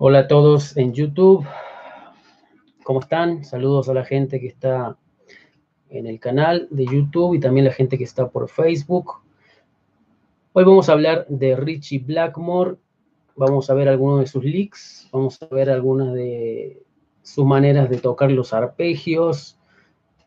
Hola 0.00 0.20
a 0.20 0.28
todos 0.28 0.76
en 0.76 0.92
YouTube. 0.92 1.44
¿Cómo 2.84 3.00
están? 3.00 3.44
Saludos 3.44 3.88
a 3.88 3.94
la 3.94 4.04
gente 4.04 4.38
que 4.38 4.46
está 4.46 4.96
en 5.88 6.06
el 6.06 6.20
canal 6.20 6.68
de 6.70 6.86
YouTube 6.86 7.34
y 7.34 7.40
también 7.40 7.66
la 7.66 7.72
gente 7.72 7.98
que 7.98 8.04
está 8.04 8.28
por 8.28 8.48
Facebook. 8.48 9.14
Hoy 10.52 10.62
vamos 10.62 10.88
a 10.88 10.92
hablar 10.92 11.26
de 11.28 11.56
Richie 11.56 11.98
Blackmore. 11.98 12.76
Vamos 13.34 13.70
a 13.70 13.74
ver 13.74 13.88
algunos 13.88 14.20
de 14.20 14.28
sus 14.28 14.44
leaks. 14.44 15.08
Vamos 15.10 15.42
a 15.42 15.52
ver 15.52 15.68
algunas 15.68 16.14
de 16.14 16.80
sus 17.22 17.44
maneras 17.44 17.90
de 17.90 17.96
tocar 17.96 18.30
los 18.30 18.52
arpegios, 18.52 19.58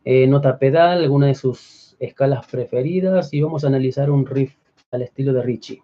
eh, 0.04 0.28
nota 0.28 0.60
pedal, 0.60 1.02
algunas 1.02 1.30
de 1.30 1.36
sus 1.36 1.96
escalas 1.98 2.46
preferidas 2.46 3.34
y 3.34 3.40
vamos 3.40 3.64
a 3.64 3.68
analizar 3.68 4.12
un 4.12 4.26
riff 4.26 4.54
al 4.92 5.04
estilo 5.04 5.32
de 5.32 5.44
Richie. 5.44 5.82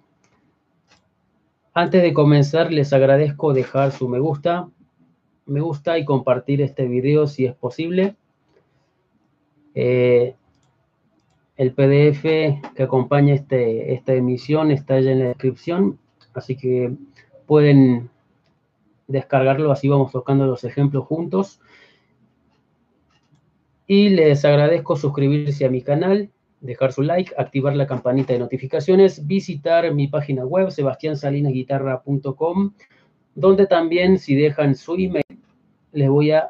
Antes 1.78 2.02
de 2.02 2.12
comenzar, 2.12 2.74
les 2.74 2.92
agradezco 2.92 3.54
dejar 3.54 3.92
su 3.92 4.10
me 4.10 4.18
gusta, 4.18 4.68
me 5.46 5.62
gusta 5.62 6.00
y 6.00 6.06
compartir 6.06 6.60
este 6.60 6.88
video 6.88 7.28
si 7.28 7.46
es 7.46 7.54
posible. 7.54 8.16
Eh, 9.76 10.34
el 11.56 11.74
PDF 11.74 12.24
que 12.74 12.84
acompaña 12.84 13.36
este, 13.36 13.94
esta 13.94 14.16
emisión 14.16 14.72
está 14.72 15.00
ya 15.00 15.12
en 15.12 15.20
la 15.20 15.26
descripción, 15.26 16.00
así 16.34 16.58
que 16.58 16.96
pueden 17.46 18.10
descargarlo, 19.08 19.72
así 19.72 19.88
vamos 19.88 20.12
tocando 20.12 20.48
los 20.48 20.64
ejemplos 20.64 21.06
juntos. 21.06 21.62
Y 23.86 24.10
les 24.10 24.44
agradezco 24.46 24.96
suscribirse 24.96 25.64
a 25.64 25.70
mi 25.70 25.84
canal, 25.84 26.32
dejar 26.62 26.92
su 26.92 27.04
like, 27.04 27.34
activar 27.38 27.76
la 27.76 27.88
campanita 27.88 28.34
de 28.34 28.40
notificaciones, 28.40 29.28
visitar 29.28 29.94
mi 29.94 30.08
página 30.08 30.46
web 30.46 30.72
sebastiansalinasguitarra.com, 30.72 32.74
donde 33.36 33.68
también 33.68 34.18
si 34.18 34.36
dejan 34.36 34.76
su 34.76 34.96
email 34.96 35.24
les 35.92 36.10
voy 36.10 36.32
a 36.32 36.50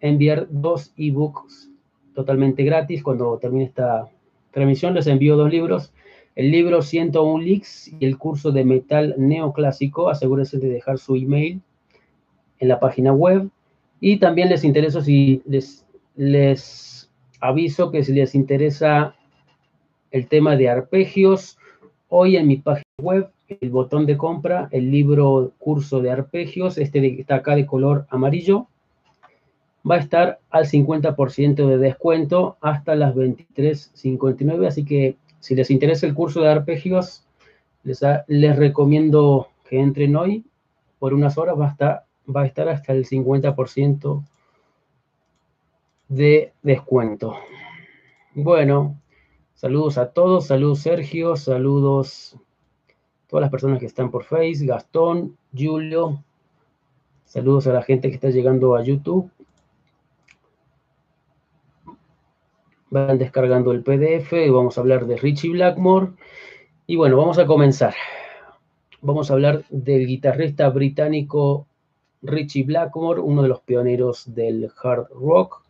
enviar 0.00 0.46
dos 0.50 0.92
ebooks 0.96 1.70
totalmente 2.14 2.64
gratis. 2.64 3.02
Cuando 3.02 3.38
termine 3.38 3.64
esta 3.64 4.08
transmisión 4.50 4.94
les 4.94 5.06
envío 5.06 5.36
dos 5.36 5.50
libros. 5.50 5.92
El 6.34 6.50
libro 6.50 6.80
101 6.80 7.42
Leaks 7.42 7.92
y 8.00 8.06
el 8.06 8.16
curso 8.16 8.52
de 8.52 8.64
metal 8.64 9.14
neoclásico. 9.18 10.08
Asegúrense 10.08 10.58
de 10.58 10.68
dejar 10.68 10.98
su 10.98 11.16
email 11.16 11.60
en 12.58 12.68
la 12.68 12.80
página 12.80 13.12
web. 13.12 13.50
Y 14.00 14.18
también 14.18 14.48
les 14.48 14.64
interesa 14.64 15.02
si 15.02 15.42
les, 15.46 15.86
les 16.16 17.10
aviso 17.40 17.90
que 17.90 18.02
si 18.02 18.12
les 18.12 18.34
interesa 18.34 19.14
el 20.12 20.28
tema 20.28 20.56
de 20.56 20.68
arpegios. 20.68 21.58
Hoy 22.08 22.36
en 22.36 22.46
mi 22.46 22.58
página 22.58 22.84
web, 23.00 23.30
el 23.48 23.70
botón 23.70 24.06
de 24.06 24.16
compra, 24.16 24.68
el 24.70 24.90
libro 24.90 25.52
curso 25.58 26.00
de 26.00 26.10
arpegios, 26.10 26.78
este 26.78 27.00
de, 27.00 27.20
está 27.20 27.36
acá 27.36 27.56
de 27.56 27.66
color 27.66 28.06
amarillo, 28.10 28.68
va 29.90 29.96
a 29.96 29.98
estar 29.98 30.38
al 30.50 30.66
50% 30.66 31.66
de 31.66 31.78
descuento 31.78 32.56
hasta 32.60 32.94
las 32.94 33.14
23.59. 33.14 34.66
Así 34.66 34.84
que 34.84 35.16
si 35.40 35.54
les 35.54 35.70
interesa 35.70 36.06
el 36.06 36.14
curso 36.14 36.40
de 36.42 36.50
arpegios, 36.50 37.24
les, 37.82 38.00
les 38.28 38.56
recomiendo 38.56 39.48
que 39.68 39.80
entren 39.80 40.14
hoy. 40.14 40.44
Por 40.98 41.14
unas 41.14 41.36
horas 41.36 41.58
va 41.58 41.66
a 41.66 41.70
estar, 41.70 42.04
va 42.34 42.42
a 42.42 42.46
estar 42.46 42.68
hasta 42.68 42.92
el 42.92 43.06
50% 43.06 44.22
de 46.08 46.52
descuento. 46.62 47.34
Bueno, 48.34 49.01
Saludos 49.62 49.96
a 49.96 50.10
todos, 50.10 50.48
saludos 50.48 50.80
Sergio, 50.80 51.36
saludos 51.36 52.34
a 52.34 53.28
todas 53.28 53.42
las 53.42 53.50
personas 53.52 53.78
que 53.78 53.86
están 53.86 54.10
por 54.10 54.24
Facebook, 54.24 54.70
Gastón, 54.70 55.38
Julio, 55.56 56.20
saludos 57.26 57.68
a 57.68 57.72
la 57.72 57.82
gente 57.84 58.08
que 58.08 58.16
está 58.16 58.30
llegando 58.30 58.74
a 58.74 58.82
YouTube. 58.82 59.30
Van 62.90 63.16
descargando 63.18 63.70
el 63.70 63.84
PDF 63.84 64.32
vamos 64.50 64.76
a 64.76 64.80
hablar 64.80 65.06
de 65.06 65.16
Richie 65.16 65.52
Blackmore. 65.52 66.08
Y 66.88 66.96
bueno, 66.96 67.16
vamos 67.16 67.38
a 67.38 67.46
comenzar. 67.46 67.94
Vamos 69.00 69.30
a 69.30 69.34
hablar 69.34 69.64
del 69.70 70.08
guitarrista 70.08 70.68
británico 70.70 71.68
Richie 72.20 72.64
Blackmore, 72.64 73.20
uno 73.20 73.42
de 73.42 73.48
los 73.48 73.60
pioneros 73.60 74.34
del 74.34 74.72
hard 74.82 75.06
rock. 75.10 75.61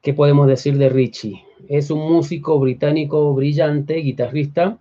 ¿Qué 0.00 0.14
podemos 0.14 0.46
decir 0.46 0.78
de 0.78 0.88
Richie? 0.88 1.44
Es 1.68 1.90
un 1.90 1.98
músico 1.98 2.60
británico 2.60 3.34
brillante, 3.34 3.94
guitarrista. 3.96 4.78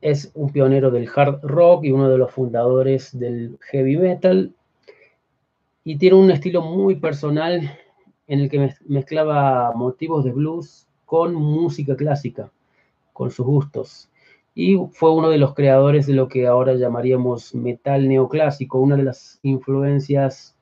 Es 0.00 0.30
un 0.34 0.52
pionero 0.52 0.92
del 0.92 1.08
hard 1.12 1.40
rock 1.42 1.84
y 1.84 1.90
uno 1.90 2.08
de 2.08 2.16
los 2.16 2.30
fundadores 2.30 3.18
del 3.18 3.58
heavy 3.60 3.96
metal. 3.96 4.54
Y 5.82 5.98
tiene 5.98 6.16
un 6.16 6.30
estilo 6.30 6.62
muy 6.62 6.94
personal 6.94 7.76
en 8.28 8.40
el 8.40 8.48
que 8.48 8.72
mezclaba 8.86 9.72
motivos 9.72 10.24
de 10.24 10.30
blues 10.30 10.86
con 11.06 11.34
música 11.34 11.96
clásica, 11.96 12.52
con 13.12 13.32
sus 13.32 13.46
gustos. 13.46 14.08
Y 14.54 14.76
fue 14.92 15.12
uno 15.12 15.28
de 15.28 15.38
los 15.38 15.54
creadores 15.54 16.06
de 16.06 16.14
lo 16.14 16.28
que 16.28 16.46
ahora 16.46 16.74
llamaríamos 16.74 17.52
metal 17.52 18.06
neoclásico, 18.08 18.78
una 18.78 18.96
de 18.96 19.02
las 19.02 19.40
influencias 19.42 20.55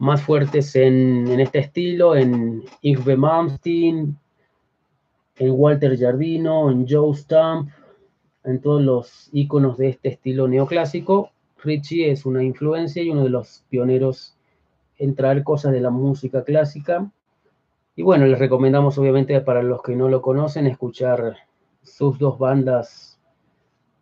más 0.00 0.22
fuertes 0.22 0.74
en, 0.76 1.28
este 1.40 1.58
estilo, 1.58 2.16
en 2.16 2.64
Yngwie 2.80 3.18
Malmsteen, 3.18 4.16
en 5.36 5.50
Walter 5.50 5.96
Jardino, 5.98 6.70
en 6.70 6.86
Joe 6.88 7.14
Stump, 7.14 7.68
en 8.44 8.60
todos 8.62 8.80
los 8.80 9.28
iconos 9.32 9.76
de 9.76 9.90
este 9.90 10.08
estilo 10.08 10.48
neoclásico. 10.48 11.30
Richie 11.62 12.10
es 12.10 12.24
una 12.24 12.42
influencia 12.42 13.02
y 13.02 13.10
uno 13.10 13.24
de 13.24 13.28
los 13.28 13.62
pioneros 13.68 14.34
en 14.96 15.14
traer 15.14 15.44
cosas 15.44 15.72
de 15.72 15.82
la 15.82 15.90
música 15.90 16.44
clásica. 16.44 17.10
Y 17.94 18.02
bueno, 18.02 18.24
les 18.24 18.38
recomendamos 18.38 18.96
obviamente 18.96 19.38
para 19.42 19.62
los 19.62 19.82
que 19.82 19.94
no 19.96 20.08
lo 20.08 20.22
conocen 20.22 20.66
escuchar 20.66 21.36
sus 21.82 22.18
dos 22.18 22.38
bandas 22.38 23.09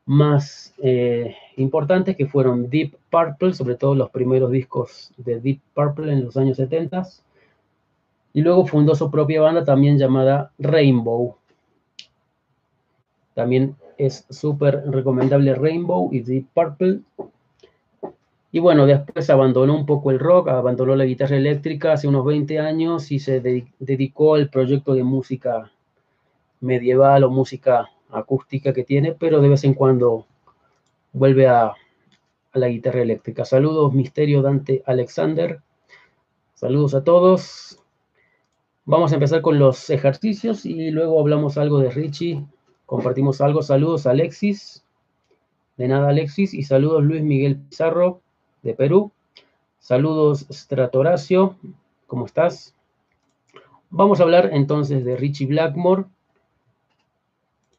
más 0.09 0.75
eh, 0.79 1.37
importantes 1.59 2.17
que 2.17 2.27
fueron 2.27 2.71
Deep 2.71 2.97
Purple, 3.11 3.53
sobre 3.53 3.75
todo 3.75 3.95
los 3.95 4.09
primeros 4.09 4.51
discos 4.51 5.13
de 5.19 5.39
Deep 5.39 5.61
Purple 5.75 6.11
en 6.11 6.25
los 6.25 6.37
años 6.39 6.57
70. 6.57 7.07
Y 8.33 8.41
luego 8.41 8.67
fundó 8.67 8.95
su 8.95 9.11
propia 9.11 9.43
banda 9.43 9.65
también 9.65 9.99
llamada 9.99 10.51
Rainbow. 10.59 11.37
También 13.35 13.77
es 13.99 14.25
súper 14.31 14.83
recomendable 14.91 15.55
Rainbow 15.55 16.09
y 16.11 16.21
Deep 16.21 16.47
Purple. 16.55 17.01
Y 18.51 18.61
bueno, 18.61 18.87
después 18.87 19.29
abandonó 19.29 19.77
un 19.77 19.85
poco 19.85 20.11
el 20.11 20.19
rock, 20.19 20.49
abandonó 20.49 20.97
la 20.97 21.05
guitarra 21.05 21.37
eléctrica 21.37 21.93
hace 21.93 22.09
unos 22.09 22.25
20 22.25 22.59
años 22.61 23.13
y 23.13 23.19
se 23.19 23.41
dedicó 23.79 24.37
al 24.37 24.49
proyecto 24.49 24.95
de 24.95 25.05
música 25.05 25.71
medieval 26.61 27.25
o 27.25 27.31
música 27.31 27.91
acústica 28.11 28.73
que 28.73 28.85
tiene, 28.85 29.13
pero 29.13 29.41
de 29.41 29.49
vez 29.49 29.65
en 29.65 29.75
cuando 29.75 30.27
vuelve 31.13 31.47
a, 31.47 31.75
la 32.55 32.69
guitarra 32.69 33.03
eléctrica. 33.03 33.45
Saludos, 33.45 33.93
Misterio 33.93 34.43
Dante 34.43 34.83
Alexander. 34.85 35.61
Saludos 36.55 36.95
a 36.95 37.05
todos. 37.05 37.79
Vamos 38.85 39.13
a 39.13 39.15
empezar 39.15 39.43
con 39.43 39.59
los 39.59 39.91
ejercicios 39.91 40.67
y 40.67 40.91
luego 40.91 41.21
hablamos 41.21 41.57
algo 41.57 41.79
de 41.79 41.91
Richie. 41.91 42.45
Compartimos 42.85 43.41
algo. 43.41 43.63
Saludos 43.63 44.07
Alexis. 44.07 44.85
De 45.77 45.87
nada 45.87 46.09
Alexis. 46.09 46.53
Y 46.55 46.63
saludos 46.63 47.05
Luis 47.05 47.23
Miguel 47.23 47.59
Pizarro 47.59 48.23
de 48.63 48.75
Perú. 48.75 49.13
Saludos 49.79 50.47
Stratoracio. 50.51 51.57
¿Cómo 52.07 52.27
estás? 52.27 52.75
Vamos 53.91 54.21
a 54.21 54.25
hablar 54.25 54.51
entonces 54.53 55.05
de 55.05 55.17
Richie 55.17 55.47
Blackmore. 55.47 56.07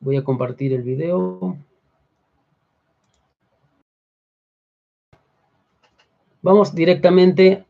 Voy 0.01 0.15
a 0.15 0.23
compartir 0.23 0.71
el 0.71 0.81
video. 0.81 1.57
Vamos 6.41 6.73
directamente 6.73 7.65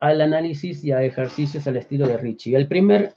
al 0.00 0.22
análisis 0.22 0.82
y 0.82 0.92
a 0.92 1.02
ejercicios 1.02 1.66
al 1.66 1.76
estilo 1.76 2.08
de 2.08 2.16
Richie. 2.16 2.56
El 2.56 2.68
primer 2.68 3.12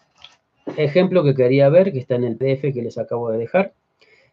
ejemplo 0.76 1.24
que 1.24 1.34
quería 1.34 1.70
ver, 1.70 1.94
que 1.94 2.00
está 2.00 2.16
en 2.16 2.26
el 2.26 2.36
PDF 2.36 2.74
que 2.74 2.82
les 2.82 2.98
acabo 2.98 3.32
de 3.32 3.38
dejar, 3.38 3.74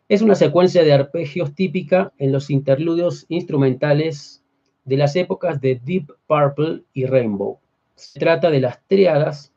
es 0.09 0.21
una 0.21 0.35
secuencia 0.35 0.83
de 0.83 0.93
arpegios 0.93 1.55
típica 1.55 2.13
en 2.19 2.33
los 2.33 2.51
interludios 2.51 3.25
instrumentales 3.29 4.43
de 4.85 4.97
las 4.97 5.15
épocas 5.15 5.61
de 5.61 5.81
Deep 5.85 6.11
Purple 6.27 6.83
y 6.93 7.07
Rainbow. 7.07 7.61
Se 7.95 8.19
trata 8.19 8.51
de 8.51 8.61
las 8.61 8.83
triadas 8.89 9.53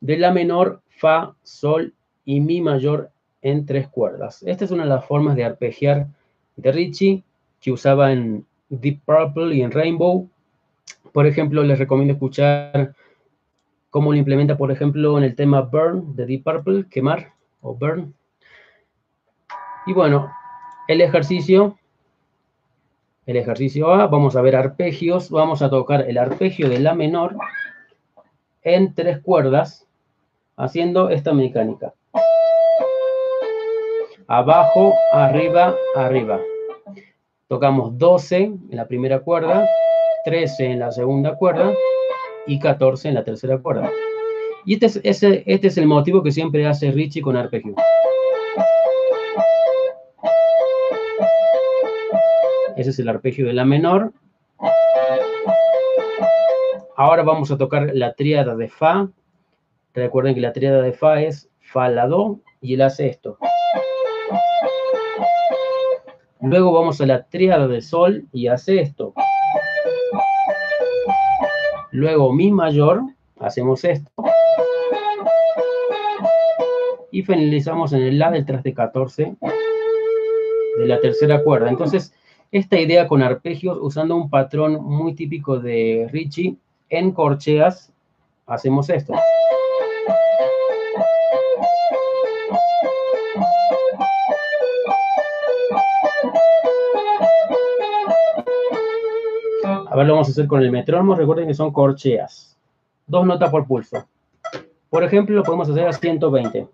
de 0.00 0.18
La 0.18 0.32
menor, 0.32 0.82
Fa, 0.88 1.36
Sol 1.44 1.94
y 2.24 2.40
Mi 2.40 2.60
mayor 2.60 3.13
en 3.44 3.66
tres 3.66 3.86
cuerdas. 3.88 4.42
Esta 4.42 4.64
es 4.64 4.70
una 4.70 4.84
de 4.84 4.88
las 4.88 5.04
formas 5.04 5.36
de 5.36 5.44
arpegiar 5.44 6.08
de 6.56 6.72
Richie 6.72 7.22
que 7.60 7.70
usaba 7.70 8.10
en 8.10 8.46
Deep 8.70 9.02
Purple 9.04 9.54
y 9.54 9.62
en 9.62 9.70
Rainbow. 9.70 10.28
Por 11.12 11.26
ejemplo, 11.26 11.62
les 11.62 11.78
recomiendo 11.78 12.14
escuchar 12.14 12.94
cómo 13.90 14.12
lo 14.12 14.18
implementa, 14.18 14.56
por 14.56 14.72
ejemplo, 14.72 15.18
en 15.18 15.24
el 15.24 15.36
tema 15.36 15.60
Burn 15.60 16.16
de 16.16 16.24
Deep 16.24 16.42
Purple, 16.42 16.86
quemar 16.90 17.32
o 17.60 17.74
burn. 17.74 18.14
Y 19.86 19.92
bueno, 19.92 20.32
el 20.88 21.02
ejercicio, 21.02 21.78
el 23.26 23.36
ejercicio 23.36 23.92
A, 23.92 24.06
vamos 24.06 24.36
a 24.36 24.40
ver 24.40 24.56
arpegios, 24.56 25.28
vamos 25.28 25.60
a 25.60 25.68
tocar 25.68 26.08
el 26.08 26.16
arpegio 26.16 26.70
de 26.70 26.80
La 26.80 26.94
menor 26.94 27.36
en 28.62 28.94
tres 28.94 29.20
cuerdas, 29.20 29.86
haciendo 30.56 31.10
esta 31.10 31.34
mecánica 31.34 31.92
abajo, 34.28 34.94
arriba, 35.12 35.74
arriba. 35.94 36.40
Tocamos 37.48 37.96
12 37.98 38.36
en 38.42 38.60
la 38.70 38.86
primera 38.86 39.20
cuerda, 39.20 39.68
13 40.24 40.66
en 40.66 40.78
la 40.80 40.92
segunda 40.92 41.36
cuerda 41.36 41.72
y 42.46 42.58
14 42.58 43.08
en 43.08 43.14
la 43.14 43.24
tercera 43.24 43.58
cuerda. 43.58 43.90
Y 44.64 44.74
este 44.74 44.86
es, 44.86 45.22
este 45.22 45.66
es 45.66 45.76
el 45.76 45.86
motivo 45.86 46.22
que 46.22 46.32
siempre 46.32 46.66
hace 46.66 46.90
Richie 46.90 47.20
con 47.22 47.36
arpegio. 47.36 47.74
Ese 52.76 52.90
es 52.90 52.98
el 52.98 53.08
arpegio 53.08 53.46
de 53.46 53.52
la 53.52 53.64
menor. 53.64 54.12
Ahora 56.96 57.22
vamos 57.22 57.50
a 57.50 57.58
tocar 57.58 57.90
la 57.92 58.14
tríada 58.14 58.56
de 58.56 58.68
Fa. 58.68 59.08
Recuerden 59.92 60.34
que 60.34 60.40
la 60.40 60.52
tríada 60.52 60.80
de 60.80 60.92
Fa 60.92 61.20
es 61.22 61.50
Fa, 61.60 61.88
La, 61.88 62.06
Do, 62.06 62.40
y 62.60 62.74
él 62.74 62.82
hace 62.82 63.06
esto. 63.06 63.38
Luego 66.44 66.72
vamos 66.72 67.00
a 67.00 67.06
la 67.06 67.24
tríada 67.24 67.66
de 67.66 67.80
sol 67.80 68.26
y 68.30 68.48
hace 68.48 68.78
esto. 68.82 69.14
Luego 71.90 72.34
mi 72.34 72.52
mayor, 72.52 73.00
hacemos 73.40 73.82
esto. 73.82 74.10
Y 77.10 77.22
finalizamos 77.22 77.94
en 77.94 78.02
el 78.02 78.18
la 78.18 78.30
del 78.30 78.44
traste 78.44 78.74
14 78.74 79.36
de 80.78 80.86
la 80.86 81.00
tercera 81.00 81.42
cuerda. 81.42 81.70
Entonces, 81.70 82.12
esta 82.52 82.78
idea 82.78 83.08
con 83.08 83.22
arpegios, 83.22 83.78
usando 83.80 84.14
un 84.14 84.28
patrón 84.28 84.84
muy 84.84 85.14
típico 85.14 85.58
de 85.58 86.10
Richie, 86.12 86.58
en 86.90 87.12
corcheas, 87.12 87.90
hacemos 88.46 88.90
esto. 88.90 89.14
A 99.94 99.96
ver, 99.96 100.08
lo 100.08 100.14
vamos 100.14 100.26
a 100.26 100.32
hacer 100.32 100.48
con 100.48 100.60
el 100.60 100.72
metrónomo. 100.72 101.14
Recuerden 101.14 101.46
que 101.46 101.54
son 101.54 101.72
corcheas. 101.72 102.58
Dos 103.06 103.24
notas 103.24 103.48
por 103.48 103.64
pulso. 103.64 104.04
Por 104.90 105.04
ejemplo, 105.04 105.36
lo 105.36 105.44
podemos 105.44 105.70
hacer 105.70 105.86
a 105.86 105.92
120. 105.92 106.66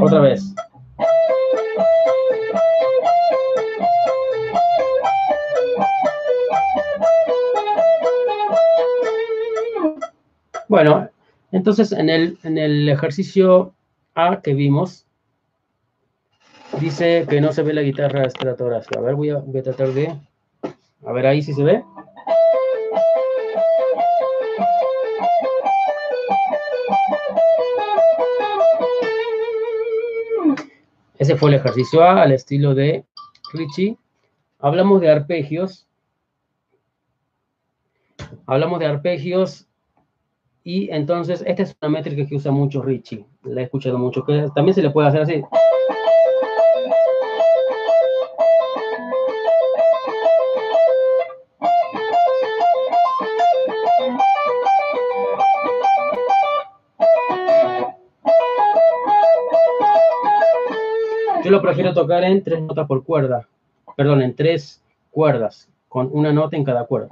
Otra 0.00 0.18
vez. 0.18 0.52
Bueno, 10.66 11.08
entonces, 11.54 11.92
en 11.92 12.10
el, 12.10 12.36
en 12.42 12.58
el 12.58 12.88
ejercicio 12.88 13.72
A 14.16 14.40
que 14.42 14.54
vimos, 14.54 15.06
dice 16.80 17.26
que 17.30 17.40
no 17.40 17.52
se 17.52 17.62
ve 17.62 17.72
la 17.72 17.82
guitarra 17.82 18.24
estratoráfica. 18.24 18.98
A 18.98 19.02
ver, 19.02 19.14
voy 19.14 19.30
a, 19.30 19.36
a 19.36 19.62
tratar 19.62 19.92
de... 19.92 20.18
A 21.06 21.12
ver, 21.12 21.26
ahí 21.28 21.42
sí 21.42 21.52
se 21.52 21.62
ve. 21.62 21.84
Ese 31.18 31.36
fue 31.36 31.50
el 31.50 31.54
ejercicio 31.54 32.02
A, 32.02 32.20
al 32.20 32.32
estilo 32.32 32.74
de 32.74 33.04
Richie. 33.52 33.96
Hablamos 34.58 35.00
de 35.00 35.08
arpegios. 35.08 35.86
Hablamos 38.44 38.80
de 38.80 38.86
arpegios 38.86 39.68
y 40.66 40.90
entonces, 40.90 41.44
esta 41.46 41.62
es 41.62 41.76
una 41.82 41.90
métrica 41.90 42.26
que 42.26 42.36
usa 42.36 42.50
mucho 42.50 42.80
Richie. 42.80 43.26
La 43.42 43.60
he 43.60 43.64
escuchado 43.64 43.98
mucho. 43.98 44.24
Que 44.24 44.48
también 44.54 44.74
se 44.74 44.80
le 44.80 44.88
puede 44.88 45.08
hacer 45.08 45.20
así. 45.20 45.42
Yo 61.44 61.50
lo 61.50 61.60
prefiero 61.60 61.92
tocar 61.92 62.24
en 62.24 62.42
tres 62.42 62.62
notas 62.62 62.86
por 62.86 63.04
cuerda. 63.04 63.46
Perdón, 63.98 64.22
en 64.22 64.34
tres 64.34 64.82
cuerdas, 65.10 65.68
con 65.90 66.08
una 66.10 66.32
nota 66.32 66.56
en 66.56 66.64
cada 66.64 66.86
cuerda. 66.86 67.08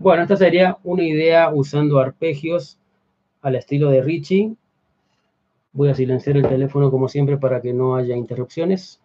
Bueno, 0.00 0.22
esta 0.22 0.36
sería 0.36 0.78
una 0.84 1.02
idea 1.02 1.50
usando 1.52 1.98
arpegios 1.98 2.78
al 3.42 3.56
estilo 3.56 3.90
de 3.90 4.00
Richie. 4.00 4.54
Voy 5.72 5.88
a 5.88 5.94
silenciar 5.94 6.36
el 6.36 6.48
teléfono 6.48 6.92
como 6.92 7.08
siempre 7.08 7.36
para 7.36 7.60
que 7.60 7.72
no 7.72 7.96
haya 7.96 8.16
interrupciones. 8.16 9.00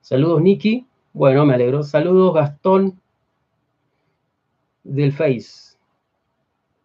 Saludos, 0.00 0.40
Nicky. 0.40 0.86
Bueno, 1.12 1.44
me 1.44 1.52
alegro. 1.52 1.82
Saludos, 1.82 2.34
Gastón 2.34 2.98
del 4.82 5.12
Face. 5.12 5.76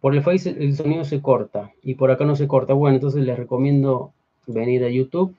Por 0.02 0.16
el 0.16 0.22
Face 0.22 0.50
el 0.50 0.76
sonido 0.76 1.06
se 1.06 1.22
corta 1.22 1.72
y 1.82 1.96
por 1.96 2.12
acá 2.12 2.26
no 2.26 2.36
se 2.36 2.50
corta. 2.50 2.74
Bueno, 2.74 2.96
entonces 2.96 3.24
les 3.24 3.38
recomiendo 3.38 4.12
venir 4.48 4.84
a 4.84 4.90
YouTube. 4.90 5.34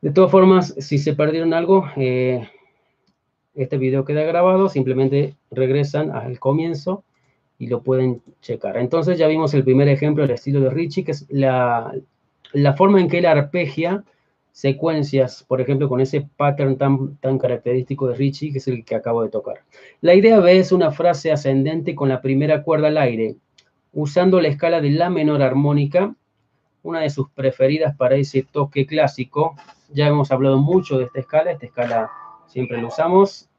De 0.00 0.12
todas 0.12 0.30
formas, 0.30 0.74
si 0.78 0.98
se 0.98 1.14
perdieron 1.14 1.54
algo, 1.54 1.86
eh, 1.96 2.48
este 3.54 3.78
video 3.78 4.04
queda 4.04 4.22
grabado, 4.22 4.68
simplemente 4.68 5.34
regresan 5.50 6.10
al 6.10 6.38
comienzo 6.38 7.04
y 7.58 7.68
lo 7.68 7.82
pueden 7.82 8.20
checar. 8.40 8.76
Entonces 8.76 9.18
ya 9.18 9.28
vimos 9.28 9.54
el 9.54 9.64
primer 9.64 9.88
ejemplo 9.88 10.22
del 10.22 10.32
estilo 10.32 10.60
de 10.60 10.70
Richie, 10.70 11.04
que 11.04 11.12
es 11.12 11.26
la, 11.30 11.94
forma 12.76 13.00
en 13.00 13.08
que 13.08 13.18
él 13.18 13.26
arpegia 13.26 14.04
secuencias, 14.52 15.44
por 15.48 15.60
ejemplo, 15.60 15.88
con 15.88 16.00
ese 16.00 16.28
pattern 16.36 16.76
tan, 16.76 17.16
tan 17.16 17.38
característico 17.38 18.08
de 18.08 18.14
Richie, 18.14 18.52
que 18.52 18.58
es 18.58 18.68
el 18.68 18.84
que 18.84 18.94
acabo 18.94 19.22
de 19.22 19.28
tocar. 19.28 19.62
La 20.00 20.14
idea 20.14 20.38
B 20.38 20.58
es 20.58 20.70
una 20.70 20.92
frase 20.92 21.32
ascendente 21.32 21.94
con 21.94 22.08
la 22.08 22.20
primera 22.20 22.62
cuerda 22.62 22.88
al 22.88 22.98
aire, 22.98 23.36
usando 23.92 24.40
la 24.40 24.48
escala 24.48 24.80
de 24.80 24.90
la 24.90 25.10
menor 25.10 25.42
armónica, 25.42 26.14
una 26.82 27.00
de 27.00 27.10
sus 27.10 27.30
preferidas 27.30 27.96
para 27.96 28.14
ese 28.14 28.42
toque 28.42 28.86
clásico. 28.86 29.56
Ya 29.92 30.06
hemos 30.06 30.30
hablado 30.30 30.58
mucho 30.58 30.98
de 30.98 31.04
esta 31.04 31.20
escala, 31.20 31.52
esta 31.52 31.66
escala 31.66 32.10
siempre 32.54 32.80
lo 32.80 32.86
usamos. 32.86 33.50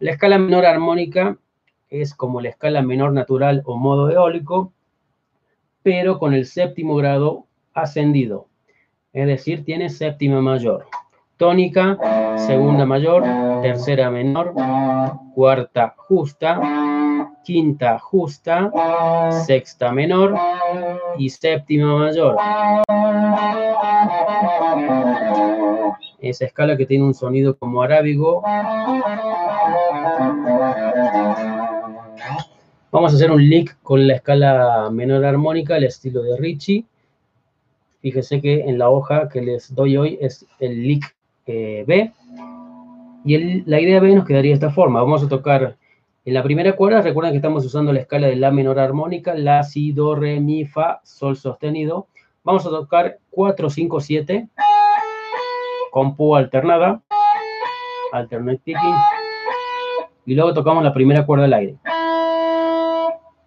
La 0.00 0.10
escala 0.10 0.38
menor 0.38 0.66
armónica 0.66 1.38
es 1.88 2.14
como 2.14 2.40
la 2.40 2.48
escala 2.48 2.82
menor 2.82 3.12
natural 3.12 3.62
o 3.64 3.76
modo 3.76 4.10
eólico, 4.10 4.72
pero 5.84 6.18
con 6.18 6.34
el 6.34 6.46
séptimo 6.46 6.96
grado 6.96 7.46
ascendido. 7.74 8.48
Es 9.12 9.28
decir, 9.28 9.64
tiene 9.64 9.88
séptima 9.88 10.40
mayor. 10.40 10.86
Tónica, 11.36 11.96
segunda 12.38 12.84
mayor, 12.84 13.22
tercera 13.62 14.10
menor, 14.10 14.52
cuarta 15.36 15.94
justa, 15.96 16.60
quinta 17.44 17.98
justa, 18.00 18.72
sexta 19.46 19.92
menor, 19.92 20.34
y 21.18 21.28
séptima 21.30 21.96
mayor. 21.96 22.36
Esa 26.20 26.44
escala 26.44 26.76
que 26.76 26.86
tiene 26.86 27.04
un 27.04 27.14
sonido 27.14 27.56
como 27.56 27.82
arábigo. 27.82 28.42
Vamos 32.90 33.12
a 33.12 33.16
hacer 33.16 33.30
un 33.30 33.42
lick 33.42 33.76
con 33.82 34.06
la 34.06 34.14
escala 34.14 34.90
menor 34.90 35.24
armónica, 35.24 35.76
el 35.76 35.84
estilo 35.84 36.22
de 36.22 36.36
Richie. 36.36 36.84
Fíjese 38.00 38.40
que 38.40 38.60
en 38.60 38.78
la 38.78 38.90
hoja 38.90 39.28
que 39.28 39.40
les 39.40 39.74
doy 39.74 39.96
hoy 39.96 40.18
es 40.20 40.44
el 40.58 40.82
lick 40.82 41.14
eh, 41.46 41.84
B. 41.86 42.12
Y 43.24 43.62
la 43.62 43.80
idea 43.80 44.00
B 44.00 44.14
nos 44.14 44.26
quedaría 44.26 44.50
de 44.50 44.54
esta 44.54 44.70
forma. 44.70 45.00
Vamos 45.00 45.22
a 45.22 45.28
tocar 45.28 45.76
en 46.24 46.34
la 46.34 46.42
primera 46.44 46.76
cuerda, 46.76 47.02
recuerden 47.02 47.32
que 47.32 47.38
estamos 47.38 47.64
usando 47.64 47.92
la 47.92 48.00
escala 48.00 48.28
de 48.28 48.36
La 48.36 48.52
menor 48.52 48.78
armónica, 48.78 49.34
La, 49.34 49.64
Si, 49.64 49.90
Do, 49.90 50.14
Re, 50.14 50.38
Mi, 50.38 50.64
Fa, 50.64 51.00
Sol 51.02 51.36
sostenido. 51.36 52.06
Vamos 52.44 52.64
a 52.64 52.70
tocar 52.70 53.18
4, 53.30 53.68
5, 53.68 54.00
7, 54.00 54.48
con 55.90 56.14
Pu 56.14 56.36
alternada, 56.36 57.02
alternate 58.12 58.60
picking, 58.64 58.94
y 60.24 60.34
luego 60.34 60.54
tocamos 60.54 60.84
la 60.84 60.94
primera 60.94 61.26
cuerda 61.26 61.46
al 61.46 61.54
aire. 61.54 61.76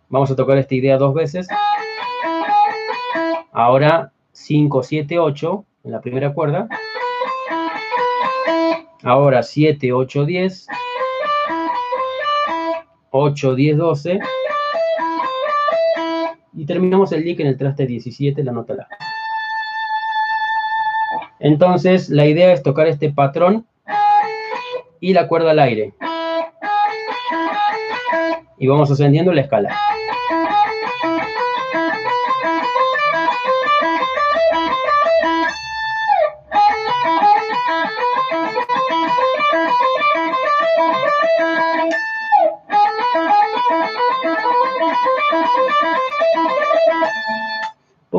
Vamos 0.10 0.30
a 0.32 0.36
tocar 0.36 0.58
esta 0.58 0.76
idea 0.76 0.98
dos 0.98 1.14
veces. 1.14 1.48
Ahora 3.54 4.12
5, 4.34 4.84
7, 4.84 5.18
8 5.18 5.66
en 5.86 5.92
la 5.92 6.02
primera 6.02 6.34
cuerda. 6.34 6.68
Ahora 9.04 9.44
7, 9.44 9.94
8, 9.94 10.26
10. 10.26 10.68
8, 13.18 13.56
10, 13.56 13.78
12. 13.78 14.20
Y 16.54 16.66
terminamos 16.66 17.14
el 17.14 17.24
lick 17.24 17.40
en 17.40 17.48
el 17.48 17.58
traste 17.58 17.88
17, 17.88 18.44
la 18.44 18.52
nota 18.52 18.74
La. 18.74 18.88
Entonces, 21.40 22.10
la 22.10 22.26
idea 22.26 22.52
es 22.52 22.62
tocar 22.62 22.88
este 22.88 23.12
patrón 23.14 23.66
y 25.00 25.14
la 25.14 25.30
cuerda 25.30 25.52
al 25.52 25.60
aire. 25.60 25.94
Y 28.58 28.68
vamos 28.68 28.92
ascendiendo 28.92 29.32
la 29.32 29.42
escala. 29.42 29.78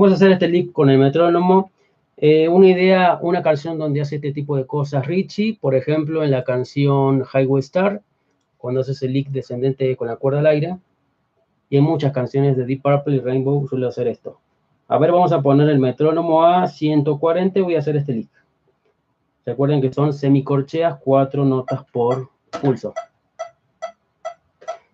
Vamos 0.06 0.20
a 0.20 0.24
hacer 0.24 0.34
este 0.34 0.46
lick 0.46 0.70
con 0.70 0.88
el 0.88 0.98
metrónomo. 0.98 1.72
Eh, 2.16 2.48
una 2.48 2.68
idea, 2.68 3.18
una 3.22 3.42
canción 3.42 3.76
donde 3.76 4.00
hace 4.00 4.14
este 4.14 4.32
tipo 4.32 4.56
de 4.56 4.64
cosas 4.64 5.04
Richie, 5.04 5.58
por 5.60 5.74
ejemplo, 5.74 6.22
en 6.22 6.30
la 6.30 6.44
canción 6.44 7.24
Highway 7.24 7.58
Star, 7.58 8.02
cuando 8.56 8.82
hace 8.82 8.92
ese 8.92 9.08
lick 9.08 9.30
descendente 9.30 9.96
con 9.96 10.06
la 10.06 10.14
cuerda 10.14 10.38
al 10.38 10.46
aire. 10.46 10.76
Y 11.70 11.78
en 11.78 11.82
muchas 11.82 12.12
canciones 12.12 12.56
de 12.56 12.64
Deep 12.64 12.82
Purple 12.82 13.16
y 13.16 13.18
Rainbow 13.18 13.66
suele 13.66 13.88
hacer 13.88 14.06
esto. 14.06 14.38
A 14.86 14.96
ver, 14.96 15.10
vamos 15.10 15.32
a 15.32 15.42
poner 15.42 15.68
el 15.70 15.80
metrónomo 15.80 16.44
a 16.44 16.68
140 16.68 17.58
y 17.58 17.62
voy 17.62 17.74
a 17.74 17.80
hacer 17.80 17.96
este 17.96 18.12
lick. 18.12 18.30
Recuerden 19.44 19.80
que 19.80 19.92
son 19.92 20.12
semicorcheas, 20.12 21.00
cuatro 21.02 21.44
notas 21.44 21.82
por 21.92 22.30
pulso. 22.62 22.94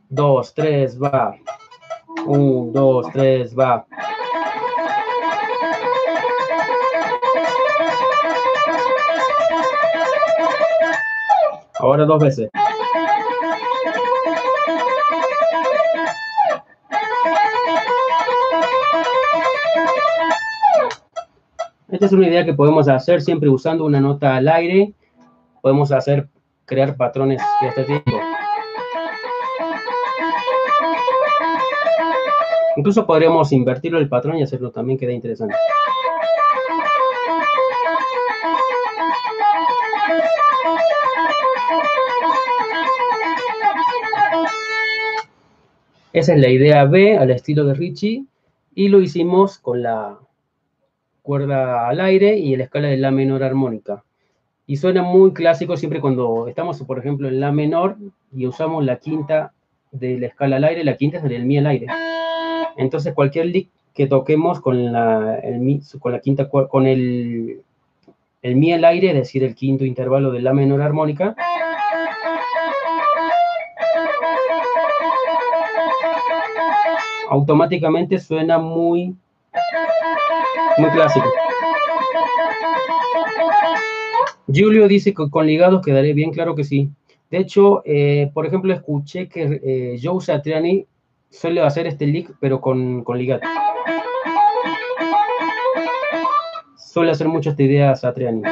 Dos, 0.09 0.54
tres, 0.54 0.99
va. 0.99 1.37
Un, 2.25 2.73
dos, 2.73 3.09
tres, 3.12 3.54
va. 3.54 3.87
Ahora 11.83 12.05
dos 12.05 12.23
veces. 12.23 12.49
Esta 21.91 22.07
es 22.07 22.12
una 22.12 22.29
idea 22.29 22.45
que 22.45 22.55
podemos 22.55 22.87
hacer 22.87 23.21
siempre 23.21 23.49
usando 23.49 23.85
una 23.85 24.01
nota 24.01 24.37
al 24.37 24.47
aire. 24.47 24.95
Podemos 25.61 25.91
hacer, 25.91 26.29
crear 26.67 26.97
patrones 26.97 27.43
de 27.61 27.69
este 27.69 27.83
tipo. 27.83 28.12
Incluso 32.77 33.05
podríamos 33.05 33.51
invertirlo 33.51 33.99
el 33.99 34.09
patrón 34.09 34.39
y 34.39 34.45
hacerlo 34.45 34.71
también 34.71 35.01
queda 35.01 35.12
interesante. 35.12 35.57
Esa 46.12 46.35
es 46.35 46.40
la 46.40 46.49
idea 46.49 46.85
B 46.85 47.16
al 47.16 47.31
estilo 47.31 47.64
de 47.64 47.73
Richie 47.73 48.26
y 48.75 48.88
lo 48.88 49.00
hicimos 49.00 49.59
con 49.59 49.83
la 49.83 50.19
cuerda 51.23 51.88
al 51.88 52.00
aire 52.00 52.37
y 52.37 52.54
la 52.57 52.64
escala 52.64 52.88
de 52.88 52.99
La 52.99 53.11
menor 53.11 53.42
armónica. 53.42 54.04
Y 54.66 54.76
suena 54.76 55.02
muy 55.02 55.33
clásico 55.33 55.76
siempre 55.76 56.00
cuando 56.00 56.49
estamos, 56.49 56.83
por 56.83 56.99
ejemplo, 56.99 57.28
en 57.28 57.40
La 57.40 57.50
menor 57.50 57.97
y 58.31 58.47
usamos 58.47 58.85
la 58.85 58.97
quinta 58.97 59.54
de 59.90 60.19
la 60.19 60.26
escala 60.26 60.57
al 60.57 60.64
aire, 60.64 60.85
la 60.85 60.97
quinta 60.97 61.16
es 61.16 61.25
el 61.25 61.47
Mi 61.47 61.57
al 61.57 61.66
aire. 61.66 61.87
Entonces 62.76 63.14
cualquier 63.14 63.47
lick 63.47 63.71
que 63.95 64.07
toquemos 64.07 64.61
con 64.61 64.78
el, 64.78 65.81
con 65.99 66.12
la 66.12 66.21
quinta 66.21 66.49
con 66.49 66.87
el, 66.87 67.62
el 68.42 68.57
Mi 68.57 68.73
al 68.75 68.85
aire, 68.85 69.09
es 69.09 69.14
decir, 69.14 69.45
el 69.45 69.54
quinto 69.54 69.87
intervalo 69.87 70.31
de 70.31 70.42
La 70.42 70.52
menor 70.52 70.83
armónica, 70.83 71.35
automáticamente 77.33 78.19
suena 78.19 78.59
muy, 78.59 79.17
muy 80.77 80.91
clásico. 80.91 81.27
Julio 84.47 84.87
dice 84.87 85.15
que 85.15 85.31
con 85.31 85.47
ligados 85.47 85.83
quedaré 85.83 86.12
bien, 86.12 86.31
claro 86.31 86.55
que 86.55 86.62
sí. 86.62 86.91
De 87.31 87.39
hecho, 87.39 87.81
eh, 87.87 88.31
por 88.35 88.45
ejemplo, 88.45 88.75
escuché 88.75 89.31
que 89.31 89.61
eh, 89.65 89.99
Joe 90.03 90.21
Satriani 90.21 90.87
suele 91.31 91.62
hacer 91.62 91.87
este 91.87 92.07
lick, 92.07 92.35
pero 92.39 92.61
con, 92.61 93.03
con 93.03 93.17
ligados. 93.17 93.49
Suele 96.77 97.12
hacer 97.12 97.29
mucho 97.29 97.49
esta 97.49 97.62
idea 97.62 97.97
Satriani. 97.97 98.43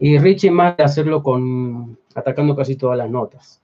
Y 0.00 0.18
Richie 0.18 0.50
más 0.50 0.76
de 0.76 0.82
hacerlo 0.82 1.22
con 1.22 1.96
atacando 2.16 2.56
casi 2.56 2.74
todas 2.74 2.98
las 2.98 3.08
notas 3.08 3.63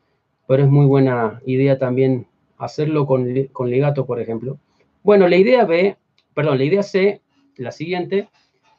pero 0.50 0.64
es 0.64 0.68
muy 0.68 0.84
buena 0.86 1.40
idea 1.46 1.78
también 1.78 2.26
hacerlo 2.58 3.06
con, 3.06 3.24
con 3.52 3.70
legato, 3.70 4.04
por 4.04 4.20
ejemplo. 4.20 4.58
Bueno, 5.04 5.28
la 5.28 5.36
idea 5.36 5.64
B, 5.64 5.96
perdón, 6.34 6.58
la 6.58 6.64
idea 6.64 6.82
C, 6.82 7.20
la 7.54 7.70
siguiente, 7.70 8.28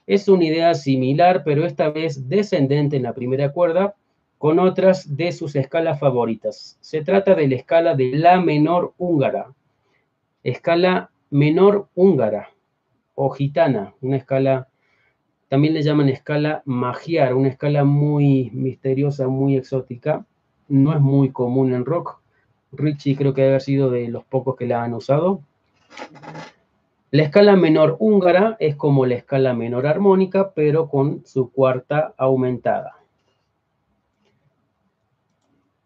es 0.05 0.27
una 0.27 0.43
idea 0.43 0.73
similar, 0.73 1.43
pero 1.45 1.65
esta 1.65 1.89
vez 1.89 2.27
descendente 2.27 2.97
en 2.97 3.03
la 3.03 3.13
primera 3.13 3.53
cuerda, 3.53 3.95
con 4.37 4.59
otras 4.59 5.15
de 5.15 5.31
sus 5.31 5.55
escalas 5.55 5.97
favoritas. 5.97 6.77
Se 6.81 7.03
trata 7.03 7.35
de 7.35 7.47
la 7.47 7.55
escala 7.55 7.95
de 7.95 8.17
La 8.17 8.41
menor 8.41 8.93
húngara, 8.97 9.53
escala 10.43 11.09
menor 11.29 11.87
húngara 11.95 12.49
o 13.15 13.29
gitana, 13.29 13.93
una 14.01 14.17
escala, 14.17 14.67
también 15.47 15.73
le 15.73 15.83
llaman 15.83 16.09
escala 16.09 16.63
magiar, 16.65 17.33
una 17.33 17.47
escala 17.47 17.85
muy 17.85 18.49
misteriosa, 18.51 19.29
muy 19.29 19.55
exótica, 19.55 20.25
no 20.71 20.93
es 20.93 21.01
muy 21.01 21.31
común 21.31 21.73
en 21.73 21.85
rock. 21.85 22.21
Richie 22.71 23.15
creo 23.15 23.33
que 23.33 23.41
debe 23.41 23.53
haber 23.53 23.61
sido 23.61 23.89
de 23.91 24.07
los 24.07 24.23
pocos 24.23 24.55
que 24.55 24.65
la 24.65 24.83
han 24.83 24.93
usado. 24.93 25.41
La 27.11 27.23
escala 27.23 27.57
menor 27.57 27.97
húngara 27.99 28.55
es 28.59 28.77
como 28.77 29.05
la 29.05 29.15
escala 29.15 29.53
menor 29.53 29.85
armónica, 29.85 30.53
pero 30.53 30.87
con 30.87 31.25
su 31.25 31.51
cuarta 31.51 32.13
aumentada. 32.17 32.95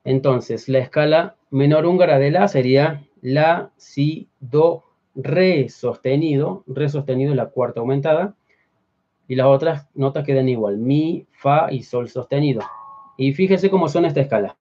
Entonces, 0.03 0.69
la 0.69 0.77
escala 0.77 1.35
menor 1.49 1.87
húngara 1.87 2.19
de 2.19 2.29
La 2.29 2.47
sería 2.47 3.03
La, 3.21 3.71
Si, 3.77 4.29
Do, 4.39 4.83
Re 5.15 5.69
sostenido, 5.69 6.63
Re 6.67 6.89
sostenido 6.89 7.33
la 7.33 7.47
cuarta 7.47 7.79
aumentada, 7.79 8.35
y 9.27 9.33
las 9.35 9.47
otras 9.47 9.87
notas 9.95 10.23
quedan 10.23 10.47
igual, 10.47 10.77
Mi, 10.77 11.25
Fa 11.31 11.71
y 11.71 11.81
Sol 11.81 12.07
sostenido. 12.07 12.61
Y 13.17 13.33
fíjese 13.33 13.69
cómo 13.69 13.87
son 13.87 14.05
esta 14.05 14.21
escala. 14.21 14.55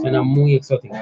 Suena 0.00 0.22
muy 0.22 0.54
exótico. 0.54 0.96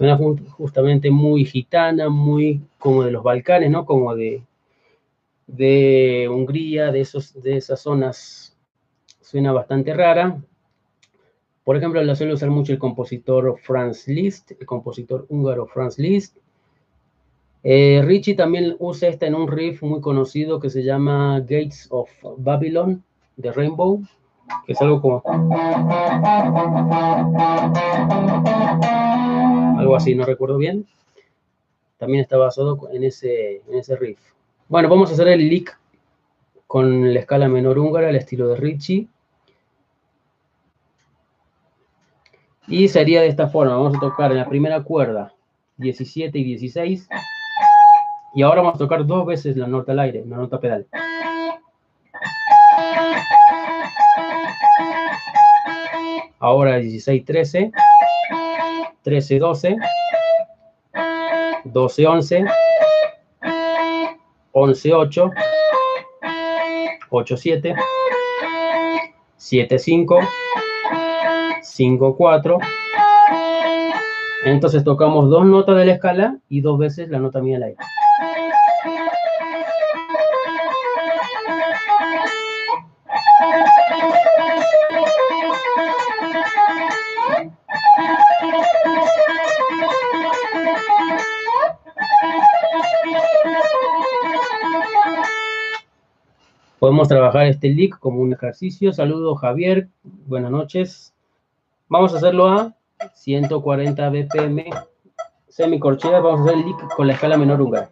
Suena 0.00 0.18
justamente 0.56 1.10
muy 1.10 1.44
gitana, 1.44 2.08
muy 2.08 2.62
como 2.78 3.04
de 3.04 3.10
los 3.10 3.22
Balcanes, 3.22 3.70
¿no? 3.70 3.84
Como 3.84 4.14
de, 4.16 4.42
Hungría, 6.26 6.90
de, 6.90 7.02
esos, 7.02 7.36
esas 7.44 7.82
zonas. 7.82 8.56
Suena 9.20 9.52
bastante 9.52 9.92
rara. 9.92 10.40
Por 11.64 11.76
ejemplo, 11.76 12.02
la 12.02 12.16
suele 12.16 12.32
usar 12.32 12.48
mucho 12.48 12.72
el 12.72 12.78
compositor 12.78 13.58
Franz 13.62 14.08
Liszt, 14.08 14.52
el 14.52 14.64
compositor 14.64 15.26
húngaro 15.28 15.66
Franz 15.66 15.98
Liszt. 15.98 16.38
Eh, 17.62 18.00
Richie 18.02 18.34
también 18.34 18.76
usa 18.78 19.10
esta 19.10 19.26
en 19.26 19.34
un 19.34 19.48
riff 19.48 19.82
muy 19.82 20.00
conocido 20.00 20.60
que 20.60 20.70
se 20.70 20.82
llama 20.82 21.40
Gates 21.40 21.88
of 21.90 22.08
Babylon 22.38 23.04
de 23.36 23.52
Rainbow, 23.52 24.00
que 24.64 24.72
es 24.72 24.80
algo 24.80 25.02
como... 25.02 25.22
Algo 29.80 29.96
así, 29.96 30.14
no 30.14 30.24
recuerdo 30.24 30.58
bien. 30.58 30.86
También 31.98 32.22
está 32.22 32.36
basado 32.36 32.78
en 32.92 33.04
ese, 33.04 33.62
en 33.68 33.78
ese 33.78 33.96
riff. 33.96 34.18
Bueno, 34.68 34.88
vamos 34.88 35.10
a 35.10 35.14
hacer 35.14 35.28
el 35.28 35.48
lick 35.48 35.78
con 36.66 37.12
la 37.12 37.20
escala 37.20 37.48
menor 37.48 37.78
húngara, 37.78 38.10
el 38.10 38.16
estilo 38.16 38.48
de 38.48 38.56
Richie. 38.56 39.08
Y 42.68 42.88
sería 42.88 43.20
de 43.20 43.26
esta 43.26 43.48
forma, 43.48 43.74
vamos 43.74 43.96
a 43.96 44.00
tocar 44.00 44.30
en 44.30 44.36
la 44.38 44.48
primera 44.48 44.82
cuerda 44.82 45.34
17 45.78 46.38
y 46.38 46.44
16. 46.44 47.08
Y 48.34 48.42
ahora 48.42 48.60
vamos 48.60 48.76
a 48.76 48.78
tocar 48.78 49.04
dos 49.06 49.26
veces 49.26 49.56
la 49.56 49.66
nota 49.66 49.92
al 49.92 49.98
aire, 50.00 50.24
la 50.26 50.36
nota 50.36 50.60
pedal. 50.60 50.86
Ahora 56.38 56.76
16, 56.76 57.24
13, 57.24 57.72
13, 59.10 59.40
12, 59.40 59.76
12, 61.64 62.06
11, 62.06 62.44
11, 64.52 64.94
8, 64.94 65.30
8, 67.10 67.36
7, 67.36 67.74
7, 69.36 69.78
5, 69.80 70.20
5, 71.60 72.16
4. 72.16 72.58
Entonces 74.44 74.84
tocamos 74.84 75.28
dos 75.28 75.44
notas 75.44 75.76
de 75.76 75.86
la 75.86 75.92
escala 75.94 76.38
y 76.48 76.60
dos 76.60 76.78
veces 76.78 77.08
la 77.08 77.18
nota 77.18 77.40
mía 77.40 77.56
al 77.56 77.64
aire. 77.64 77.78
Podemos 96.90 97.06
trabajar 97.06 97.46
este 97.46 97.68
lick 97.68 98.00
como 98.00 98.20
un 98.20 98.32
ejercicio. 98.32 98.92
Saludos 98.92 99.38
Javier, 99.38 99.86
buenas 100.02 100.50
noches. 100.50 101.14
Vamos 101.88 102.12
a 102.12 102.16
hacerlo 102.16 102.48
a 102.48 102.74
140 103.14 104.10
BPM 104.10 104.64
semicorchea. 105.46 106.18
Vamos 106.18 106.40
a 106.40 106.42
hacer 106.42 106.58
el 106.58 106.66
lick 106.66 106.94
con 106.96 107.06
la 107.06 107.12
escala 107.12 107.36
menor 107.36 107.62
húngara. 107.62 107.90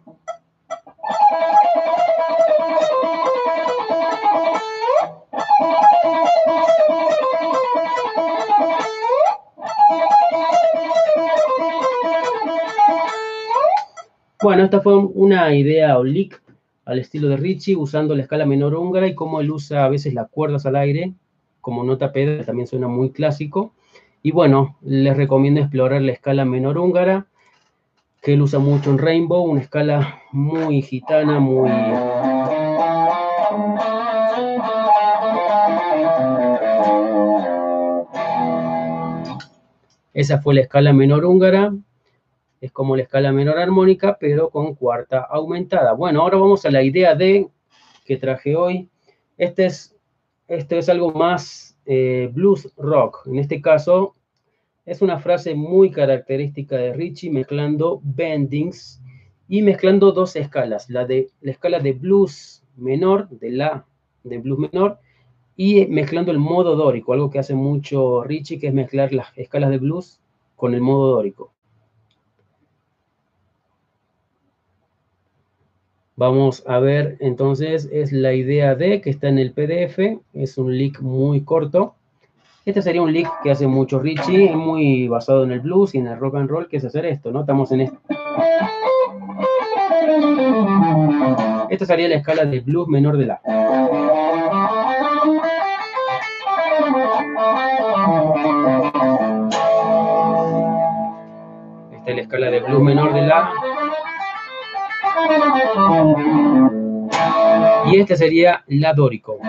Bueno, 14.43 14.65
esta 14.65 14.81
fue 14.81 14.97
una 14.97 15.55
idea 15.55 15.97
o 15.97 16.03
lick 16.03 16.41
al 16.89 16.97
estilo 16.97 17.29
de 17.29 17.37
Richie, 17.37 17.75
usando 17.75 18.15
la 18.15 18.23
escala 18.23 18.47
menor 18.47 18.73
húngara 18.73 19.07
y 19.07 19.13
cómo 19.13 19.41
él 19.41 19.51
usa 19.51 19.85
a 19.85 19.89
veces 19.89 20.15
las 20.15 20.27
cuerdas 20.27 20.65
al 20.65 20.75
aire, 20.75 21.13
como 21.61 21.83
nota 21.83 22.11
pedal, 22.11 22.43
también 22.47 22.67
suena 22.67 22.87
muy 22.87 23.11
clásico. 23.11 23.73
Y 24.23 24.31
bueno, 24.31 24.75
les 24.81 25.15
recomiendo 25.15 25.61
explorar 25.61 26.01
la 26.01 26.13
escala 26.13 26.45
menor 26.45 26.79
húngara, 26.79 27.27
que 28.23 28.33
él 28.33 28.41
usa 28.41 28.57
mucho 28.57 28.89
en 28.89 28.97
Rainbow, 28.97 29.43
una 29.43 29.61
escala 29.61 30.19
muy 30.31 30.81
gitana, 30.81 31.39
muy... 31.39 31.69
Esa 40.15 40.41
fue 40.41 40.55
la 40.55 40.61
escala 40.61 40.91
menor 40.91 41.23
húngara, 41.23 41.71
es 42.61 42.71
como 42.71 42.95
la 42.95 43.03
escala 43.03 43.31
menor 43.31 43.57
armónica, 43.57 44.17
pero 44.19 44.49
con 44.49 44.75
cuarta 44.75 45.19
aumentada. 45.19 45.93
Bueno, 45.93 46.21
ahora 46.21 46.37
vamos 46.37 46.65
a 46.65 46.71
la 46.71 46.83
idea 46.83 47.15
de 47.15 47.47
que 48.05 48.17
traje 48.17 48.55
hoy. 48.55 48.89
Este 49.37 49.65
es, 49.65 49.95
este 50.47 50.77
es 50.77 50.89
algo 50.89 51.11
más 51.11 51.77
eh, 51.85 52.29
blues 52.33 52.71
rock. 52.77 53.27
En 53.27 53.39
este 53.39 53.61
caso, 53.61 54.15
es 54.85 55.01
una 55.01 55.19
frase 55.19 55.55
muy 55.55 55.91
característica 55.91 56.75
de 56.75 56.93
Richie, 56.93 57.29
mezclando 57.29 58.01
bendings 58.03 59.01
y 59.47 59.61
mezclando 59.61 60.11
dos 60.11 60.35
escalas. 60.35 60.89
La, 60.89 61.05
de, 61.05 61.29
la 61.41 61.51
escala 61.51 61.79
de 61.79 61.93
blues 61.93 62.63
menor, 62.75 63.29
de 63.29 63.51
la 63.51 63.85
de 64.23 64.37
blues 64.39 64.59
menor, 64.59 64.99
y 65.55 65.85
mezclando 65.87 66.31
el 66.31 66.39
modo 66.39 66.75
dórico, 66.75 67.13
algo 67.13 67.29
que 67.29 67.39
hace 67.39 67.53
mucho 67.53 68.23
Richie, 68.23 68.59
que 68.59 68.67
es 68.67 68.73
mezclar 68.73 69.13
las 69.13 69.37
escalas 69.37 69.69
de 69.69 69.77
blues 69.77 70.21
con 70.55 70.73
el 70.73 70.81
modo 70.81 71.15
dórico. 71.15 71.53
Vamos 76.19 76.63
a 76.67 76.79
ver, 76.79 77.15
entonces, 77.21 77.87
es 77.93 78.11
la 78.11 78.33
idea 78.33 78.75
de 78.75 78.99
que 78.99 79.09
está 79.09 79.29
en 79.29 79.39
el 79.39 79.53
PDF, 79.53 80.19
es 80.33 80.57
un 80.57 80.77
lick 80.77 80.99
muy 80.99 81.45
corto. 81.45 81.95
Este 82.65 82.81
sería 82.81 83.01
un 83.01 83.13
lick 83.13 83.29
que 83.41 83.51
hace 83.51 83.67
mucho 83.67 83.99
Richie, 83.99 84.53
muy 84.53 85.07
basado 85.07 85.45
en 85.45 85.53
el 85.53 85.61
blues 85.61 85.95
y 85.95 85.99
en 85.99 86.07
el 86.07 86.19
rock 86.19 86.35
and 86.35 86.49
roll, 86.49 86.67
que 86.67 86.75
es 86.75 86.83
hacer 86.83 87.05
esto, 87.05 87.31
¿no? 87.31 87.39
Estamos 87.39 87.71
en 87.71 87.79
esto. 87.79 87.97
Esta 91.69 91.85
sería 91.85 92.09
la 92.09 92.15
escala 92.15 92.43
de 92.43 92.59
blues 92.59 92.89
menor 92.89 93.15
de 93.15 93.25
la. 93.25 93.35
Esta 101.93 102.09
es 102.09 102.15
la 102.17 102.21
escala 102.21 102.51
de 102.51 102.59
blues 102.59 102.83
menor 102.83 103.13
de 103.13 103.21
la. 103.21 103.53
Y 107.85 107.99
este 107.99 108.15
sería 108.15 108.63
la 108.67 108.93
dórico. 108.93 109.39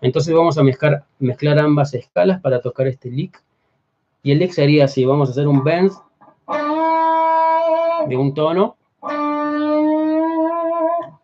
Entonces 0.00 0.34
vamos 0.34 0.56
a 0.58 0.62
mezclar, 0.62 1.58
ambas 1.58 1.94
escalas 1.94 2.40
para 2.40 2.60
tocar 2.60 2.86
este 2.86 3.10
lick. 3.10 3.42
Y 4.22 4.32
el 4.32 4.38
lick 4.38 4.52
sería 4.52 4.84
así, 4.84 5.04
vamos 5.04 5.28
a 5.28 5.32
hacer 5.32 5.48
un 5.48 5.64
bend 5.64 5.92
de 8.08 8.16
un 8.16 8.34
tono. 8.34 8.76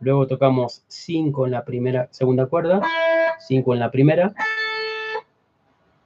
Luego 0.00 0.26
tocamos 0.26 0.82
5 0.88 1.46
en 1.46 1.52
la 1.52 1.64
primera, 1.64 2.08
segunda 2.10 2.46
cuerda, 2.46 2.82
5 3.38 3.74
en 3.74 3.78
la 3.78 3.90
primera, 3.92 4.34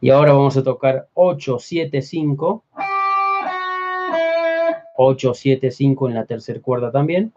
y 0.07 0.11
ahora 0.11 0.35
vamos 0.35 0.57
a 0.57 0.63
tocar 0.63 1.09
8, 1.15 1.59
7, 1.59 2.01
5. 2.01 2.65
8, 4.95 5.35
7, 5.35 5.71
5 5.73 6.09
en 6.09 6.15
la 6.15 6.25
tercera 6.25 6.61
cuerda 6.61 6.93
también. 6.93 7.33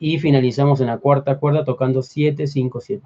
Y 0.00 0.18
finalizamos 0.18 0.80
en 0.80 0.88
la 0.88 0.98
cuarta 0.98 1.38
cuerda 1.38 1.64
tocando 1.64 2.02
7, 2.02 2.48
5, 2.48 2.80
7. 2.80 3.02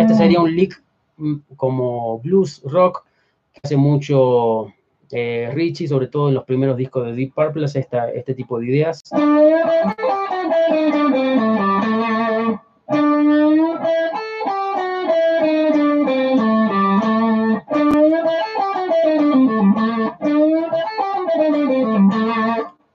Este 0.00 0.14
sería 0.14 0.40
un 0.40 0.56
lick 0.56 0.82
mm, 1.18 1.34
como 1.54 2.18
blues 2.20 2.62
rock 2.64 3.04
que 3.52 3.60
hace 3.62 3.76
mucho 3.76 4.72
eh, 5.10 5.50
Richie, 5.52 5.86
sobre 5.86 6.06
todo 6.06 6.30
en 6.30 6.34
los 6.34 6.44
primeros 6.44 6.78
discos 6.78 7.04
de 7.04 7.12
Deep 7.12 7.34
Purple, 7.34 7.66
esta, 7.66 8.10
este 8.10 8.34
tipo 8.34 8.58
de 8.58 8.66
ideas. 8.68 9.02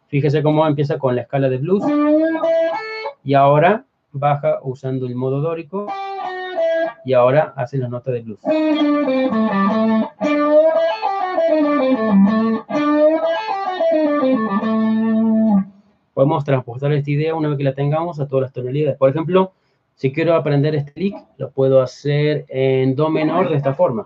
Fíjese 0.09 0.41
cómo 0.41 0.65
empieza 0.65 0.97
con 0.97 1.15
la 1.15 1.21
escala 1.21 1.49
de 1.49 1.57
blues 1.57 1.83
y 3.23 3.35
ahora 3.35 3.85
baja 4.11 4.59
usando 4.63 5.05
el 5.05 5.15
modo 5.15 5.39
dórico 5.39 5.87
y 7.05 7.13
ahora 7.13 7.53
hace 7.55 7.77
la 7.77 7.87
nota 7.87 8.11
de 8.11 8.21
blues. 8.21 8.39
Podemos 16.13 16.43
transportar 16.43 16.91
esta 16.93 17.11
idea 17.11 17.35
una 17.35 17.49
vez 17.49 17.57
que 17.57 17.63
la 17.63 17.75
tengamos 17.75 18.19
a 18.19 18.27
todas 18.27 18.41
las 18.43 18.53
tonalidades. 18.53 18.97
Por 18.97 19.09
ejemplo, 19.09 19.53
Si 19.99 20.13
quiero 20.13 20.33
aprender 20.33 20.75
este 20.75 20.93
lick, 20.95 21.17
lo 21.35 21.51
puedo 21.51 21.81
hacer 21.81 22.45
en 22.47 22.95
do 22.95 23.09
menor 23.09 23.49
de 23.49 23.57
esta 23.57 23.73
forma. 23.73 24.05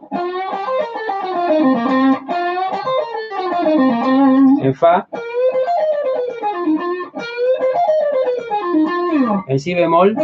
En 4.60 4.74
fa. 4.74 5.08
En 9.48 9.60
si 9.60 9.74
bemol. 9.74 10.16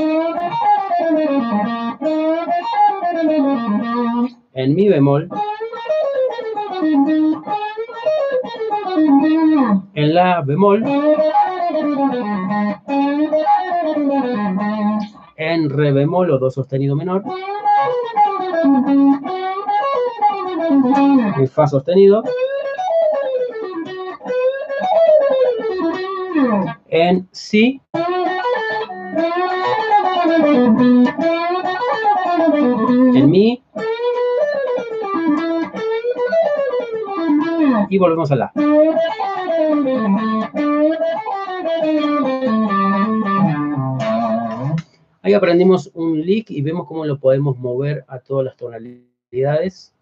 En 4.54 4.76
mi 4.76 4.88
bemol. 4.90 5.30
En 9.94 10.14
la 10.14 10.42
bemol. 10.42 10.84
En 15.38 15.70
re 15.70 15.92
bemol 15.94 16.32
o 16.32 16.38
do 16.38 16.52
sostenido 16.52 16.96
menor. 16.96 17.24
En 21.38 21.48
fa 21.48 21.68
sostenido. 21.68 22.24
En 26.90 27.30
si. 27.32 27.82
En 33.15 33.30
mi. 33.30 33.62
Y 37.89 37.97
volvemos 37.97 38.32
a 38.32 38.36
la. 38.36 38.52
Ahí 45.21 45.34
aprendimos 45.34 45.91
un 45.93 46.21
lick 46.21 46.49
y 46.49 46.62
vemos 46.62 46.88
cómo 46.88 47.06
lo 47.06 47.19
podemos 47.19 47.58
mover 47.58 48.06
a 48.08 48.19
todas 48.19 48.45
las 48.45 48.56
tonalidades. 48.56 49.93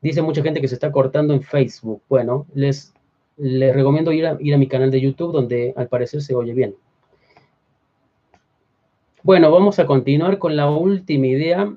Dice 0.00 0.22
mucha 0.22 0.42
gente 0.42 0.60
que 0.60 0.68
se 0.68 0.74
está 0.74 0.90
cortando 0.90 1.34
en 1.34 1.42
Facebook. 1.42 2.02
Bueno, 2.08 2.46
les, 2.54 2.94
les 3.36 3.74
recomiendo 3.74 4.12
ir 4.12 4.26
a, 4.26 4.36
ir 4.40 4.54
a 4.54 4.58
mi 4.58 4.66
canal 4.66 4.90
de 4.90 5.00
YouTube 5.00 5.32
donde 5.32 5.74
al 5.76 5.88
parecer 5.88 6.22
se 6.22 6.34
oye 6.34 6.54
bien. 6.54 6.74
Bueno, 9.24 9.52
vamos 9.52 9.78
a 9.78 9.86
continuar 9.86 10.38
con 10.38 10.56
la 10.56 10.68
última 10.68 11.28
idea. 11.28 11.72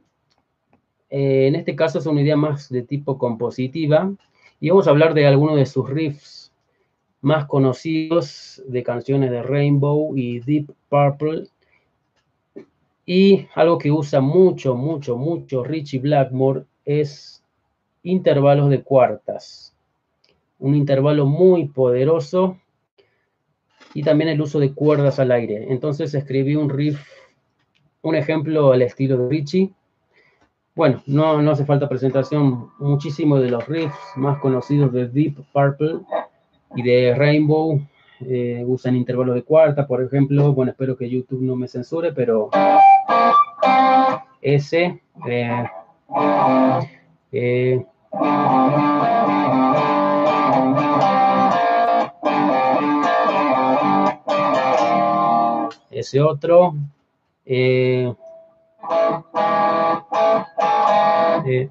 Eh, 1.12 1.46
en 1.46 1.54
este 1.54 1.76
caso 1.76 2.00
es 2.00 2.08
una 2.08 2.22
idea 2.22 2.36
más 2.36 2.70
de 2.70 2.82
tipo 2.82 3.20
compositiva 3.20 4.12
y 4.60 4.70
vamos 4.72 4.88
a 4.88 4.90
hablar 4.90 5.14
de 5.14 5.28
algunos 5.28 5.56
de 5.56 5.68
sus 5.68 5.88
riffs 5.88 6.52
más 7.22 7.46
conocidos 7.46 8.64
de 8.68 8.82
canciones 8.82 9.30
de 9.30 9.44
Rainbow 9.44 10.18
y 10.18 10.40
Deep 10.40 10.72
Purple 10.90 11.48
y 13.06 13.48
algo 13.54 13.78
que 13.78 13.92
usa 13.92 14.22
mucho, 14.22 14.74
mucho, 14.76 15.16
mucho 15.16 15.64
Richie 15.64 16.00
Blackmore 16.00 16.64
es 16.84 17.44
intervalos 18.02 18.72
de 18.72 18.82
cuartas. 18.82 19.76
Un 20.58 20.74
intervalo 20.74 21.28
muy 21.28 21.68
poderoso 21.68 22.58
y 23.94 24.02
también 24.02 24.32
el 24.32 24.42
uso 24.42 24.60
de 24.60 24.74
cuerdas 24.74 25.20
al 25.20 25.32
aire. 25.32 25.68
Entonces 25.70 26.16
escribí 26.16 26.56
un 26.56 26.72
riff, 26.72 27.00
un 28.06 28.16
ejemplo 28.16 28.72
al 28.72 28.84
estilo 28.84 29.18
de 29.18 29.30
Richie. 29.30 29.74
Bueno, 30.76 31.02
no, 31.08 31.42
no 31.42 31.52
hace 31.52 31.66
falta 31.66 31.90
presentación. 31.90 32.70
Muchísimos 32.78 33.42
de 33.42 33.50
los 33.50 33.68
riffs 33.68 33.98
más 34.16 34.40
conocidos 34.40 34.94
de 34.94 35.08
Deep 35.08 35.44
Purple 35.52 36.02
y 36.76 36.84
de 36.84 37.16
Rainbow 37.16 37.82
eh, 38.20 38.64
usan 38.68 38.96
intervalos 38.96 39.34
de 39.34 39.44
cuarta, 39.44 39.88
por 39.88 40.04
ejemplo. 40.04 40.54
Bueno, 40.54 40.72
espero 40.72 40.96
que 40.96 41.10
YouTube 41.10 41.42
no 41.42 41.56
me 41.56 41.68
censure, 41.68 42.14
pero 42.14 42.52
S, 44.42 45.02
eh, 45.28 45.66
eh, 47.32 47.86
ese 55.90 56.22
otro, 56.22 56.76
eh, 57.46 58.14
eh, 61.46 61.70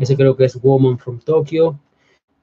ese 0.00 0.16
creo 0.16 0.36
que 0.36 0.44
es 0.44 0.60
Woman 0.62 0.98
from 0.98 1.18
Tokyo. 1.20 1.78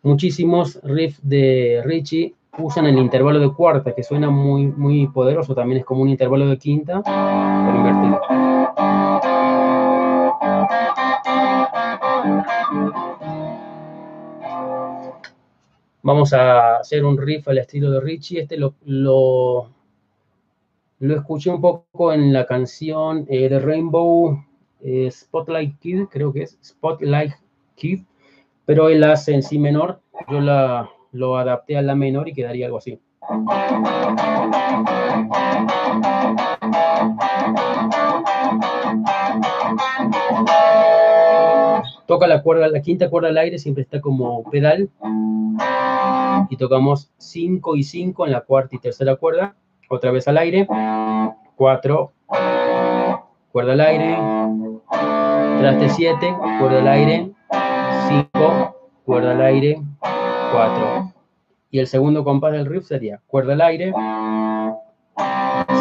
Muchísimos 0.03 0.79
riffs 0.83 1.19
de 1.21 1.81
Richie 1.85 2.33
usan 2.57 2.85
el 2.87 2.97
intervalo 2.97 3.39
de 3.39 3.53
cuarta, 3.53 3.93
que 3.93 4.03
suena 4.03 4.29
muy, 4.29 4.65
muy 4.65 5.07
poderoso. 5.07 5.53
También 5.55 5.79
es 5.79 5.85
como 5.85 6.01
un 6.01 6.09
intervalo 6.09 6.47
de 6.47 6.57
quinta, 6.57 7.01
pero 7.03 7.77
invertido. 7.77 8.60
Vamos 16.03 16.33
a 16.33 16.77
hacer 16.77 17.05
un 17.05 17.15
riff 17.15 17.47
al 17.47 17.59
estilo 17.59 17.91
de 17.91 17.99
Richie. 17.99 18.41
Este 18.41 18.57
lo, 18.57 18.73
lo, 18.85 19.69
escuché 20.99 21.51
un 21.51 21.61
poco 21.61 22.11
en 22.11 22.33
la 22.33 22.47
canción 22.47 23.27
eh, 23.29 23.47
de 23.47 23.59
Rainbow 23.59 24.43
eh, 24.81 25.11
Spotlight 25.11 25.77
Kid, 25.79 26.05
creo 26.09 26.33
que 26.33 26.41
es 26.43 26.57
Spotlight 26.63 27.33
Kid, 27.75 28.01
pero 28.65 28.89
él 28.89 29.03
hace 29.03 29.35
en 29.35 29.61
menor. 29.61 30.01
Yo 30.27 30.41
la, 30.41 30.89
lo 31.11 31.37
adapté 31.37 31.77
a 31.77 31.83
la 31.83 31.93
menor 31.93 32.27
y 32.27 32.33
quedaría 32.33 32.65
algo 32.65 32.79
así. 32.79 32.99
Toca 42.07 42.27
la 42.27 42.41
cuerda, 42.41 42.67
la 42.67 42.81
quinta 42.81 43.09
cuerda 43.09 43.29
al 43.29 43.37
aire 43.37 43.59
siempre 43.59 43.83
está 43.83 44.01
como 44.01 44.43
pedal. 44.49 44.89
Y 46.49 46.57
tocamos 46.57 47.11
5 47.17 47.75
y 47.75 47.83
5 47.83 48.25
en 48.25 48.31
la 48.31 48.41
cuarta 48.41 48.75
y 48.75 48.79
tercera 48.79 49.15
cuerda. 49.15 49.55
Otra 49.89 50.11
vez 50.11 50.27
al 50.27 50.37
aire. 50.37 50.67
4, 51.55 52.11
cuerda 53.51 53.73
al 53.73 53.81
aire. 53.81 54.17
Traste 55.59 55.89
7, 55.89 56.35
cuerda 56.59 56.79
al 56.79 56.87
aire. 56.87 57.31
5, 58.07 58.75
cuerda 59.05 59.31
al 59.31 59.41
aire. 59.41 59.81
4. 60.53 61.13
Y 61.69 61.79
el 61.79 61.87
segundo 61.87 62.23
compás 62.23 62.53
del 62.53 62.65
riff 62.65 62.85
sería 62.85 63.21
cuerda 63.27 63.53
al 63.53 63.61
aire. 63.61 63.93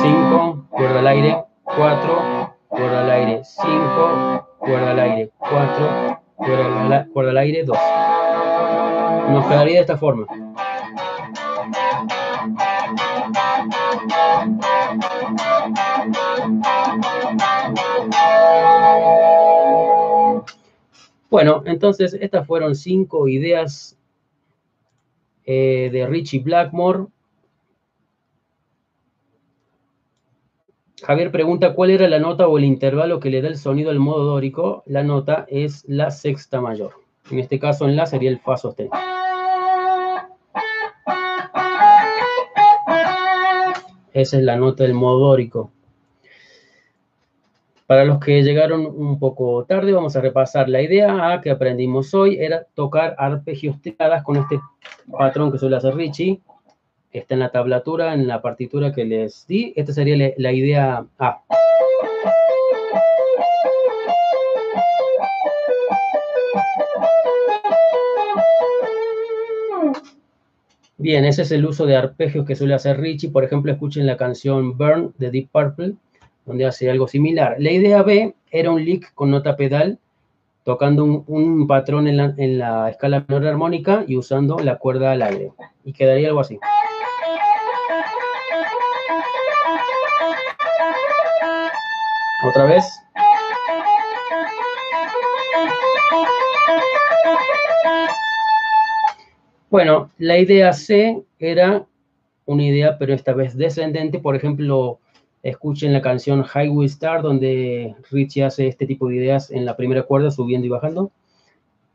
5, 0.02 0.66
cuerda 0.70 0.98
al 0.98 1.06
aire. 1.06 1.44
4, 1.64 2.56
cuerda 2.68 3.00
al 3.00 3.10
aire. 3.10 3.40
5, 3.42 4.48
cuerda 4.58 4.90
al 4.90 4.98
aire. 4.98 5.30
4, 5.38 6.20
cuerda 7.12 7.30
al 7.30 7.38
aire, 7.38 7.64
2. 7.64 7.78
Nos 9.30 9.46
quedaría 9.46 9.74
de 9.74 9.80
esta 9.80 9.96
forma. 9.96 10.26
Bueno, 21.30 21.62
entonces 21.64 22.12
estas 22.14 22.46
fueron 22.46 22.74
cinco 22.74 23.28
ideas 23.28 23.96
eh, 25.44 25.88
de 25.92 26.06
Richie 26.06 26.40
Blackmore. 26.40 27.06
Javier 31.02 31.30
pregunta 31.30 31.74
cuál 31.74 31.90
era 31.90 32.08
la 32.08 32.18
nota 32.18 32.48
o 32.48 32.58
el 32.58 32.64
intervalo 32.64 33.20
que 33.20 33.30
le 33.30 33.40
da 33.40 33.48
el 33.48 33.56
sonido 33.56 33.90
al 33.90 34.00
modo 34.00 34.24
dórico. 34.24 34.82
La 34.86 35.04
nota 35.04 35.46
es 35.48 35.84
la 35.88 36.10
sexta 36.10 36.60
mayor. 36.60 36.94
En 37.30 37.38
este 37.38 37.58
caso 37.58 37.88
en 37.88 37.96
la 37.96 38.06
sería 38.06 38.30
el 38.30 38.40
fa 38.40 38.56
sostenido. 38.56 38.94
Esa 44.12 44.36
es 44.38 44.42
la 44.42 44.56
nota 44.56 44.82
del 44.84 44.94
modo 44.94 45.28
dórico. 45.28 45.70
Para 47.86 48.04
los 48.04 48.18
que 48.20 48.42
llegaron 48.42 48.86
un 48.86 49.18
poco 49.18 49.64
tarde, 49.64 49.92
vamos 49.92 50.14
a 50.14 50.20
repasar. 50.20 50.68
La 50.68 50.80
idea 50.82 51.40
que 51.42 51.50
aprendimos 51.50 52.14
hoy 52.14 52.36
era 52.38 52.64
tocar 52.74 53.14
arpegios 53.18 53.80
triadas 53.80 54.22
con 54.22 54.36
este 54.36 54.60
patrón 55.10 55.50
que 55.50 55.58
suele 55.58 55.76
hacer 55.76 55.94
Richie. 55.94 56.40
Está 57.12 57.34
en 57.34 57.40
la 57.40 57.50
tablatura, 57.50 58.14
en 58.14 58.28
la 58.28 58.40
partitura 58.42 58.92
que 58.92 59.04
les 59.04 59.46
di. 59.46 59.72
Esta 59.74 59.92
sería 59.92 60.32
la 60.36 60.52
idea 60.52 61.04
A. 61.18 61.42
Bien, 71.02 71.24
ese 71.24 71.40
es 71.42 71.50
el 71.50 71.64
uso 71.64 71.86
de 71.86 71.96
arpegios 71.96 72.44
que 72.44 72.54
suele 72.54 72.74
hacer 72.74 73.00
Richie. 73.00 73.30
Por 73.30 73.42
ejemplo, 73.42 73.72
escuchen 73.72 74.06
la 74.06 74.18
canción 74.18 74.76
Burn 74.76 75.14
de 75.16 75.30
Deep 75.30 75.48
Purple, 75.50 75.94
donde 76.44 76.66
hace 76.66 76.90
algo 76.90 77.08
similar. 77.08 77.56
La 77.58 77.70
idea 77.70 78.02
B 78.02 78.34
era 78.50 78.70
un 78.70 78.84
lick 78.84 79.14
con 79.14 79.30
nota 79.30 79.56
pedal 79.56 79.98
tocando 80.62 81.24
un, 81.26 81.66
patrón 81.66 82.06
en 82.06 82.18
la, 82.18 82.34
en 82.36 82.58
la, 82.58 82.90
escala 82.90 83.24
menor 83.26 83.46
armónica 83.46 84.04
y 84.06 84.18
usando 84.18 84.58
la 84.58 84.76
cuerda 84.76 85.12
al 85.12 85.22
aire. 85.22 85.52
Y 85.86 85.94
quedaría 85.94 86.28
algo 86.28 86.40
así. 86.40 86.60
Otra 92.46 92.66
vez. 92.66 92.84
Bueno, 99.70 100.10
la 100.18 100.36
idea 100.36 100.72
C 100.72 101.22
era 101.38 101.86
una 102.44 102.64
idea, 102.64 102.98
pero 102.98 103.14
esta 103.14 103.32
vez 103.32 103.56
descendente. 103.56 104.18
Por 104.18 104.34
ejemplo, 104.34 104.98
escuchen 105.44 105.92
la 105.92 106.02
canción 106.02 106.44
Highway 106.44 106.86
Star, 106.86 107.22
donde 107.22 107.94
Richie 108.10 108.42
hace 108.42 108.66
este 108.66 108.84
tipo 108.84 109.08
de 109.08 109.16
ideas 109.16 109.52
en 109.52 109.64
la 109.64 109.76
primera 109.76 110.02
cuerda, 110.02 110.32
subiendo 110.32 110.66
y 110.66 110.70
bajando. 110.70 111.12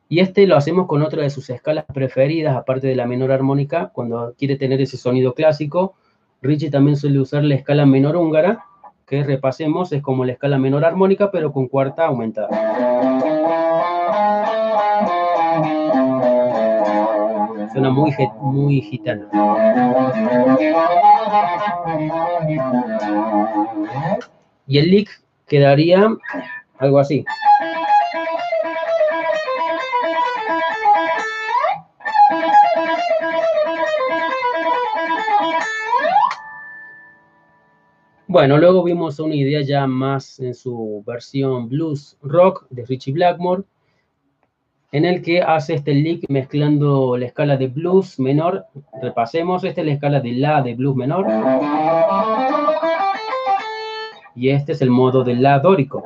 Y 0.08 0.20
este 0.20 0.48
lo 0.48 0.56
hacemos 0.56 0.88
con 0.88 1.02
otra 1.02 1.24
de 1.24 1.30
sus 1.30 1.50
escalas 1.50 1.84
preferidas, 1.94 2.56
aparte 2.56 2.88
de 2.88 2.96
la 2.96 3.08
menor 3.08 3.34
armónica, 3.34 3.92
cuando 3.94 4.34
quiere 4.38 4.56
tener 4.56 4.80
ese 4.80 4.96
sonido 4.96 5.34
clásico. 5.34 5.96
Richie 6.42 6.72
también 6.72 6.96
suele 6.96 7.20
usar 7.20 7.44
la 7.44 7.56
escala 7.56 7.86
menor 7.86 8.16
húngara, 8.16 8.64
que 9.06 9.22
repasemos, 9.22 9.92
es 9.92 10.02
como 10.02 10.24
la 10.24 10.32
escala 10.32 10.58
menor 10.58 10.86
armónica, 10.86 11.30
pero 11.30 11.52
con 11.52 11.68
cuarta 11.68 12.06
aumentada. 12.06 13.35
Suena 17.76 17.90
muy, 17.90 18.16
muy 18.40 18.80
gitana. 18.80 19.28
Y 24.66 24.78
el 24.78 24.92
lick 24.92 25.10
quedaría 25.46 26.08
algo 26.78 27.00
así. 27.00 27.26
Bueno, 38.28 38.58
luego 38.58 38.86
vimos 38.86 39.20
una 39.20 39.36
idea 39.36 39.60
ya 39.64 39.86
más 39.86 40.40
en 40.40 40.54
su 40.54 41.04
versión 41.06 41.68
blues 41.68 42.18
rock 42.22 42.68
de 42.70 42.86
Richie 42.86 43.12
Blackmore, 43.12 43.64
en 44.95 45.03
el 45.03 45.21
que 45.21 45.41
hace 45.41 45.73
este 45.73 45.93
lick 45.93 46.23
mezclando 46.29 47.17
la 47.17 47.25
escala 47.25 47.58
de 47.58 47.67
blues 47.67 48.17
menor. 48.17 48.63
Repasemos, 49.01 49.65
esta 49.65 49.81
es 49.81 49.88
la 49.88 49.93
escala 49.93 50.21
de 50.21 50.31
la 50.31 50.62
de 50.62 50.73
blues 50.73 50.95
menor. 50.95 51.27
Y 54.38 54.51
este 54.51 54.71
es 54.71 54.81
el 54.81 54.89
modo 54.89 55.25
de 55.25 55.36
la 55.36 55.60
dórico. 55.60 56.01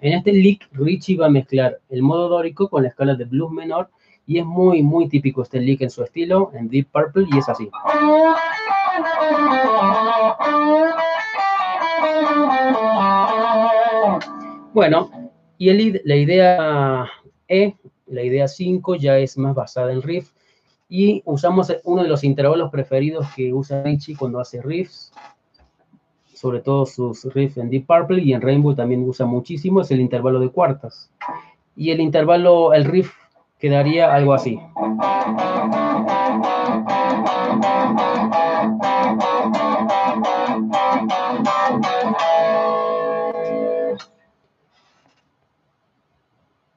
En 0.00 0.12
este 0.12 0.32
lick, 0.32 0.68
Richie 0.74 1.16
va 1.16 1.26
a 1.26 1.28
mezclar 1.28 1.80
el 1.90 2.02
modo 2.02 2.28
dórico 2.28 2.68
con 2.68 2.84
la 2.84 2.90
escala 2.90 3.16
de 3.16 3.24
blues 3.24 3.50
menor 3.50 3.90
y 4.28 4.38
es 4.38 4.46
muy, 4.46 4.80
muy 4.84 5.08
típico 5.08 5.42
este 5.42 5.58
lick 5.58 5.80
en 5.80 5.90
su 5.90 6.04
estilo, 6.04 6.52
en 6.54 6.68
Deep 6.68 6.86
Purple, 6.92 7.26
y 7.32 7.38
es 7.38 7.48
así. 7.48 7.68
Bueno, 14.74 15.10
y 15.58 15.68
el, 15.68 16.00
la 16.04 16.16
idea 16.16 17.06
E, 17.46 17.74
la 18.06 18.22
idea 18.22 18.48
5, 18.48 18.96
ya 18.96 19.18
es 19.18 19.36
más 19.36 19.54
basada 19.54 19.92
en 19.92 20.02
riff. 20.02 20.30
Y 20.88 21.22
usamos 21.24 21.74
uno 21.84 22.02
de 22.02 22.08
los 22.08 22.24
intervalos 22.24 22.70
preferidos 22.70 23.26
que 23.34 23.52
usa 23.52 23.82
Richie 23.82 24.16
cuando 24.16 24.40
hace 24.40 24.60
riffs, 24.60 25.12
sobre 26.34 26.60
todo 26.60 26.86
sus 26.86 27.24
riffs 27.32 27.56
en 27.56 27.70
Deep 27.70 27.86
Purple 27.86 28.22
y 28.22 28.32
en 28.32 28.42
Rainbow 28.42 28.74
también 28.74 29.08
usa 29.08 29.24
muchísimo, 29.24 29.80
es 29.80 29.90
el 29.90 30.00
intervalo 30.00 30.40
de 30.40 30.50
cuartas. 30.50 31.10
Y 31.76 31.90
el 31.90 32.00
intervalo, 32.00 32.74
el 32.74 32.84
riff 32.84 33.12
quedaría 33.58 34.12
algo 34.12 34.34
así. 34.34 34.58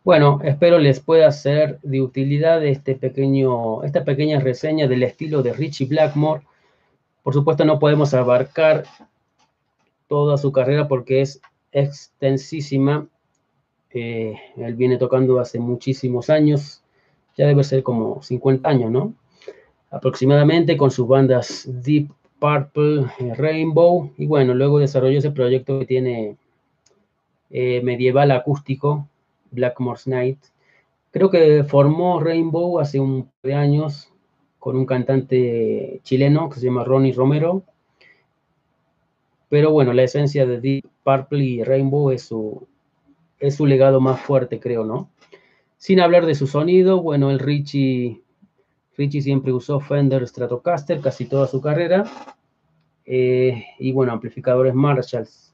Bueno, 0.06 0.40
espero 0.44 0.78
les 0.78 1.00
pueda 1.00 1.32
ser 1.32 1.80
de 1.82 2.00
utilidad 2.00 2.64
este 2.64 2.94
pequeño, 2.94 3.82
esta 3.82 4.04
pequeña 4.04 4.40
reseña 4.40 4.88
del 4.88 5.02
estilo 5.02 5.42
de 5.42 5.52
Richie 5.52 5.88
Blackmore. 5.88 6.44
Por 7.24 7.34
supuesto, 7.34 7.66
no 7.66 7.80
podemos 7.80 8.14
abarcar 8.14 8.84
toda 10.08 10.38
su 10.38 10.52
carrera 10.52 10.88
porque 10.88 11.22
es 11.22 11.42
extensísima. 11.72 13.08
Eh, 13.90 14.36
él 14.58 14.76
viene 14.76 15.00
tocando 15.00 15.40
hace 15.40 15.58
muchísimos 15.58 16.30
años, 16.30 16.84
ya 17.36 17.48
debe 17.48 17.64
ser 17.64 17.82
como 17.82 18.22
50 18.22 18.70
años, 18.70 18.92
¿no? 18.92 19.16
Aproximadamente 19.90 20.78
con 20.78 20.92
sus 20.92 21.08
bandas 21.08 21.68
Deep 21.68 22.12
Purple, 22.38 23.08
eh, 23.18 23.34
Rainbow, 23.34 24.12
y 24.20 24.28
bueno, 24.28 24.54
luego 24.54 24.78
desarrolló 24.78 25.18
ese 25.18 25.32
proyecto 25.32 25.80
que 25.80 25.88
tiene 25.88 26.38
eh, 27.50 27.82
medieval 27.82 28.30
acústico, 28.30 29.08
Blackmore's 29.52 30.08
Night. 30.08 30.40
Creo 31.12 31.30
que 31.30 31.64
formó 31.64 32.20
Rainbow 32.20 32.80
hace 32.80 33.00
un 33.00 33.26
par 33.26 33.34
de 33.44 33.54
años 33.54 34.12
con 34.60 34.76
un 34.76 34.86
cantante 34.86 36.02
chileno 36.04 36.50
que 36.50 36.60
se 36.60 36.66
llama 36.66 36.84
Ronnie 36.84 37.14
Romero. 37.14 37.64
Pero 39.48 39.72
bueno, 39.72 39.94
la 39.94 40.04
esencia 40.04 40.46
de 40.46 40.60
Deep 40.60 40.86
Purple 41.04 41.44
y 41.44 41.64
Rainbow 41.64 42.12
es 42.12 42.24
su, 42.24 42.68
es 43.40 43.56
su 43.56 43.66
legado 43.66 44.02
más 44.02 44.20
fuerte, 44.20 44.60
creo, 44.60 44.84
¿no? 44.84 45.10
Sin 45.78 46.00
hablar 46.00 46.26
de 46.26 46.36
su 46.36 46.48
sonido, 46.48 47.02
bueno, 47.02 47.30
el 47.30 47.40
Richie, 47.40 48.24
Richie 48.98 49.22
siempre 49.22 49.54
usó 49.54 49.80
Fender 49.80 50.28
Stratocaster 50.28 51.00
casi 51.00 51.26
toda 51.26 51.48
su 51.48 51.62
carrera. 51.62 52.06
Eh, 53.06 53.66
y 53.78 53.92
bueno, 53.92 54.14
amplificadores 54.14 54.74
Marshalls 54.74 55.45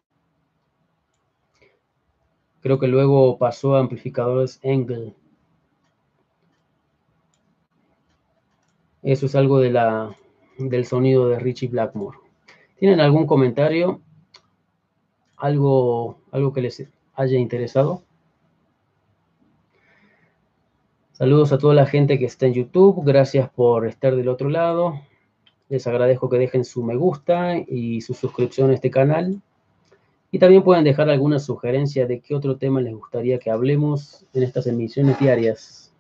Creo 2.61 2.79
que 2.79 2.87
luego 2.87 3.37
pasó 3.37 3.75
a 3.75 3.79
amplificadores 3.79 4.59
Engel. 4.61 5.15
Eso 9.01 9.25
es 9.25 9.35
algo 9.35 9.59
de 9.59 9.71
la, 9.71 10.15
del 10.57 10.85
sonido 10.85 11.27
de 11.27 11.39
Richie 11.39 11.69
Blackmore. 11.69 12.19
¿Tienen 12.77 12.99
algún 12.99 13.25
comentario? 13.25 13.99
¿Algo, 15.37 16.19
algo 16.31 16.53
que 16.53 16.61
les 16.61 16.87
haya 17.15 17.39
interesado? 17.39 18.03
Saludos 21.13 21.51
a 21.51 21.57
toda 21.57 21.73
la 21.73 21.85
gente 21.85 22.19
que 22.19 22.25
está 22.25 22.45
en 22.45 22.53
YouTube. 22.53 23.03
Gracias 23.03 23.49
por 23.49 23.87
estar 23.87 24.15
del 24.15 24.27
otro 24.27 24.49
lado. 24.49 25.01
Les 25.69 25.85
agradezco 25.87 26.29
que 26.29 26.37
dejen 26.37 26.65
su 26.65 26.83
me 26.83 26.95
gusta 26.95 27.57
y 27.57 28.01
su 28.01 28.13
suscripción 28.13 28.71
a 28.71 28.73
este 28.73 28.91
canal. 28.91 29.41
Y 30.33 30.39
también 30.39 30.63
pueden 30.63 30.85
dejar 30.85 31.09
alguna 31.09 31.39
sugerencia 31.39 32.07
de 32.07 32.21
qué 32.21 32.33
otro 32.33 32.55
tema 32.57 32.79
les 32.79 32.95
gustaría 32.95 33.37
que 33.37 33.51
hablemos 33.51 34.25
en 34.33 34.43
estas 34.43 34.65
emisiones 34.65 35.19
diarias. 35.19 35.93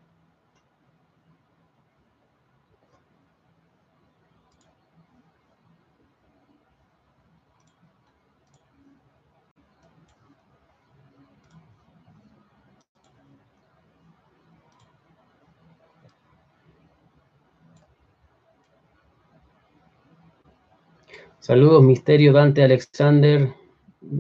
Saludos, 21.39 21.83
Misterio 21.83 22.31
Dante 22.31 22.63
Alexander 22.63 23.60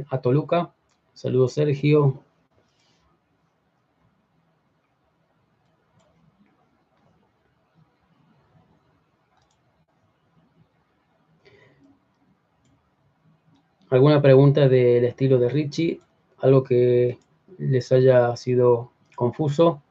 a 0.09 0.21
Toluca. 0.21 0.73
Saludos, 1.13 1.53
Sergio. 1.53 2.23
¿Alguna 13.89 14.21
pregunta 14.21 14.69
del 14.69 15.03
estilo 15.03 15.37
de 15.37 15.49
Richie? 15.49 15.99
¿Algo 16.37 16.63
que 16.63 17.19
les 17.57 17.91
haya 17.91 18.33
sido 18.37 18.91
confuso? 19.15 19.83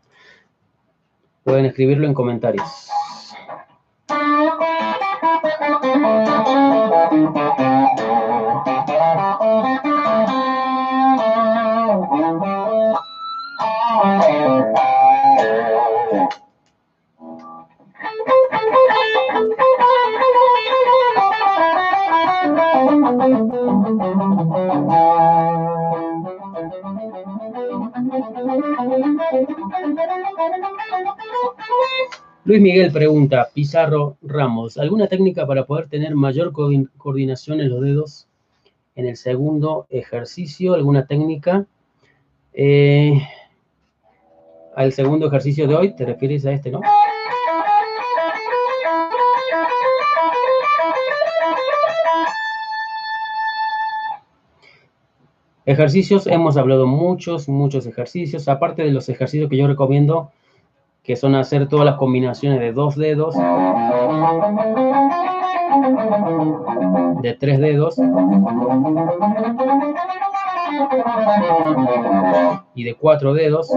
Pueden 1.45 1.67
escribirlo 1.67 2.07
en 2.07 2.15
comentarios. 2.15 2.91
Luis 32.51 32.63
Miguel 32.63 32.91
pregunta, 32.91 33.49
Pizarro 33.55 34.17
Ramos, 34.23 34.77
¿alguna 34.77 35.07
técnica 35.07 35.47
para 35.47 35.67
poder 35.67 35.87
tener 35.87 36.17
mayor 36.17 36.51
coordinación 36.51 37.61
en 37.61 37.71
los 37.71 37.81
dedos 37.81 38.27
en 38.97 39.07
el 39.07 39.17
segundo 39.17 39.87
ejercicio? 39.89 40.75
¿Alguna 40.75 41.07
técnica? 41.07 41.67
Eh, 42.53 43.23
al 44.75 44.93
segundo 44.93 45.29
ejercicio 45.29 45.69
de 45.69 45.77
hoy, 45.77 45.95
¿te 45.95 46.05
refieres 46.05 46.45
a 46.45 46.51
este, 46.51 46.73
no? 46.73 46.81
Ejercicios, 55.67 56.27
hemos 56.27 56.57
hablado 56.57 56.89
muchos, 56.89 57.49
muchos 57.49 57.87
ejercicios, 57.87 58.49
aparte 58.49 58.83
de 58.83 58.91
los 58.91 59.09
ejercicios 59.09 59.49
que 59.49 59.57
yo 59.57 59.69
recomiendo, 59.69 60.33
que 61.03 61.17
son 61.17 61.35
hacer 61.35 61.69
todas 61.69 61.87
las 61.87 61.97
combinaciones 61.97 62.61
de 62.61 62.73
dos 62.73 62.97
dedos, 62.97 63.35
de 67.23 67.35
tres 67.35 67.59
dedos 67.59 67.97
y 72.75 72.85
de 72.85 72.95
cuatro 72.95 73.35
dedos. 73.35 73.71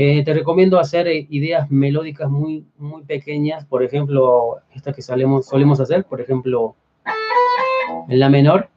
Eh, 0.00 0.24
te 0.24 0.32
recomiendo 0.32 0.78
hacer 0.78 1.08
eh, 1.08 1.26
ideas 1.28 1.68
melódicas 1.72 2.30
muy, 2.30 2.64
muy 2.76 3.02
pequeñas, 3.02 3.64
por 3.64 3.82
ejemplo, 3.82 4.58
estas 4.72 4.94
que 4.94 5.02
solemos, 5.02 5.46
solemos 5.46 5.80
hacer, 5.80 6.04
por 6.04 6.20
ejemplo, 6.20 6.76
en 8.08 8.20
la 8.20 8.28
menor. 8.28 8.68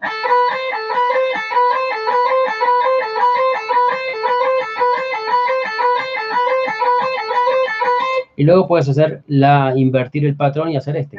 Y 8.41 8.43
luego 8.43 8.67
puedes 8.67 8.89
hacer 8.89 9.21
la, 9.27 9.71
invertir 9.75 10.25
el 10.25 10.35
patrón 10.35 10.71
y 10.71 10.75
hacer 10.75 10.97
este. 10.97 11.15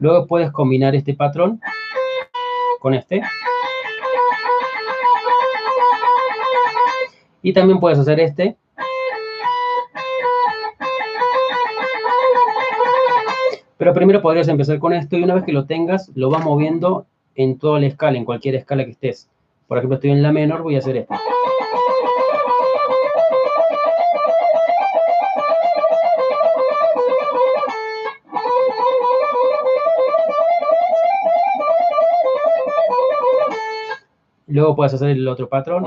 Luego 0.00 0.26
puedes 0.26 0.50
combinar 0.50 0.94
este 0.94 1.14
patrón 1.14 1.62
con 2.78 2.92
este. 2.92 3.22
Y 7.40 7.54
también 7.54 7.80
puedes 7.80 7.98
hacer 7.98 8.20
este. 8.20 8.58
Pero 13.78 13.94
primero 13.94 14.20
podrías 14.20 14.48
empezar 14.48 14.78
con 14.78 14.92
esto 14.92 15.16
y 15.16 15.22
una 15.22 15.36
vez 15.36 15.44
que 15.44 15.52
lo 15.54 15.64
tengas, 15.64 16.12
lo 16.14 16.28
vas 16.28 16.44
moviendo 16.44 17.06
en 17.34 17.58
toda 17.58 17.80
la 17.80 17.86
escala, 17.86 18.18
en 18.18 18.26
cualquier 18.26 18.56
escala 18.56 18.84
que 18.84 18.90
estés. 18.90 19.30
Por 19.66 19.78
ejemplo, 19.78 19.94
estoy 19.94 20.10
en 20.10 20.22
la 20.22 20.32
menor, 20.32 20.60
voy 20.60 20.76
a 20.76 20.80
hacer 20.80 20.98
esto. 20.98 21.14
Luego 34.54 34.76
puedes 34.76 34.94
hacer 34.94 35.08
el 35.08 35.26
otro 35.26 35.48
patrón. 35.48 35.84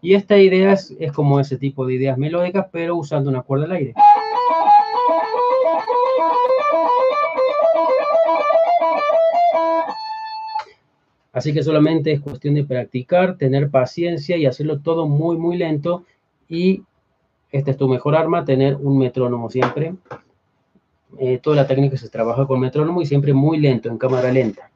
Y 0.00 0.14
esta 0.14 0.38
idea 0.38 0.72
es, 0.72 0.94
como 1.12 1.40
ese 1.40 1.56
tipo 1.56 1.84
de 1.84 1.94
ideas 1.94 2.16
melódicas, 2.16 2.68
pero 2.70 2.94
usando 2.94 3.28
una 3.28 3.42
cuerda 3.42 3.64
al 3.64 3.72
aire. 3.72 3.94
Así 11.32 11.52
que 11.52 11.64
solamente 11.64 12.12
es 12.12 12.20
cuestión 12.20 12.54
de 12.54 12.62
practicar, 12.62 13.36
tener 13.36 13.68
paciencia 13.68 14.36
y 14.36 14.46
hacerlo 14.46 14.78
todo 14.78 15.08
muy, 15.08 15.36
muy 15.36 15.56
lento. 15.56 16.04
Y 16.48 16.84
esta 17.50 17.72
es 17.72 17.76
tu 17.76 17.88
mejor 17.88 18.14
arma, 18.14 18.44
tener 18.44 18.76
un 18.76 18.96
metrónomo 18.96 19.50
siempre. 19.50 19.96
Eh, 21.18 21.38
toda 21.42 21.56
la 21.56 21.66
técnica 21.66 21.96
se 21.96 22.08
trabaja 22.08 22.46
con 22.46 22.60
metrónomo 22.60 23.00
y 23.00 23.06
siempre 23.06 23.32
muy 23.32 23.58
lento, 23.58 23.88
en 23.88 23.98
cámara 23.98 24.30
lenta 24.30 24.70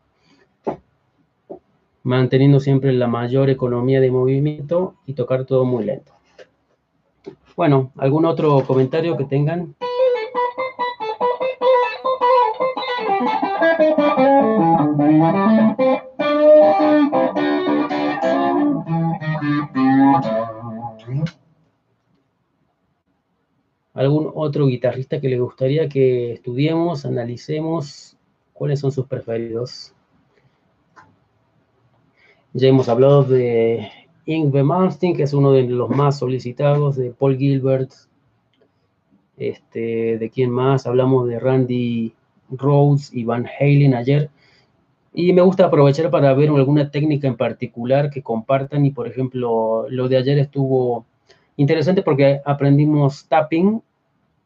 manteniendo 2.02 2.60
siempre 2.60 2.92
la 2.92 3.06
mayor 3.06 3.50
economía 3.50 4.00
de 4.00 4.10
movimiento 4.10 4.94
y 5.06 5.14
tocar 5.14 5.44
todo 5.44 5.64
muy 5.64 5.84
lento. 5.84 6.12
Bueno, 7.56 7.92
¿algún 7.96 8.24
otro 8.24 8.64
comentario 8.66 9.16
que 9.16 9.24
tengan? 9.24 9.74
otro 24.40 24.66
guitarrista 24.66 25.20
que 25.20 25.28
le 25.28 25.38
gustaría 25.38 25.88
que 25.88 26.32
estudiemos, 26.32 27.04
analicemos 27.04 28.16
cuáles 28.52 28.80
son 28.80 28.92
sus 28.92 29.06
preferidos? 29.06 29.94
Ya 32.52 32.68
hemos 32.68 32.88
hablado 32.88 33.22
de 33.22 33.88
Ingve 34.24 34.62
Malmsteen, 34.62 35.14
que 35.14 35.24
es 35.24 35.32
uno 35.34 35.52
de 35.52 35.64
los 35.64 35.90
más 35.90 36.18
solicitados, 36.18 36.96
de 36.96 37.10
Paul 37.10 37.36
Gilbert, 37.36 37.92
este, 39.36 40.18
de 40.18 40.30
quién 40.30 40.50
más, 40.50 40.86
hablamos 40.86 41.28
de 41.28 41.38
Randy 41.38 42.14
Rhodes 42.50 43.12
y 43.12 43.24
Van 43.24 43.46
Halen 43.46 43.94
ayer. 43.94 44.30
Y 45.12 45.32
me 45.32 45.42
gusta 45.42 45.66
aprovechar 45.66 46.10
para 46.10 46.32
ver 46.34 46.50
alguna 46.50 46.90
técnica 46.90 47.28
en 47.28 47.36
particular 47.36 48.10
que 48.10 48.22
compartan. 48.22 48.86
Y 48.86 48.90
por 48.90 49.06
ejemplo, 49.06 49.86
lo 49.88 50.08
de 50.08 50.16
ayer 50.16 50.38
estuvo 50.38 51.04
interesante 51.56 52.02
porque 52.02 52.40
aprendimos 52.44 53.26
tapping 53.28 53.82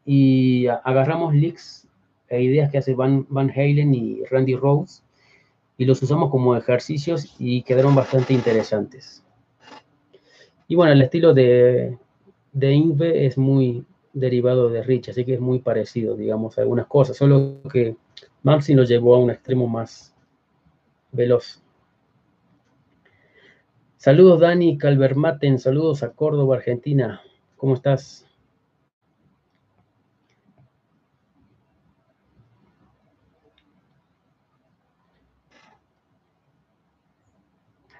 y 0.05 0.67
agarramos 0.67 1.33
licks 1.33 1.87
e 2.29 2.41
ideas 2.41 2.71
que 2.71 2.77
hace 2.77 2.93
Van, 2.93 3.25
Van 3.29 3.49
Halen 3.49 3.93
y 3.93 4.23
Randy 4.25 4.55
Rhodes 4.55 5.03
y 5.77 5.85
los 5.85 6.01
usamos 6.01 6.29
como 6.29 6.55
ejercicios 6.55 7.35
y 7.39 7.63
quedaron 7.63 7.95
bastante 7.95 8.33
interesantes. 8.33 9.23
Y 10.67 10.75
bueno, 10.75 10.93
el 10.93 11.01
estilo 11.01 11.33
de, 11.33 11.97
de 12.53 12.71
Inve 12.71 13.25
es 13.25 13.37
muy 13.37 13.85
derivado 14.13 14.69
de 14.69 14.81
Rich, 14.81 15.09
así 15.09 15.25
que 15.25 15.35
es 15.35 15.41
muy 15.41 15.59
parecido, 15.59 16.15
digamos, 16.15 16.57
a 16.57 16.61
algunas 16.61 16.87
cosas, 16.87 17.17
solo 17.17 17.61
que 17.71 17.97
Maxi 18.43 18.73
lo 18.73 18.83
llevó 18.83 19.15
a 19.15 19.19
un 19.19 19.29
extremo 19.29 19.67
más 19.67 20.15
veloz. 21.11 21.61
Saludos 23.97 24.39
Dani 24.39 24.77
Calvermaten, 24.77 25.59
saludos 25.59 26.03
a 26.03 26.11
Córdoba, 26.11 26.57
Argentina. 26.57 27.21
¿Cómo 27.57 27.73
estás? 27.73 28.24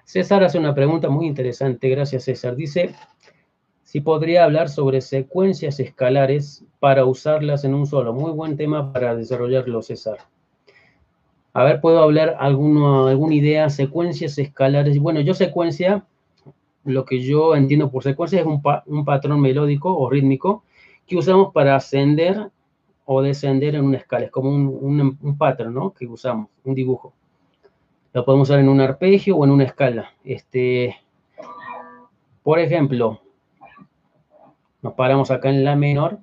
César 0.06 0.44
hace 0.44 0.56
una 0.56 0.72
pregunta 0.72 1.08
muy 1.08 1.26
interesante, 1.26 1.88
gracias 1.88 2.22
César. 2.22 2.54
Dice, 2.54 2.94
si 3.82 4.00
podría 4.00 4.44
hablar 4.44 4.68
sobre 4.68 5.00
secuencias 5.00 5.80
escalares 5.80 6.64
para 6.78 7.04
usarlas 7.04 7.64
en 7.64 7.74
un 7.74 7.88
solo. 7.88 8.12
Muy 8.14 8.30
buen 8.30 8.56
tema 8.56 8.92
para 8.92 9.16
desarrollarlo, 9.16 9.82
César. 9.82 10.18
A 11.52 11.64
ver, 11.64 11.80
¿puedo 11.80 11.98
hablar 11.98 12.36
alguna, 12.38 13.10
alguna 13.10 13.34
idea? 13.34 13.68
Secuencias 13.68 14.38
escalares. 14.38 14.96
Bueno, 15.00 15.20
yo 15.22 15.34
secuencia, 15.34 16.06
lo 16.84 17.04
que 17.04 17.20
yo 17.20 17.56
entiendo 17.56 17.90
por 17.90 18.04
secuencia 18.04 18.38
es 18.38 18.46
un, 18.46 18.62
un 18.86 19.04
patrón 19.04 19.40
melódico 19.40 19.92
o 19.92 20.08
rítmico 20.08 20.62
que 21.04 21.16
usamos 21.16 21.52
para 21.52 21.74
ascender 21.74 22.48
o 23.06 23.22
descender 23.22 23.74
en 23.74 23.84
una 23.84 23.96
escala. 23.96 24.26
Es 24.26 24.30
como 24.30 24.50
un, 24.50 24.68
un, 24.68 25.18
un 25.20 25.36
patrón, 25.36 25.74
¿no? 25.74 25.92
Que 25.92 26.06
usamos, 26.06 26.46
un 26.62 26.74
dibujo. 26.76 27.12
Lo 28.16 28.24
podemos 28.24 28.48
usar 28.48 28.60
en 28.60 28.70
un 28.70 28.80
arpegio 28.80 29.36
o 29.36 29.44
en 29.44 29.50
una 29.50 29.64
escala. 29.64 30.10
Este, 30.24 30.96
por 32.42 32.58
ejemplo, 32.58 33.20
nos 34.80 34.94
paramos 34.94 35.30
acá 35.30 35.50
en 35.50 35.62
la 35.64 35.76
menor. 35.76 36.20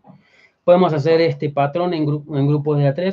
Podemos 0.63 0.91
hacer 0.91 1.21
este 1.21 1.51
patrón 1.51 1.93
en, 1.93 2.01
en 2.09 2.47
grupos 2.47 2.79
de 2.79 2.91
A3. 2.91 3.09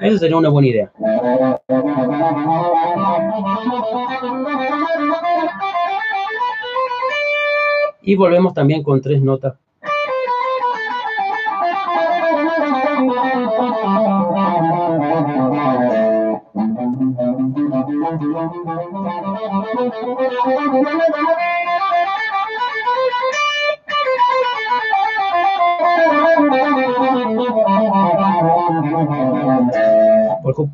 Esa 0.00 0.18
sería 0.18 0.36
una 0.36 0.50
buena 0.50 0.68
idea. 0.68 0.92
Y 8.06 8.14
volvemos 8.14 8.54
también 8.54 8.84
con 8.84 9.02
tres 9.02 9.20
notas. 9.20 9.56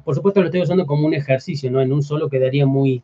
Por, 0.04 0.14
supuesto 0.14 0.40
lo 0.40 0.46
estoy 0.46 0.60
usando 0.60 0.86
como 0.86 1.06
un 1.06 1.14
ejercicio, 1.14 1.70
¿no? 1.70 1.80
En 1.80 1.92
un 1.92 2.02
solo 2.02 2.28
quedaría 2.28 2.66
muy, 2.66 3.02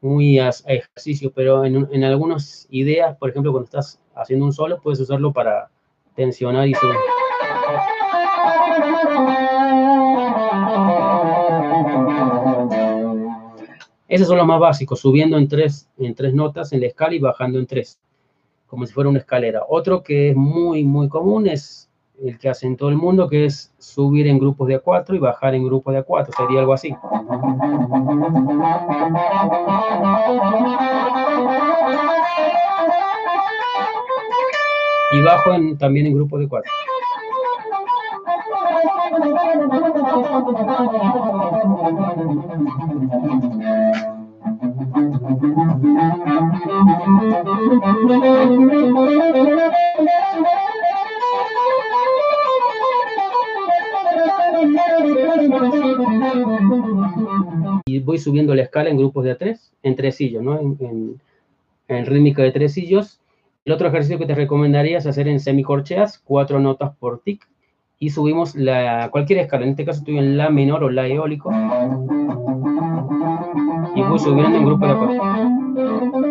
muy 0.00 0.38
a, 0.38 0.50
ejercicio, 0.66 1.32
pero 1.34 1.64
en, 1.64 1.88
en, 1.90 2.04
algunas 2.04 2.66
ideas, 2.70 3.16
por 3.16 3.30
ejemplo, 3.30 3.52
cuando 3.52 3.66
estás 3.66 4.00
haciendo 4.14 4.46
un 4.46 4.52
solo, 4.52 4.80
puedes 4.80 5.00
usarlo 5.00 5.32
para 5.32 5.70
tensionar 6.14 6.68
y 6.68 6.74
subir. 6.74 6.96
Esos 14.08 14.26
son 14.26 14.38
los 14.38 14.46
más 14.46 14.58
básicos, 14.58 15.00
subiendo 15.00 15.38
en 15.38 15.46
tres, 15.46 15.88
en 15.98 16.14
tres 16.14 16.34
notas 16.34 16.72
en 16.72 16.80
la 16.80 16.86
escala 16.86 17.14
y 17.14 17.20
bajando 17.20 17.58
en 17.58 17.66
tres, 17.66 18.00
como 18.66 18.84
si 18.86 18.92
fuera 18.92 19.08
una 19.08 19.20
escalera. 19.20 19.62
Otro 19.68 20.02
que 20.02 20.30
es 20.30 20.36
muy, 20.36 20.82
muy 20.82 21.08
común 21.08 21.46
es 21.46 21.89
el 22.22 22.38
que 22.38 22.48
hace 22.48 22.66
en 22.66 22.76
todo 22.76 22.90
el 22.90 22.96
mundo, 22.96 23.28
que 23.28 23.46
es 23.46 23.72
subir 23.78 24.26
en 24.26 24.38
grupos 24.38 24.68
de 24.68 24.82
A4 24.82 25.14
y 25.14 25.18
bajar 25.18 25.54
en 25.54 25.64
grupos 25.64 25.94
de 25.94 26.04
A4, 26.04 26.28
sería 26.36 26.60
algo 26.60 26.74
así. 26.74 26.94
Y 35.12 35.22
bajo 35.22 35.50
también 35.78 36.06
en 36.06 36.14
grupos 36.14 36.40
de 36.40 36.48
4. 36.48 36.70
Y 57.86 57.98
voy 58.00 58.18
subiendo 58.18 58.54
la 58.54 58.62
escala 58.62 58.90
en 58.90 58.98
grupos 58.98 59.24
de 59.24 59.38
A3, 59.38 59.58
en 59.82 59.96
tresillos, 59.96 60.42
¿no? 60.42 60.58
En, 60.58 62.06
rítmica 62.06 62.42
de 62.42 62.52
tresillos. 62.52 63.20
El 63.64 63.72
otro 63.72 63.88
ejercicio 63.88 64.18
que 64.18 64.26
te 64.26 64.34
recomendaría 64.34 64.98
es 64.98 65.06
hacer 65.06 65.28
en 65.28 65.40
semicorcheas, 65.40 66.18
cuatro 66.18 66.60
notas 66.60 66.96
por 66.96 67.20
tic, 67.20 67.46
y 67.98 68.10
subimos 68.10 68.54
la, 68.54 69.08
cualquier 69.10 69.40
escala. 69.40 69.64
En 69.64 69.70
este 69.70 69.84
caso 69.84 70.00
estoy 70.00 70.18
en 70.18 70.36
La 70.36 70.50
menor 70.50 70.84
o 70.84 70.90
La 70.90 71.06
eólico. 71.06 71.50
Y 73.94 74.02
voy 74.02 74.18
subiendo 74.18 74.56
en 74.56 74.64
grupos 74.64 74.88
de 74.88 74.94
A4. 74.94 76.29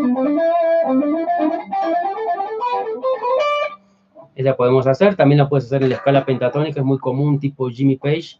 Esa 4.39 4.55
podemos 4.55 4.87
hacer, 4.87 5.17
también 5.17 5.39
la 5.39 5.49
puedes 5.49 5.65
hacer 5.65 5.83
en 5.83 5.89
la 5.89 5.95
escala 5.95 6.23
pentatónica, 6.23 6.79
es 6.79 6.85
muy 6.85 6.97
común, 6.97 7.41
tipo 7.41 7.67
Jimmy 7.67 7.97
Page. 7.97 8.39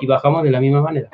Y 0.00 0.06
bajamos 0.08 0.42
de 0.42 0.50
la 0.50 0.58
misma 0.58 0.82
manera. 0.82 1.08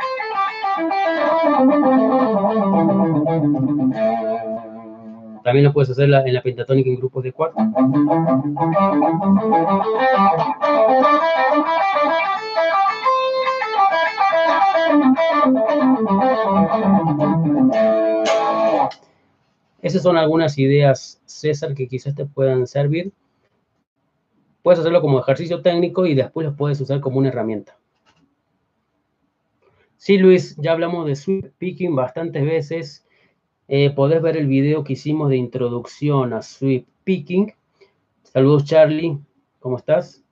También 5.45 5.65
lo 5.67 5.73
puedes 5.75 5.91
hacer 5.91 6.05
en 6.05 6.33
la 6.33 6.43
pentatónica 6.43 6.89
en 6.89 6.97
grupos 6.97 7.25
de 7.25 7.33
cuatro. 7.35 7.63
Esas 19.83 20.05
son 20.05 20.17
algunas 20.17 20.59
ideas, 20.59 21.21
César, 21.27 21.75
que 21.75 21.89
quizás 21.89 22.15
te 22.15 22.25
puedan 22.25 22.69
servir. 22.69 23.13
Puedes 24.63 24.79
hacerlo 24.79 25.01
como 25.01 25.19
ejercicio 25.19 25.61
técnico 25.61 26.07
y 26.07 26.15
después 26.15 26.47
los 26.47 26.57
puedes 26.57 26.81
usar 26.81 27.01
como 27.01 27.19
una 27.19 27.29
herramienta. 27.29 27.77
Sí, 29.97 30.19
Luis, 30.19 30.57
ya 30.57 30.73
hablamos 30.73 31.07
de 31.07 31.17
sweep 31.17 31.53
picking 31.59 31.97
bastantes 31.97 32.45
veces. 32.45 33.07
Eh, 33.67 33.91
podés 33.91 34.23
ver 34.23 34.37
el 34.37 34.47
video 34.47 34.85
que 34.85 34.93
hicimos 34.93 35.29
de 35.31 35.37
introducción 35.37 36.33
a 36.33 36.43
sweep 36.43 36.87
picking. 37.03 37.53
Saludos, 38.23 38.65
Charlie. 38.65 39.19
¿Cómo 39.59 39.79
estás? 39.79 40.23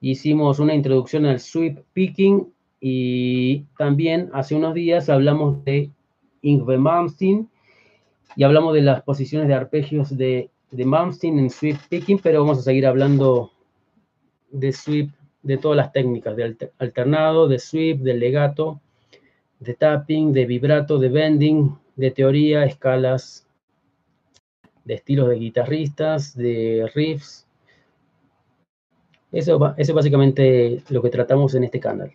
Hicimos 0.00 0.58
una 0.58 0.74
introducción 0.74 1.26
al 1.26 1.38
sweep 1.38 1.84
picking 1.92 2.52
y 2.80 3.62
también 3.78 4.30
hace 4.32 4.56
unos 4.56 4.74
días 4.74 5.08
hablamos 5.08 5.64
de 5.64 5.90
Ingve 6.42 6.76
Malmsteen 6.76 7.48
y 8.36 8.44
hablamos 8.44 8.74
de 8.74 8.82
las 8.82 9.02
posiciones 9.02 9.48
de 9.48 9.54
arpegios 9.54 10.16
de, 10.16 10.50
de 10.70 10.84
Malmsteen 10.84 11.38
en 11.38 11.50
sweep 11.50 11.78
picking, 11.88 12.18
pero 12.18 12.40
vamos 12.40 12.58
a 12.58 12.62
seguir 12.62 12.86
hablando 12.86 13.52
de 14.50 14.72
sweep, 14.72 15.10
de 15.42 15.58
todas 15.58 15.76
las 15.76 15.92
técnicas, 15.92 16.36
de 16.36 16.56
alternado, 16.78 17.48
de 17.48 17.58
sweep, 17.58 18.00
de 18.00 18.14
legato, 18.14 18.80
de 19.60 19.74
tapping, 19.74 20.32
de 20.32 20.46
vibrato, 20.46 20.98
de 20.98 21.08
bending, 21.08 21.76
de 21.96 22.10
teoría, 22.10 22.64
escalas, 22.64 23.46
de 24.84 24.94
estilos 24.94 25.28
de 25.28 25.36
guitarristas, 25.36 26.36
de 26.36 26.90
riffs. 26.94 27.46
Eso, 29.32 29.56
eso 29.76 29.92
es 29.92 29.92
básicamente 29.92 30.82
lo 30.88 31.02
que 31.02 31.10
tratamos 31.10 31.54
en 31.54 31.64
este 31.64 31.80
canal. 31.80 32.12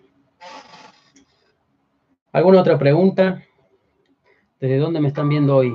¿Alguna 2.32 2.62
otra 2.62 2.78
pregunta? 2.78 3.44
¿Desde 4.60 4.78
dónde 4.78 5.00
me 5.00 5.08
están 5.08 5.30
viendo 5.30 5.56
hoy? 5.56 5.74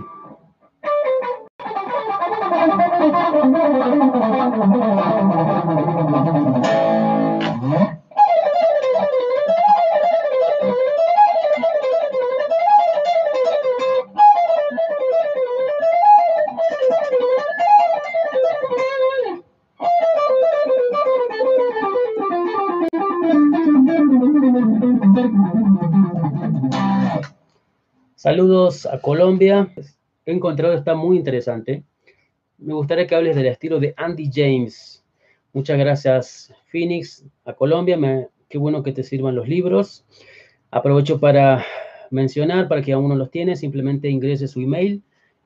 Saludos 28.16 28.86
a 28.86 28.98
Colombia. 29.02 29.68
He 30.24 30.32
encontrado, 30.32 30.72
está 30.72 30.94
muy 30.94 31.18
interesante. 31.18 31.84
Me 32.58 32.74
gustaría 32.74 33.06
que 33.06 33.14
hables 33.14 33.36
del 33.36 33.46
estilo 33.46 33.80
de 33.80 33.94
Andy 33.96 34.30
James. 34.32 35.04
Muchas 35.52 35.78
gracias, 35.78 36.54
Phoenix, 36.66 37.24
a 37.44 37.52
Colombia. 37.52 37.98
qué 38.48 38.58
bueno 38.58 38.82
que 38.82 38.92
te 38.92 39.02
sirvan 39.02 39.34
los 39.34 39.48
libros. 39.48 40.04
Aprovecho 40.70 41.18
para 41.18 41.64
mencionar, 42.10 42.68
para 42.68 42.82
que 42.82 42.92
aún 42.92 43.08
no 43.08 43.16
los 43.16 43.30
tiene, 43.30 43.56
simplemente 43.56 44.08
ingrese 44.08 44.48
su 44.48 44.60
email 44.60 45.02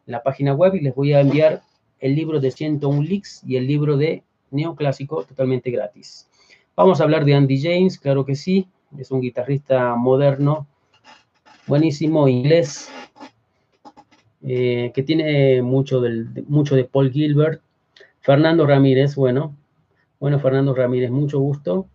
en 0.06 0.12
la 0.12 0.22
página 0.22 0.54
web 0.54 0.74
y 0.74 0.80
les 0.80 0.94
voy 0.94 1.12
a 1.12 1.20
enviar 1.20 1.62
el 2.00 2.14
libro 2.14 2.40
de 2.40 2.50
101 2.50 3.02
Leaks 3.02 3.42
y 3.46 3.56
el 3.56 3.66
libro 3.66 3.96
de 3.96 4.22
Neoclásico 4.50 5.24
totalmente 5.24 5.70
gratis. 5.70 6.28
Vamos 6.76 7.00
a 7.00 7.04
hablar 7.04 7.24
de 7.24 7.34
Andy 7.34 7.60
James, 7.60 7.98
claro 7.98 8.24
que 8.24 8.36
sí. 8.36 8.68
Es 8.98 9.10
un 9.10 9.20
guitarrista 9.20 9.94
moderno 9.96 10.66
buenísimo 11.66 12.28
inglés, 12.28 12.88
eh, 14.42 14.92
que 14.94 15.02
tiene 15.02 15.62
mucho, 15.62 16.00
del, 16.00 16.28
mucho 16.46 16.76
de 16.76 16.84
Paul 16.84 17.10
Gilbert. 17.10 17.62
Fernando 18.20 18.66
Ramírez, 18.66 19.14
bueno, 19.14 19.56
bueno, 20.20 20.38
Fernando 20.38 20.74
Ramírez, 20.74 21.10
mucho 21.10 21.38
gusto. 21.38 21.88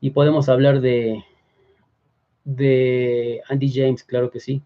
Y 0.00 0.10
podemos 0.10 0.48
hablar 0.48 0.80
de, 0.80 1.24
de 2.44 3.42
Andy 3.48 3.72
James, 3.72 4.04
claro 4.04 4.30
que 4.30 4.40
sí. 4.40 4.62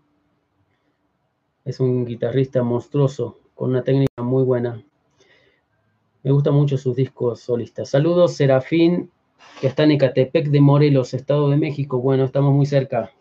Es 1.64 1.80
un 1.80 2.04
guitarrista 2.04 2.62
monstruoso, 2.62 3.38
con 3.54 3.70
una 3.70 3.82
técnica 3.82 4.22
muy 4.22 4.42
buena. 4.44 4.84
Me 6.22 6.30
gustan 6.30 6.54
mucho 6.54 6.76
sus 6.76 6.94
discos 6.94 7.40
solistas. 7.40 7.88
Saludos, 7.88 8.34
Serafín, 8.34 9.10
que 9.60 9.68
está 9.68 9.84
en 9.84 9.92
Ecatepec 9.92 10.48
de 10.48 10.60
Morelos, 10.60 11.14
Estado 11.14 11.48
de 11.50 11.56
México. 11.56 12.00
Bueno, 12.00 12.24
estamos 12.24 12.52
muy 12.52 12.66
cerca. 12.66 13.12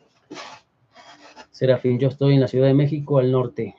Serafín, 1.61 1.99
yo 1.99 2.07
estoy 2.07 2.33
en 2.33 2.39
la 2.39 2.47
Ciudad 2.47 2.65
de 2.65 2.73
México, 2.73 3.19
al 3.19 3.31
norte. 3.31 3.75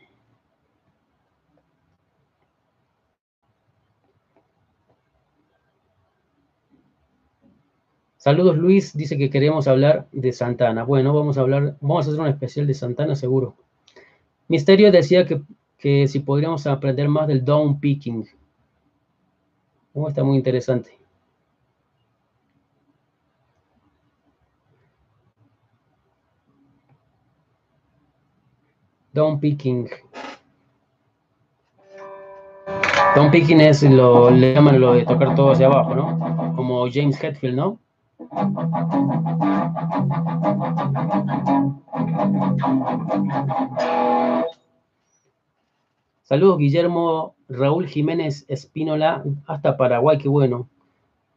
Saludos 8.17 8.57
Luis, 8.57 8.97
dice 8.97 9.19
que 9.19 9.31
queremos 9.31 9.67
hablar 9.67 10.07
de 10.13 10.33
Santana. 10.33 10.85
Bueno, 10.85 11.13
vamos 11.13 11.39
a 11.39 11.41
hablar, 11.41 11.77
vamos 11.81 12.07
a 12.07 12.11
hacer 12.11 12.21
un 12.21 12.29
especial 12.29 12.69
de 12.69 12.75
Santana 12.75 13.17
seguro. 13.17 13.57
Misterio 14.47 14.93
decía 14.93 15.27
que, 15.27 15.43
que 15.77 16.07
si 16.07 16.21
podríamos 16.21 16.65
aprender 16.69 17.09
más 17.09 17.27
del 17.27 17.45
down 17.45 17.81
picking. 17.81 18.29
Oh, 19.93 20.07
está 20.09 20.23
muy 20.23 20.37
interesante. 20.37 21.02
Down 29.13 29.39
picking. 29.41 29.91
Down 33.15 33.31
picking 33.31 33.61
es 33.61 33.83
lo, 33.83 34.31
le 34.31 34.55
llaman 34.55 34.81
lo 34.81 34.95
de 34.95 35.05
tocar 35.05 35.35
todo 35.35 35.53
hacia 35.53 35.67
abajo, 35.67 35.95
¿no? 35.95 36.55
Como 36.57 36.91
James 36.91 37.23
Hetfield, 37.23 37.55
¿no? 37.55 37.79
Saludos, 46.23 46.57
Guillermo 46.57 47.35
Raúl 47.51 47.87
Jiménez 47.89 48.47
Espínola, 48.49 49.23
hasta 49.47 49.77
Paraguay, 49.77 50.17
qué 50.17 50.29
bueno. 50.29 50.71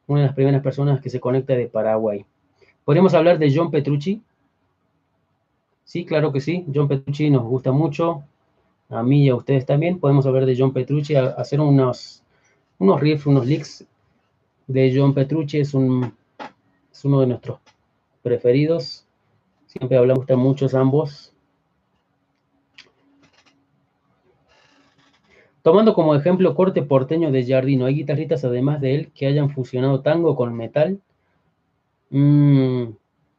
Una 0.07 0.21
de 0.21 0.27
las 0.27 0.35
primeras 0.35 0.61
personas 0.61 1.01
que 1.01 1.09
se 1.09 1.19
conecta 1.19 1.55
de 1.55 1.67
Paraguay. 1.67 2.25
¿Podemos 2.85 3.13
hablar 3.13 3.37
de 3.37 3.53
John 3.53 3.69
Petrucci? 3.69 4.21
Sí, 5.85 6.03
claro 6.03 6.33
que 6.33 6.41
sí. 6.41 6.65
John 6.73 6.87
Petrucci 6.87 7.29
nos 7.29 7.43
gusta 7.43 7.71
mucho. 7.71 8.23
A 8.89 9.03
mí 9.03 9.25
y 9.25 9.29
a 9.29 9.35
ustedes 9.35 9.65
también. 9.65 9.99
Podemos 9.99 10.25
hablar 10.25 10.45
de 10.45 10.55
John 10.57 10.73
Petrucci, 10.73 11.15
hacer 11.15 11.61
unos, 11.61 12.23
unos 12.79 12.99
riffs, 12.99 13.27
unos 13.27 13.45
licks 13.45 13.85
de 14.67 14.93
John 14.93 15.13
Petrucci. 15.13 15.59
Es, 15.59 15.73
un, 15.73 16.11
es 16.91 17.05
uno 17.05 17.21
de 17.21 17.27
nuestros 17.27 17.59
preferidos. 18.23 19.05
Siempre 19.67 19.97
hablamos 19.97 20.25
de 20.25 20.35
muchos 20.35 20.73
ambos. 20.73 21.31
Tomando 25.61 25.93
como 25.93 26.15
ejemplo 26.15 26.55
corte 26.55 26.81
porteño 26.81 27.31
de 27.31 27.45
Jardino, 27.45 27.85
¿hay 27.85 27.95
guitarristas 27.95 28.43
además 28.43 28.81
de 28.81 28.95
él 28.95 29.11
que 29.13 29.27
hayan 29.27 29.49
fusionado 29.49 30.01
tango 30.01 30.35
con 30.35 30.55
metal? 30.55 30.99
Mm, 32.09 32.89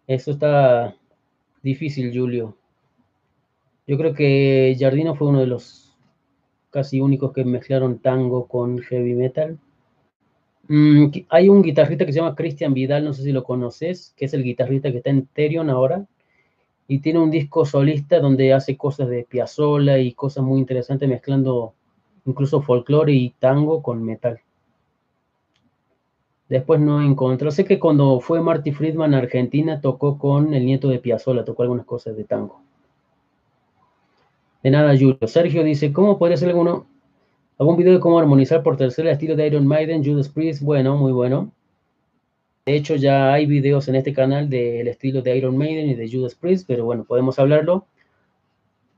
eso 0.09 0.31
está 0.33 0.97
difícil, 1.67 2.17
Julio. 2.17 2.57
Yo 3.87 3.99
creo 3.99 4.15
que 4.15 4.77
Jardino 4.79 5.15
fue 5.15 5.29
uno 5.29 5.41
de 5.41 5.49
los 5.49 5.95
casi 6.71 7.01
únicos 7.01 7.33
que 7.33 7.45
mezclaron 7.45 7.99
tango 7.99 8.47
con 8.47 8.79
heavy 8.79 9.15
metal. 9.15 9.59
Mm, 10.69 11.07
hay 11.29 11.49
un 11.49 11.63
guitarrista 11.63 12.07
que 12.07 12.13
se 12.13 12.21
llama 12.21 12.35
Cristian 12.35 12.73
Vidal, 12.73 13.05
no 13.05 13.13
sé 13.13 13.23
si 13.23 13.33
lo 13.33 13.45
conoces, 13.45 14.15
que 14.17 14.27
es 14.27 14.35
el 14.35 14.43
guitarrista 14.43 14.91
que 14.91 14.99
está 14.99 15.11
en 15.11 15.27
Therion 15.27 15.69
ahora, 15.71 16.07
y 16.89 17.01
tiene 17.01 17.19
un 17.19 17.31
disco 17.31 17.65
solista 17.65 18.21
donde 18.21 18.53
hace 18.53 18.77
cosas 18.77 19.09
de 19.09 19.25
Piazzolla 19.25 19.99
y 19.99 20.13
cosas 20.13 20.45
muy 20.45 20.59
interesantes 20.61 21.09
mezclando 21.09 21.75
incluso 22.25 22.63
folclore 22.63 23.13
y 23.13 23.31
tango 23.39 23.83
con 23.83 24.05
metal. 24.05 24.41
Después 26.49 26.81
no 26.81 27.03
encontró. 27.03 27.51
Sé 27.51 27.65
que 27.65 27.79
cuando 27.79 28.21
fue 28.21 28.41
Marty 28.41 28.73
Friedman 28.73 29.15
a 29.15 29.19
Argentina 29.19 29.81
tocó 29.81 30.19
con 30.19 30.55
el 30.55 30.65
nieto 30.65 30.89
de 30.89 30.99
Piazzolla, 30.99 31.45
tocó 31.45 31.63
algunas 31.63 31.87
cosas 31.87 32.17
de 32.17 32.25
tango. 32.25 32.63
De 34.63 34.71
nada, 34.71 34.93
Julio. 34.97 35.19
Sergio 35.27 35.65
dice, 35.65 35.93
¿cómo 35.93 36.19
podría 36.19 36.37
ser 36.37 36.49
alguno, 36.49 36.87
algún 37.59 37.77
video 37.77 37.95
de 37.95 38.01
cómo 38.01 38.19
armonizar 38.19 38.63
por 38.63 38.77
tercera 38.77 39.11
estilo 39.11 39.37
de 39.37 39.47
Iron 39.47 39.67
Maiden, 39.67 40.05
Judas 40.05 40.29
Priest? 40.29 40.63
Bueno, 40.63 40.97
muy 40.97 41.13
bueno. 41.13 41.53
De 42.65 42.75
hecho, 42.75 42.97
ya 42.97 43.33
hay 43.33 43.47
videos 43.47 43.89
en 43.89 43.97
este 43.97 44.13
canal 44.13 44.49
del 44.49 44.89
estilo 44.89 45.23
de 45.23 45.37
Iron 45.37 45.57
Maiden 45.57 45.89
y 45.91 45.95
de 45.95 46.11
Judas 46.11 46.35
Priest, 46.35 46.67
pero 46.67 46.85
bueno, 46.85 47.05
podemos 47.05 47.39
hablarlo. 47.39 47.87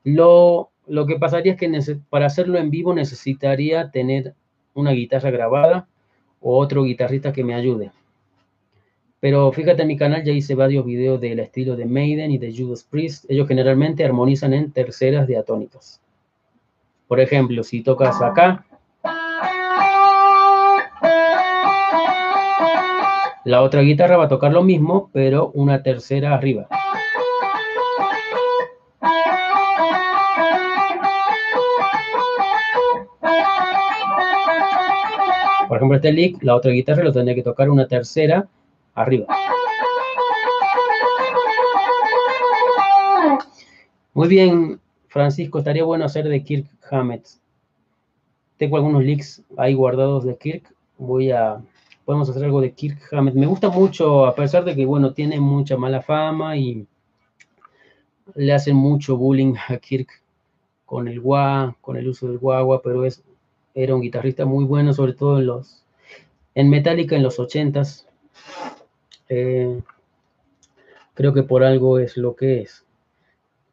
Lo 0.05 0.71
lo 0.89 1.07
que 1.07 1.17
pasaría 1.17 1.53
es 1.53 1.59
que 1.59 2.01
para 2.09 2.27
hacerlo 2.27 2.59
en 2.59 2.71
vivo 2.71 2.95
necesitaría 2.95 3.91
tener 3.91 4.35
una 4.75 4.93
guitarra 4.93 5.31
grabada 5.31 5.87
o 6.41 6.59
otro 6.59 6.85
guitarrista 6.85 7.33
que 7.33 7.45
me 7.45 7.55
ayude. 7.55 7.91
Pero 9.21 9.51
fíjate 9.51 9.83
en 9.83 9.89
mi 9.89 9.97
canal 9.97 10.23
ya 10.23 10.33
hice 10.33 10.55
varios 10.55 10.85
videos 10.85 11.21
del 11.21 11.41
estilo 11.41 11.75
de 11.75 11.87
Maiden 11.87 12.31
y 12.31 12.39
de 12.39 12.55
Judas 12.57 12.85
Priest. 12.85 13.25
Ellos 13.29 13.49
generalmente 13.49 14.05
armonizan 14.05 14.55
en 14.55 14.71
terceras 14.71 15.27
diatónicas. 15.27 16.01
Por 17.09 17.21
ejemplo, 17.21 17.65
si 17.65 17.83
tocas 17.83 18.21
acá, 18.23 18.65
la 23.45 23.63
otra 23.63 23.81
guitarra 23.81 24.19
va 24.19 24.25
a 24.25 24.29
tocar 24.29 24.53
lo 24.53 24.63
mismo, 24.63 25.11
pero 25.13 25.51
una 25.55 25.83
tercera 25.83 26.35
arriba. 26.35 26.69
Por 35.69 35.77
ejemplo, 35.77 35.97
este 35.97 36.13
lick, 36.13 36.43
la 36.43 36.57
otra 36.57 36.73
guitarra 36.73 37.05
lo 37.05 37.13
tendría 37.13 37.35
que 37.35 37.43
tocar 37.43 37.69
una 37.69 37.87
tercera 37.87 38.49
arriba. 38.95 39.27
Muy 44.15 44.29
bien, 44.29 44.81
Francisco, 45.09 45.59
estaría 45.59 45.85
bueno 45.85 46.07
hacer 46.07 46.27
de 46.27 46.43
Kirk 46.43 46.67
Hammett. 46.91 47.29
Tengo 48.57 48.79
algunos 48.79 49.05
leaks 49.05 49.43
ahí 49.59 49.75
guardados 49.75 50.25
de 50.25 50.37
Kirk. 50.37 50.75
Voy 50.97 51.31
a, 51.31 51.63
podemos 52.07 52.31
hacer 52.31 52.45
algo 52.45 52.63
de 52.63 52.73
Kirk 52.73 52.99
Hammett. 53.13 53.35
Me 53.35 53.47
gusta 53.47 53.69
mucho, 53.69 54.25
a 54.25 54.35
pesar 54.35 54.65
de 54.65 54.75
que, 54.75 54.87
bueno, 54.87 55.13
tiene 55.13 55.39
mucha 55.39 55.77
mala 55.77 56.01
fama 56.01 56.57
y 56.57 56.87
le 58.35 58.53
hacen 58.55 58.75
mucho 58.75 59.19
bullying 59.19 59.55
a 59.69 59.77
Kirk 59.77 60.09
con 60.87 61.09
el 61.09 61.21
wah, 61.21 61.77
con 61.83 61.99
el 61.99 62.09
uso 62.09 62.27
del 62.27 62.39
guagua, 62.39 62.81
pero 62.83 63.05
es 63.05 63.23
era 63.83 63.95
un 63.95 64.01
guitarrista 64.01 64.45
muy 64.45 64.65
bueno, 64.65 64.93
sobre 64.93 65.13
todo 65.13 65.39
en 65.39 65.47
los 65.47 65.85
en 66.55 66.69
Metallica 66.69 67.15
en 67.15 67.23
los 67.23 67.39
80s. 67.39 68.07
Eh, 69.29 69.81
creo 71.15 71.33
que 71.33 71.45
por 71.45 71.63
algo 71.63 72.01
es 72.01 72.17
lo 72.17 72.35
que 72.35 72.63
es. 72.63 72.85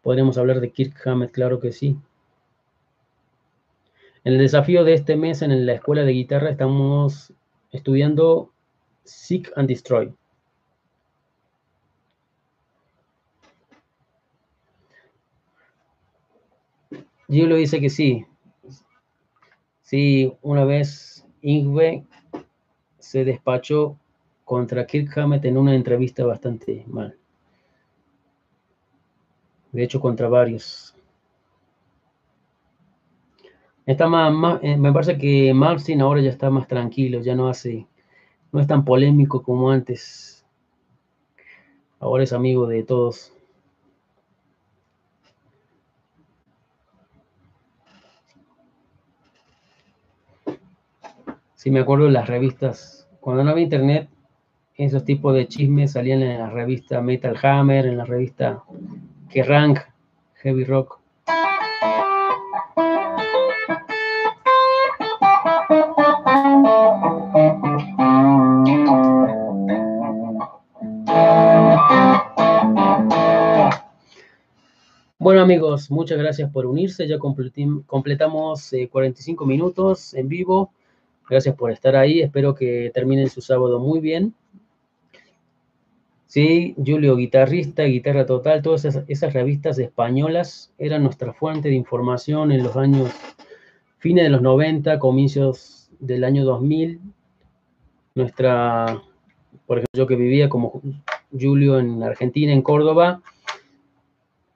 Podríamos 0.04 0.38
hablar 0.38 0.60
de 0.60 0.72
Kirk 0.72 0.96
Hammett, 1.08 1.32
claro 1.32 1.60
que 1.60 1.72
sí. 1.72 1.98
En 4.24 4.34
el 4.34 4.40
desafío 4.40 4.84
de 4.84 4.94
este 4.94 5.16
mes 5.16 5.42
en 5.42 5.66
la 5.66 5.74
escuela 5.74 6.04
de 6.04 6.12
guitarra 6.12 6.52
estamos 6.52 7.34
estudiando 7.72 8.52
Seek 9.04 9.52
and 9.56 9.68
Destroy. 9.68 10.14
lo 17.28 17.56
dice 17.56 17.82
que 17.82 17.90
sí, 17.90 18.26
Sí, 19.96 20.34
una 20.42 20.66
vez 20.66 21.26
Ingve 21.42 22.06
se 23.00 23.24
despachó 23.24 23.98
contra 24.44 24.86
Kirk 24.86 25.18
Hammett 25.18 25.46
en 25.46 25.58
una 25.58 25.74
entrevista 25.74 26.26
bastante 26.26 26.84
mal. 26.86 27.18
De 29.72 29.84
hecho, 29.86 30.02
contra 30.02 30.28
varios. 30.28 30.94
Está 33.86 34.08
más, 34.08 34.60
eh, 34.64 34.76
me 34.76 34.92
parece 34.92 35.18
que 35.18 35.54
Martin 35.54 36.02
ahora 36.02 36.20
ya 36.20 36.30
está 36.30 36.50
más 36.50 36.68
tranquilo, 36.68 37.22
ya 37.22 37.34
no 37.34 37.48
hace, 37.48 37.88
no 38.52 38.60
es 38.60 38.68
tan 38.68 38.84
polémico 38.84 39.44
como 39.44 39.72
antes. 39.72 40.46
Ahora 42.02 42.26
es 42.26 42.34
amigo 42.34 42.68
de 42.68 42.84
todos. 42.84 43.35
Sí, 51.66 51.72
me 51.72 51.80
acuerdo 51.80 52.06
de 52.06 52.12
las 52.12 52.28
revistas, 52.28 53.08
cuando 53.20 53.44
no 53.44 53.50
había 53.50 53.64
internet, 53.64 54.08
esos 54.76 55.04
tipos 55.04 55.34
de 55.34 55.48
chismes 55.48 55.94
salían 55.94 56.22
en 56.22 56.38
la 56.38 56.52
revista 56.52 57.02
Metal 57.02 57.36
Hammer, 57.42 57.88
en 57.88 57.98
la 57.98 58.06
revista 58.06 58.62
Kerrang, 59.32 59.76
Heavy 60.36 60.64
Rock. 60.64 61.00
Bueno 75.18 75.42
amigos, 75.42 75.90
muchas 75.90 76.20
gracias 76.20 76.52
por 76.52 76.68
unirse. 76.68 77.08
Ya 77.08 77.18
completamos 77.18 78.72
45 78.92 79.44
eh, 79.44 79.48
minutos 79.48 80.14
en 80.14 80.30
vivo. 80.30 80.75
Gracias 81.30 81.56
por 81.56 81.72
estar 81.72 81.96
ahí. 81.96 82.22
Espero 82.22 82.56
que 82.56 82.92
terminen 82.94 83.30
su 83.30 83.42
sábado 83.42 83.80
muy 83.80 84.00
bien. 84.00 84.34
Sí, 86.36 86.76
Julio, 86.76 87.16
guitarrista, 87.16 87.84
guitarra 87.84 88.26
total, 88.26 88.62
todas 88.62 88.84
esas, 88.84 89.34
revistas 89.34 89.80
españolas 89.80 90.74
eran 90.78 91.04
nuestra 91.04 91.32
fuente 91.32 91.70
de 91.70 91.76
información 91.76 92.52
en 92.52 92.62
los 92.62 92.76
años, 92.76 93.10
fines 94.00 94.26
de 94.26 94.32
los 94.32 94.42
90, 94.42 95.00
comienzos 95.00 95.90
del 96.00 96.26
año 96.26 96.44
2000. 96.44 97.00
Nuestra, 98.16 99.02
por 99.66 99.78
ejemplo, 99.78 99.98
yo 99.98 100.08
que 100.08 100.18
vivía 100.18 100.50
como 100.50 100.82
Julio 101.32 101.80
en 101.80 102.04
Argentina, 102.04 102.52
en 102.52 102.62
Córdoba, 102.62 103.22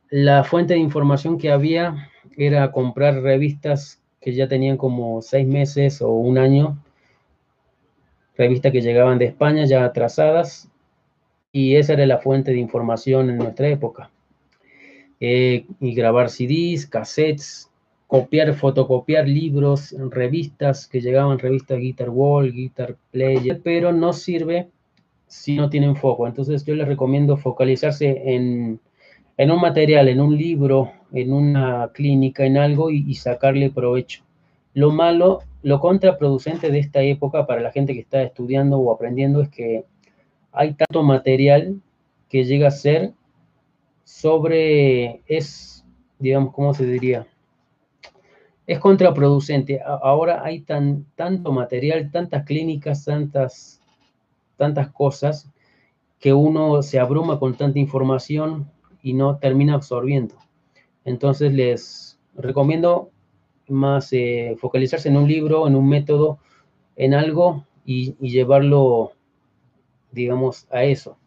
la 0.09 0.43
fuente 0.43 0.73
de 0.73 0.81
información 0.81 1.37
que 1.37 1.49
había 1.49 2.09
era 2.35 2.73
comprar 2.73 3.21
revistas 3.21 4.01
que 4.21 4.33
ya 4.33 4.47
tenían 4.47 4.77
como 4.77 5.21
seis 5.21 5.47
meses 5.47 6.01
o 6.01 6.09
un 6.09 6.37
año, 6.37 6.77
revistas 8.37 8.71
que 8.71 8.81
llegaban 8.81 9.17
de 9.19 9.25
España 9.25 9.65
ya 9.65 9.85
atrasadas, 9.85 10.69
y 11.51 11.75
esa 11.75 11.93
era 11.93 12.05
la 12.05 12.19
fuente 12.19 12.51
de 12.51 12.59
información 12.59 13.29
en 13.29 13.37
nuestra 13.37 13.67
época. 13.69 14.11
eh, 15.19 15.65
y 15.81 15.93
grabar 15.93 16.29
CDs, 16.29 16.87
cassettes, 16.87 17.69
copiar, 18.07 18.53
fotocopiar 18.53 19.27
libros, 19.27 19.93
revistas 20.09 20.87
que 20.87 21.01
llegaban, 21.01 21.39
revistas 21.39 21.79
Guitar 21.79 22.09
Wall, 22.09 22.51
Guitar 22.53 22.95
Player, 23.11 23.61
pero 23.63 23.91
no 23.91 24.13
sirve 24.13 24.69
si 25.27 25.57
no 25.57 25.69
tienen 25.69 25.95
foco. 25.95 26.25
Entonces 26.25 26.65
yo 26.65 26.73
les 26.73 26.87
recomiendo 26.87 27.37
focalizarse 27.37 28.33
en, 28.33 28.79
un 29.47 29.61
material, 29.61 30.09
en 30.09 30.19
un 30.19 30.37
libro, 30.37 30.91
en 31.13 31.31
una 31.31 31.91
clínica, 31.93 32.45
en 32.45 32.57
algo 32.57 32.91
y, 32.91 33.05
y 33.07 33.15
sacarle 33.15 33.69
provecho. 33.69 34.23
Lo 34.73 34.91
malo, 34.91 35.39
lo 35.63 35.79
contraproducente 35.79 36.71
de 36.71 36.79
esta 36.79 37.01
época 37.01 37.47
para 37.47 37.61
la 37.61 37.71
gente 37.71 37.93
que 37.93 38.01
está 38.01 38.21
estudiando 38.21 38.77
o 38.77 38.91
aprendiendo 38.91 39.41
es 39.41 39.49
que 39.49 39.85
hay 40.51 40.73
tanto 40.73 41.03
material 41.03 41.81
que 42.27 42.43
llega 42.43 42.67
a 42.67 42.71
ser 42.71 43.13
sobre, 44.03 45.21
es, 45.27 45.85
digamos, 46.19 46.53
¿cómo 46.53 46.73
se 46.73 46.85
diría? 46.85 47.27
Es 48.67 48.79
contraproducente. 48.79 49.81
Ahora 49.83 50.43
hay 50.43 50.61
tan, 50.61 51.05
tanto 51.15 51.51
material, 51.51 52.11
tantas 52.11 52.45
clínicas, 52.45 53.05
tantas, 53.05 53.81
tantas 54.57 54.89
cosas, 54.91 55.49
que 56.19 56.33
uno 56.33 56.81
se 56.81 56.99
abruma 56.99 57.39
con 57.39 57.55
tanta 57.55 57.79
información 57.79 58.69
y 59.01 59.13
no 59.13 59.37
termina 59.37 59.75
absorbiendo. 59.75 60.35
Entonces 61.05 61.53
les 61.53 62.19
recomiendo 62.35 63.09
más 63.67 64.11
eh, 64.13 64.55
focalizarse 64.59 65.09
en 65.09 65.17
un 65.17 65.27
libro, 65.27 65.67
en 65.67 65.75
un 65.75 65.87
método, 65.87 66.39
en 66.95 67.13
algo 67.13 67.65
y, 67.85 68.15
llevarlo, 68.19 69.13
digamos, 70.11 70.67
a 70.71 70.83
eso. 70.83 71.17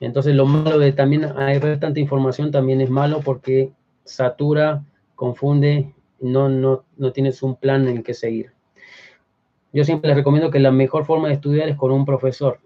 Entonces 0.00 0.34
lo 0.34 0.46
malo 0.46 0.78
de 0.78 0.92
también 0.92 1.24
haber 1.24 1.80
tanta 1.80 2.00
información 2.00 2.50
también 2.50 2.80
es 2.80 2.90
malo 2.90 3.20
porque 3.20 3.72
satura, 4.04 4.84
confunde, 5.14 5.92
no, 6.20 6.48
no, 6.48 6.84
no 6.96 7.12
tienes 7.12 7.42
un 7.42 7.56
plan 7.56 7.88
en 7.88 8.02
que 8.02 8.14
seguir. 8.14 8.52
Yo 9.72 9.84
siempre 9.84 10.08
les 10.08 10.16
recomiendo 10.16 10.50
que 10.50 10.60
la 10.60 10.70
mejor 10.70 11.04
forma 11.04 11.28
de 11.28 11.34
estudiar 11.34 11.68
es 11.68 11.76
con 11.76 11.90
un 11.90 12.04
profesor. 12.04 12.60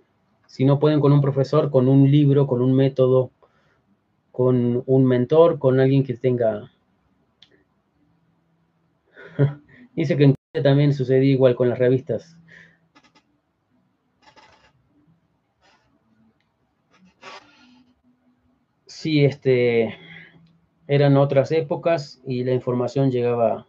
Si 0.46 0.64
no 0.64 0.78
pueden 0.78 1.00
con 1.00 1.12
un 1.12 1.20
profesor, 1.20 1.70
con 1.70 1.88
un 1.88 2.10
libro, 2.10 2.46
con 2.46 2.60
un 2.60 2.74
método, 2.74 3.30
con 4.32 4.82
un 4.86 5.04
mentor, 5.04 5.58
con 5.58 5.78
alguien 5.78 6.04
que 6.04 6.14
tenga 6.14 6.72
Dice 9.94 10.16
que 10.16 10.24
en 10.24 10.34
también 10.62 10.92
sucedía 10.92 11.32
igual 11.32 11.54
con 11.54 11.68
las 11.68 11.78
revistas. 11.78 12.36
Sí, 18.86 19.24
este, 19.24 19.96
eran 20.86 21.16
otras 21.16 21.50
épocas 21.52 22.20
y 22.26 22.44
la 22.44 22.52
información 22.52 23.10
llegaba, 23.10 23.66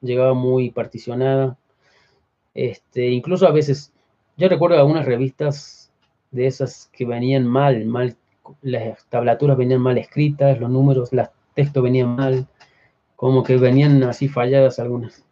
llegaba 0.00 0.34
muy 0.34 0.70
particionada. 0.70 1.58
Este, 2.54 3.08
incluso 3.08 3.46
a 3.46 3.52
veces, 3.52 3.92
yo 4.36 4.48
recuerdo 4.48 4.78
algunas 4.78 5.04
revistas 5.04 5.92
de 6.30 6.46
esas 6.46 6.88
que 6.92 7.04
venían 7.04 7.46
mal, 7.46 7.84
mal, 7.84 8.16
las 8.62 9.04
tablaturas 9.06 9.56
venían 9.56 9.80
mal 9.80 9.98
escritas, 9.98 10.58
los 10.60 10.70
números, 10.70 11.12
los 11.12 11.28
textos 11.54 11.82
venían 11.82 12.16
mal 12.16 12.46
como 13.16 13.42
que 13.42 13.56
venían 13.56 14.02
así 14.02 14.28
falladas 14.28 14.78
algunas. 14.78 15.24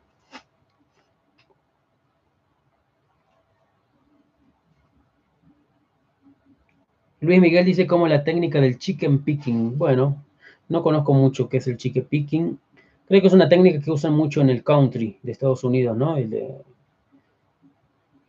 Luis 7.21 7.41
Miguel 7.41 7.67
dice 7.67 7.87
como 7.87 8.09
la 8.09 8.25
técnica 8.25 8.61
del 8.61 8.79
chicken 8.79 9.23
picking. 9.23 9.77
Bueno, 9.77 10.25
no 10.69 10.83
conozco 10.83 11.13
mucho 11.13 11.49
qué 11.49 11.59
es 11.59 11.67
el 11.67 11.77
chicken 11.77 12.05
picking. 12.05 12.59
Creo 13.07 13.21
que 13.21 13.27
es 13.27 13.33
una 13.33 13.49
técnica 13.49 13.81
que 13.81 13.91
usan 13.91 14.15
mucho 14.15 14.41
en 14.41 14.51
el 14.51 14.63
country 14.63 15.19
de 15.23 15.33
Estados 15.33 15.65
Unidos, 15.65 15.97
¿no? 15.97 16.17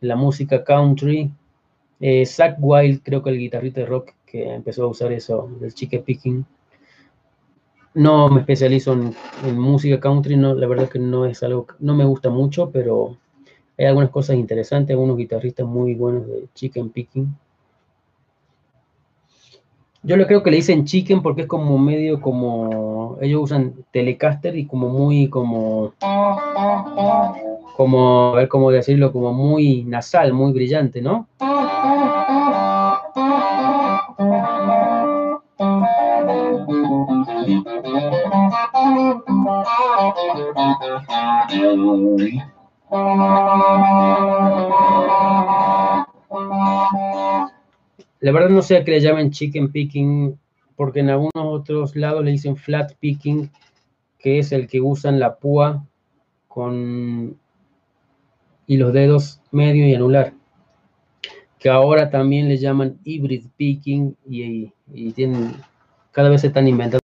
la 0.00 0.16
música 0.16 0.64
country. 0.64 1.30
Eh, 2.00 2.26
Zach 2.26 2.56
Wild, 2.58 3.02
creo 3.04 3.22
que 3.22 3.30
el 3.30 3.38
guitarrista 3.38 3.80
de 3.80 3.86
rock 3.86 4.12
que 4.32 4.50
empezó 4.50 4.84
a 4.84 4.86
usar 4.86 5.12
eso, 5.12 5.50
del 5.60 5.74
chicken 5.74 6.02
picking. 6.02 6.46
No 7.94 8.30
me 8.30 8.40
especializo 8.40 8.94
en, 8.94 9.14
música 9.58 10.00
country, 10.00 10.36
no, 10.36 10.54
la 10.54 10.66
verdad 10.66 10.88
que 10.88 10.98
no 10.98 11.26
es 11.26 11.42
algo, 11.42 11.66
no 11.78 11.94
me 11.94 12.06
gusta 12.06 12.30
mucho, 12.30 12.70
pero 12.70 13.18
hay 13.76 13.84
algunas 13.84 14.08
cosas 14.08 14.36
interesantes, 14.36 14.94
algunos 14.94 15.18
guitarristas 15.18 15.66
muy 15.66 15.94
buenos 15.94 16.26
de 16.26 16.48
chicken 16.54 16.88
picking. 16.88 17.36
Yo 20.02 20.16
le 20.16 20.26
creo 20.26 20.42
que 20.42 20.50
le 20.50 20.56
dicen 20.56 20.86
chicken 20.86 21.22
porque 21.22 21.42
es 21.42 21.46
como 21.46 21.78
medio 21.78 22.20
como, 22.20 23.18
ellos 23.20 23.42
usan 23.42 23.74
Telecaster 23.92 24.56
y 24.56 24.66
como 24.66 24.88
muy 24.88 25.28
como, 25.28 25.92
como, 27.76 28.32
a 28.32 28.36
ver 28.36 28.48
cómo 28.48 28.70
decirlo, 28.70 29.12
como 29.12 29.32
muy 29.34 29.84
nasal, 29.84 30.32
muy 30.32 30.52
brillante, 30.52 31.02
¿no? 31.02 31.28
La 48.20 48.30
verdad 48.30 48.50
no 48.50 48.62
sé 48.62 48.76
a 48.76 48.84
qué 48.84 48.92
le 48.92 49.00
llaman 49.00 49.30
chicken 49.30 49.72
picking, 49.72 50.38
porque 50.76 51.00
en 51.00 51.10
algunos 51.10 51.32
otros 51.34 51.96
lados 51.96 52.24
le 52.24 52.30
dicen 52.30 52.56
flat 52.56 52.92
picking, 53.00 53.50
que 54.18 54.38
es 54.38 54.52
el 54.52 54.68
que 54.68 54.80
usan 54.80 55.18
la 55.18 55.36
púa 55.36 55.84
con 56.48 57.36
y 58.66 58.76
los 58.76 58.92
dedos 58.92 59.40
medio 59.50 59.86
y 59.86 59.94
anular, 59.94 60.34
que 61.58 61.68
ahora 61.68 62.10
también 62.10 62.48
le 62.48 62.56
llaman 62.56 62.98
hybrid 63.02 63.46
picking 63.56 64.16
y, 64.28 64.72
y 64.92 65.12
tienen, 65.12 65.54
cada 66.12 66.28
vez 66.28 66.42
se 66.42 66.46
están 66.48 66.68
inventando 66.68 67.02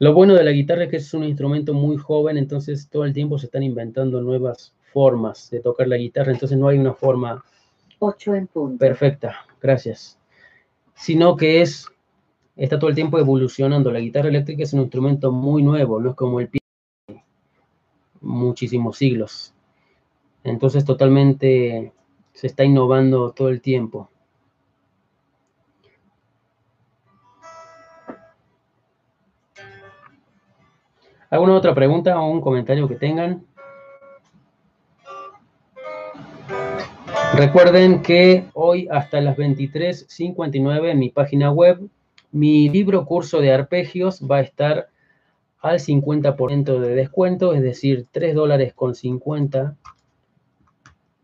lo 0.00 0.12
bueno 0.14 0.34
de 0.34 0.44
la 0.44 0.52
guitarra 0.52 0.84
es 0.84 0.90
que 0.90 0.96
es 0.96 1.12
un 1.14 1.24
instrumento 1.24 1.74
muy 1.74 1.96
joven, 1.96 2.36
entonces 2.36 2.88
todo 2.88 3.04
el 3.04 3.12
tiempo 3.12 3.38
se 3.38 3.46
están 3.46 3.64
inventando 3.64 4.20
nuevas 4.20 4.74
formas 4.92 5.50
de 5.50 5.60
tocar 5.60 5.88
la 5.88 5.96
guitarra, 5.96 6.32
entonces 6.32 6.56
no 6.56 6.68
hay 6.68 6.78
una 6.78 6.94
forma 6.94 7.44
8 7.98 8.34
en 8.34 8.46
punto. 8.46 8.78
perfecta, 8.78 9.46
gracias. 9.60 10.18
Sino 10.94 11.36
que 11.36 11.62
es, 11.62 11.86
está 12.56 12.78
todo 12.78 12.90
el 12.90 12.96
tiempo 12.96 13.18
evolucionando. 13.18 13.90
La 13.90 14.00
guitarra 14.00 14.28
eléctrica 14.28 14.62
es 14.62 14.72
un 14.72 14.80
instrumento 14.80 15.32
muy 15.32 15.62
nuevo, 15.62 16.00
no 16.00 16.10
es 16.10 16.16
como 16.16 16.40
el 16.40 16.48
piano, 16.48 17.24
muchísimos 18.20 18.98
siglos. 18.98 19.52
Entonces 20.44 20.84
totalmente 20.84 21.92
se 22.32 22.46
está 22.46 22.64
innovando 22.64 23.32
todo 23.32 23.48
el 23.48 23.60
tiempo. 23.60 24.10
¿Alguna 31.30 31.54
otra 31.54 31.74
pregunta 31.74 32.18
o 32.18 32.30
un 32.30 32.40
comentario 32.40 32.88
que 32.88 32.94
tengan? 32.94 33.44
Recuerden 37.34 38.02
que 38.02 38.46
hoy 38.54 38.88
hasta 38.90 39.20
las 39.20 39.36
23.59 39.36 40.90
en 40.90 40.98
mi 40.98 41.10
página 41.10 41.52
web, 41.52 41.88
mi 42.32 42.68
libro 42.68 43.04
curso 43.04 43.40
de 43.40 43.52
arpegios 43.52 44.22
va 44.22 44.38
a 44.38 44.40
estar 44.40 44.88
al 45.60 45.78
50% 45.78 46.78
de 46.80 46.94
descuento, 46.94 47.52
es 47.52 47.62
decir, 47.62 48.06
3 48.10 48.34
dólares 48.34 48.72
con 48.74 48.94
50 48.94 49.76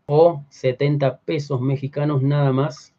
o 0.05 0.43
70 0.49 1.17
pesos 1.19 1.61
mexicanos 1.61 2.21
nada 2.21 2.51
más. 2.53 2.94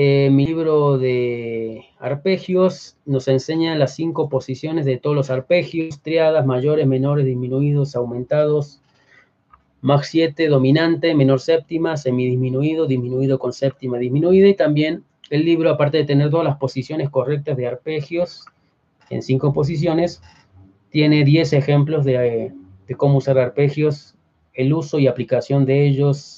Eh, 0.00 0.30
mi 0.30 0.46
libro 0.46 0.96
de 0.96 1.86
arpegios 1.98 2.96
nos 3.04 3.26
enseña 3.26 3.74
las 3.74 3.96
cinco 3.96 4.28
posiciones 4.28 4.84
de 4.84 4.96
todos 4.96 5.16
los 5.16 5.28
arpegios, 5.28 6.00
triadas, 6.02 6.46
mayores, 6.46 6.86
menores, 6.86 7.26
disminuidos, 7.26 7.96
aumentados, 7.96 8.80
más 9.80 10.06
7, 10.06 10.46
dominante, 10.46 11.16
menor 11.16 11.40
séptima, 11.40 11.96
semidisminuido, 11.96 12.86
disminuido 12.86 13.40
con 13.40 13.52
séptima 13.52 13.98
disminuida. 13.98 14.46
Y 14.46 14.54
también 14.54 15.02
el 15.30 15.44
libro, 15.44 15.68
aparte 15.68 15.96
de 15.96 16.04
tener 16.04 16.30
todas 16.30 16.46
las 16.46 16.58
posiciones 16.58 17.10
correctas 17.10 17.56
de 17.56 17.66
arpegios 17.66 18.44
en 19.10 19.20
cinco 19.20 19.52
posiciones, 19.52 20.22
tiene 20.90 21.24
10 21.24 21.54
ejemplos 21.54 22.04
de, 22.04 22.52
de 22.86 22.94
cómo 22.94 23.18
usar 23.18 23.36
arpegios, 23.36 24.14
el 24.52 24.72
uso 24.72 25.00
y 25.00 25.08
aplicación 25.08 25.66
de 25.66 25.88
ellos, 25.88 26.37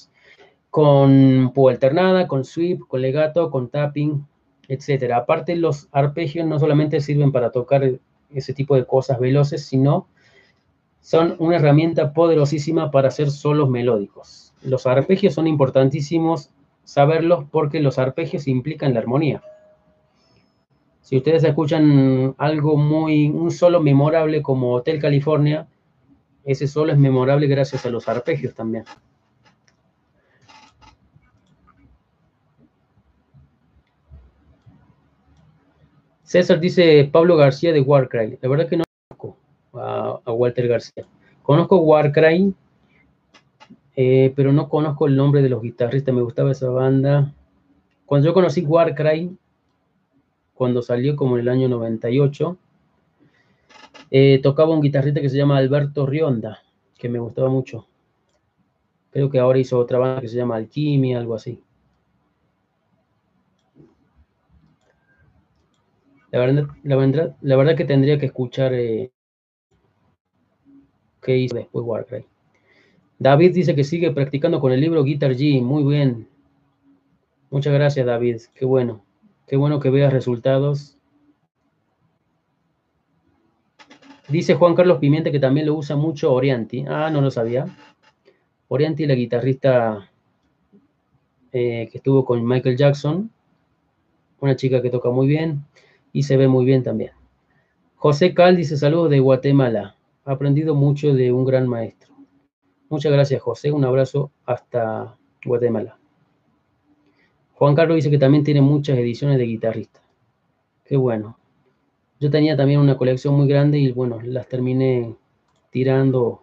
con 0.71 1.51
púa 1.53 1.73
alternada, 1.73 2.27
con 2.27 2.45
sweep, 2.45 2.87
con 2.87 3.01
legato, 3.01 3.51
con 3.51 3.69
tapping, 3.69 4.25
etcétera. 4.69 5.17
Aparte, 5.17 5.55
los 5.57 5.89
arpegios 5.91 6.47
no 6.47 6.59
solamente 6.59 7.01
sirven 7.01 7.33
para 7.33 7.51
tocar 7.51 7.99
ese 8.33 8.53
tipo 8.53 8.75
de 8.75 8.85
cosas 8.85 9.19
veloces, 9.19 9.65
sino 9.65 10.07
son 11.01 11.35
una 11.39 11.57
herramienta 11.57 12.13
poderosísima 12.13 12.89
para 12.89 13.09
hacer 13.09 13.29
solos 13.31 13.69
melódicos. 13.69 14.53
Los 14.63 14.87
arpegios 14.87 15.33
son 15.33 15.45
importantísimos 15.47 16.51
saberlos 16.85 17.45
porque 17.51 17.81
los 17.81 17.99
arpegios 17.99 18.47
implican 18.47 18.93
la 18.93 19.01
armonía. 19.01 19.43
Si 21.01 21.17
ustedes 21.17 21.43
escuchan 21.43 22.33
algo 22.37 22.77
muy, 22.77 23.27
un 23.27 23.51
solo 23.51 23.81
memorable 23.81 24.41
como 24.41 24.73
Hotel 24.73 25.01
California, 25.01 25.67
ese 26.45 26.67
solo 26.67 26.93
es 26.93 26.97
memorable 26.97 27.47
gracias 27.47 27.85
a 27.85 27.89
los 27.89 28.07
arpegios 28.07 28.53
también. 28.55 28.85
César 36.31 36.61
dice 36.61 37.09
Pablo 37.11 37.35
García 37.35 37.73
de 37.73 37.81
Warcry. 37.81 38.37
La 38.41 38.47
verdad 38.47 38.69
que 38.69 38.77
no 38.77 38.85
conozco 39.09 39.37
a, 39.73 40.31
Walter 40.31 40.65
García. 40.65 41.05
Conozco 41.43 41.79
Warcry, 41.79 42.53
eh, 43.97 44.31
pero 44.33 44.53
no 44.53 44.69
conozco 44.69 45.07
el 45.07 45.17
nombre 45.17 45.41
de 45.41 45.49
los 45.49 45.61
guitarristas. 45.61 46.15
Me 46.15 46.21
gustaba 46.21 46.53
esa 46.53 46.69
banda. 46.69 47.33
Cuando 48.05 48.27
yo 48.27 48.33
conocí 48.33 48.61
Warcry, 48.61 49.37
cuando 50.53 50.81
salió 50.81 51.17
como 51.17 51.35
en 51.35 51.41
el 51.41 51.49
año 51.49 51.67
98, 51.67 52.57
eh, 54.09 54.39
tocaba 54.41 54.73
un 54.73 54.79
guitarrista 54.79 55.19
que 55.19 55.27
se 55.27 55.35
llama 55.35 55.57
Alberto 55.57 56.05
Rionda, 56.05 56.59
que 56.97 57.09
me 57.09 57.19
gustaba 57.19 57.49
mucho. 57.49 57.87
Creo 59.09 59.29
que 59.29 59.39
ahora 59.39 59.59
hizo 59.59 59.77
otra 59.77 59.99
banda 59.99 60.21
que 60.21 60.29
se 60.29 60.37
llama 60.37 60.55
Alquimia, 60.55 61.19
algo 61.19 61.35
así. 61.35 61.61
La 66.31 66.39
verdad, 66.39 67.35
la 67.41 67.55
verdad, 67.57 67.75
que 67.75 67.83
tendría 67.83 68.17
que 68.17 68.27
escuchar 68.27 68.73
eh, 68.73 69.11
qué 71.21 71.37
hizo 71.37 71.57
después 71.57 71.85
Warcry. 71.85 72.25
David 73.19 73.53
dice 73.53 73.75
que 73.75 73.83
sigue 73.83 74.11
practicando 74.11 74.61
con 74.61 74.71
el 74.71 74.79
libro 74.79 75.03
Guitar 75.03 75.33
G. 75.33 75.61
Muy 75.61 75.83
bien. 75.83 76.29
Muchas 77.49 77.73
gracias, 77.73 78.05
David. 78.05 78.37
Qué 78.55 78.63
bueno. 78.63 79.03
Qué 79.45 79.57
bueno 79.57 79.81
que 79.81 79.89
veas 79.89 80.13
resultados. 80.13 80.97
Dice 84.29 84.55
Juan 84.55 84.73
Carlos 84.73 84.99
Pimienta 84.99 85.31
que 85.31 85.39
también 85.39 85.65
lo 85.65 85.75
usa 85.75 85.97
mucho 85.97 86.33
Orianti. 86.33 86.85
Ah, 86.87 87.09
no 87.11 87.19
lo 87.19 87.29
sabía. 87.29 87.65
Orianti, 88.69 89.05
la 89.05 89.15
guitarrista 89.15 90.09
eh, 91.51 91.89
que 91.91 91.97
estuvo 91.97 92.23
con 92.23 92.47
Michael 92.47 92.77
Jackson. 92.77 93.29
Una 94.39 94.55
chica 94.55 94.81
que 94.81 94.89
toca 94.89 95.09
muy 95.09 95.27
bien 95.27 95.65
y 96.13 96.23
se 96.23 96.37
ve 96.37 96.47
muy 96.47 96.65
bien 96.65 96.83
también. 96.83 97.11
José 97.95 98.33
Cal 98.33 98.55
dice 98.55 98.77
saludos 98.77 99.09
de 99.09 99.19
Guatemala. 99.19 99.95
Ha 100.25 100.31
aprendido 100.31 100.75
mucho 100.75 101.13
de 101.13 101.31
un 101.31 101.45
gran 101.45 101.67
maestro. 101.67 102.13
Muchas 102.89 103.11
gracias, 103.11 103.41
José. 103.41 103.71
Un 103.71 103.85
abrazo 103.85 104.31
hasta 104.45 105.17
Guatemala. 105.45 105.97
Juan 107.53 107.75
Carlos 107.75 107.95
dice 107.95 108.09
que 108.09 108.17
también 108.17 108.43
tiene 108.43 108.61
muchas 108.61 108.97
ediciones 108.97 109.37
de 109.37 109.45
guitarrista. 109.45 110.01
Qué 110.83 110.97
bueno. 110.97 111.37
Yo 112.19 112.29
tenía 112.29 112.57
también 112.57 112.79
una 112.79 112.97
colección 112.97 113.35
muy 113.35 113.47
grande 113.47 113.77
y 113.77 113.91
bueno, 113.91 114.19
las 114.21 114.47
terminé 114.47 115.15
tirando 115.69 116.41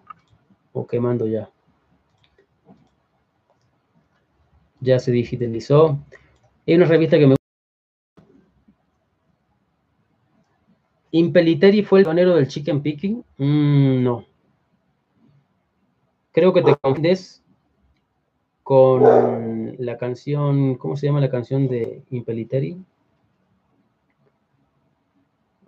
o 0.72 0.86
quemando 0.86 1.26
ya. 1.26 1.50
Ya 4.80 4.98
se 4.98 5.10
digitalizó. 5.10 5.98
Hay 6.66 6.74
una 6.74 6.86
revista 6.86 7.18
que 7.18 7.26
me 7.26 7.37
¿Impeliteri 11.10 11.82
fue 11.82 12.00
el 12.00 12.04
pionero 12.04 12.36
del 12.36 12.48
chicken 12.48 12.82
picking? 12.82 13.24
Mm, 13.38 14.02
no. 14.02 14.26
Creo 16.32 16.52
que 16.52 16.62
te 16.62 16.76
confundes 16.76 17.42
con 18.62 19.76
la 19.78 19.96
canción, 19.96 20.76
¿cómo 20.76 20.96
se 20.96 21.06
llama 21.06 21.20
la 21.20 21.30
canción 21.30 21.68
de 21.68 22.02
Impeliteri? 22.10 22.76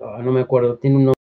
Ah, 0.00 0.20
no 0.22 0.32
me 0.32 0.40
acuerdo, 0.40 0.76
tiene 0.76 0.96
un 0.96 1.12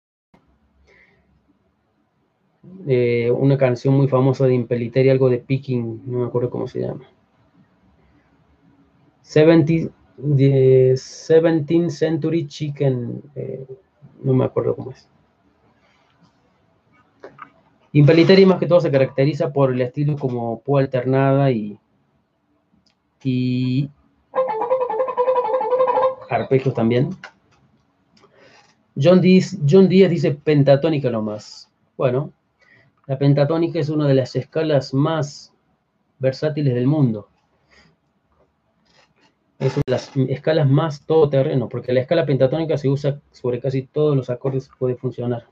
eh, 2.88 3.32
una 3.32 3.58
canción 3.58 3.94
muy 3.94 4.08
famosa 4.08 4.46
de 4.46 4.56
Impeliteri, 4.56 5.10
algo 5.10 5.30
de 5.30 5.38
picking, 5.38 6.02
no 6.06 6.20
me 6.20 6.26
acuerdo 6.26 6.50
cómo 6.50 6.68
se 6.68 6.82
llama. 6.82 7.10
70, 9.22 9.92
17th 10.18 11.90
Century 11.90 12.48
Chicken. 12.48 13.22
Eh, 13.36 13.68
no 14.22 14.34
me 14.34 14.46
acuerdo 14.46 14.76
cómo 14.76 14.92
es. 14.92 15.08
Impeliteri 17.92 18.46
más 18.46 18.60
que 18.60 18.68
todo 18.68 18.80
se 18.82 18.92
caracteriza 18.92 19.52
por 19.52 19.74
el 19.74 19.82
estilo 19.82 20.16
como 20.16 20.62
púa 20.62 20.82
alternada 20.82 21.50
y, 21.52 21.80
y 23.24 23.90
arpegios 26.30 26.76
también. 26.76 27.10
John 29.02 29.22
Díaz, 29.22 29.58
John 29.68 29.88
Díaz 29.88 30.12
dice 30.12 30.32
pentatónica 30.32 31.10
nomás. 31.10 31.72
Bueno, 31.98 32.32
la 33.08 33.18
pentatónica 33.18 33.80
es 33.80 33.90
una 33.90 34.08
de 34.08 34.14
las 34.14 34.36
escalas 34.36 34.94
más 34.94 35.54
versátiles 36.20 36.76
del 36.76 36.86
mundo 36.86 37.28
es 39.60 39.74
una 39.74 39.84
de 39.86 39.92
las 39.92 40.16
escalas 40.30 40.70
más 40.70 41.06
todoterreno, 41.06 41.68
porque 41.68 41.92
la 41.92 42.00
escala 42.00 42.26
pentatónica 42.26 42.78
se 42.78 42.88
usa 42.88 43.20
sobre 43.32 43.60
casi 43.60 43.84
todos 43.84 44.16
los 44.16 44.30
acordes, 44.30 44.70
puede 44.80 44.96
funcionar. 44.96 45.46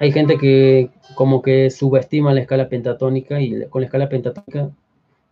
Hay 0.00 0.12
gente 0.12 0.36
que 0.36 0.90
como 1.14 1.40
que 1.40 1.70
subestima 1.70 2.34
la 2.34 2.40
escala 2.40 2.68
pentatónica 2.68 3.40
y 3.40 3.66
con 3.68 3.80
la 3.80 3.86
escala 3.86 4.08
pentatónica 4.08 4.70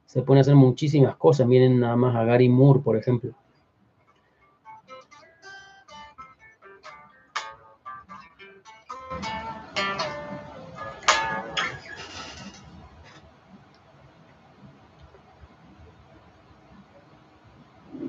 se 0.06 0.22
pueden 0.22 0.42
hacer 0.42 0.54
muchísimas 0.54 1.16
cosas. 1.16 1.46
Miren 1.48 1.80
nada 1.80 1.96
más 1.96 2.14
a 2.14 2.24
Gary 2.24 2.48
Moore, 2.48 2.80
por 2.80 2.96
ejemplo. 2.96 3.34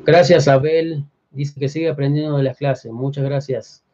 Gracias, 0.05 0.49
Abel. 0.49 1.05
Dice 1.31 1.57
que 1.57 1.69
sigue 1.69 1.87
aprendiendo 1.87 2.35
de 2.35 2.43
las 2.43 2.57
clases. 2.57 2.91
Muchas 2.91 3.23
gracias. 3.23 3.85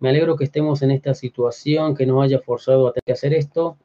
Me 0.00 0.08
alegro 0.08 0.34
que 0.34 0.42
estemos 0.42 0.82
en 0.82 0.90
esta 0.90 1.14
situación, 1.14 1.94
que 1.94 2.06
nos 2.06 2.24
haya 2.24 2.40
forzado 2.40 2.88
a 2.88 3.12
hacer 3.12 3.32
esto, 3.32 3.76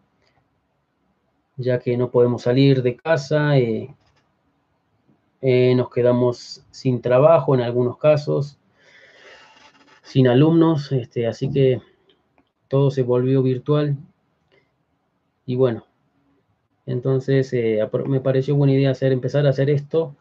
ya 1.57 1.77
que 1.77 1.95
no 1.95 2.09
podemos 2.09 2.41
salir 2.41 2.81
de 2.81 2.95
casa. 2.95 3.59
Eh, 3.59 3.95
eh, 5.41 5.75
nos 5.75 5.91
quedamos 5.91 6.65
sin 6.71 7.01
trabajo 7.01 7.53
en 7.53 7.61
algunos 7.61 7.99
casos, 7.99 8.57
sin 10.01 10.27
alumnos, 10.27 10.91
este, 10.91 11.27
así 11.27 11.51
que 11.51 11.83
todo 12.67 12.89
se 12.89 13.03
volvió 13.03 13.43
virtual. 13.43 13.95
Y 15.45 15.55
bueno, 15.55 15.85
entonces 16.87 17.53
eh, 17.53 17.87
me 18.07 18.21
pareció 18.21 18.55
buena 18.55 18.73
idea 18.73 18.89
hacer, 18.89 19.11
empezar 19.11 19.45
a 19.45 19.51
hacer 19.51 19.69
esto 19.69 20.15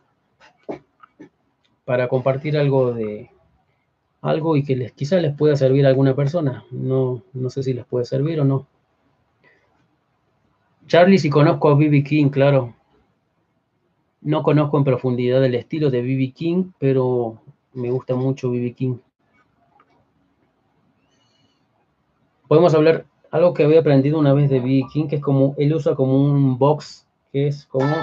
para 1.88 2.06
compartir 2.06 2.58
algo 2.58 2.92
de 2.92 3.30
algo 4.20 4.58
y 4.58 4.62
que 4.62 4.76
les, 4.76 4.92
quizás 4.92 5.22
les 5.22 5.34
pueda 5.34 5.56
servir 5.56 5.86
a 5.86 5.88
alguna 5.88 6.14
persona. 6.14 6.66
No, 6.70 7.22
no 7.32 7.48
sé 7.48 7.62
si 7.62 7.72
les 7.72 7.86
puede 7.86 8.04
servir 8.04 8.38
o 8.40 8.44
no. 8.44 8.66
Charlie, 10.86 11.16
si 11.16 11.30
conozco 11.30 11.70
a 11.70 11.76
B.B. 11.76 12.04
King, 12.04 12.28
claro. 12.28 12.74
No 14.20 14.42
conozco 14.42 14.76
en 14.76 14.84
profundidad 14.84 15.42
el 15.42 15.54
estilo 15.54 15.88
de 15.88 16.02
B.B. 16.02 16.32
King, 16.32 16.72
pero 16.78 17.40
me 17.72 17.90
gusta 17.90 18.14
mucho 18.14 18.50
B.B. 18.50 18.74
King. 18.74 18.98
Podemos 22.48 22.74
hablar 22.74 23.06
algo 23.30 23.54
que 23.54 23.64
había 23.64 23.80
aprendido 23.80 24.18
una 24.18 24.34
vez 24.34 24.50
de 24.50 24.60
B.B. 24.60 24.82
King, 24.92 25.08
que 25.08 25.16
es 25.16 25.22
como, 25.22 25.54
él 25.56 25.72
usa 25.72 25.94
como 25.94 26.22
un 26.22 26.58
box, 26.58 27.06
que 27.32 27.46
es 27.46 27.64
como 27.64 27.94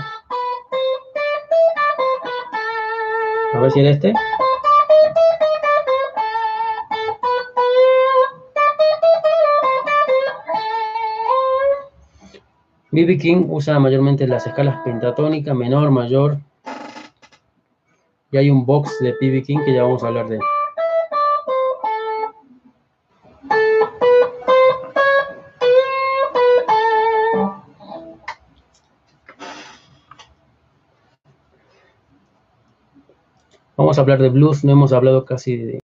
A 3.56 3.60
ver 3.60 3.72
si 3.72 3.80
era 3.80 3.92
este. 3.92 4.14
B.B. 12.92 13.18
King 13.18 13.46
usa 13.48 13.80
mayormente 13.80 14.28
las 14.28 14.46
escalas 14.46 14.82
pentatónicas, 14.84 15.56
menor, 15.56 15.90
mayor. 15.90 16.38
Y 18.32 18.38
hay 18.38 18.50
un 18.50 18.66
box 18.66 19.00
de 19.00 19.14
B.B. 19.22 19.44
King 19.44 19.60
que 19.66 19.74
ya 19.74 19.84
vamos 19.84 20.04
a 20.04 20.08
hablar 20.08 20.28
de 20.28 20.36
él. 20.36 20.42
Vamos 33.96 34.10
a 34.10 34.12
hablar 34.12 34.22
de 34.24 34.30
blues, 34.30 34.66
no 34.66 34.74
hemos 34.74 34.92
hablado 34.92 35.24
casi 35.24 35.56
de, 35.56 35.80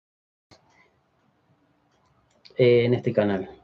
eh, 2.58 2.84
en 2.84 2.94
este 2.94 3.14
canal. 3.14 3.61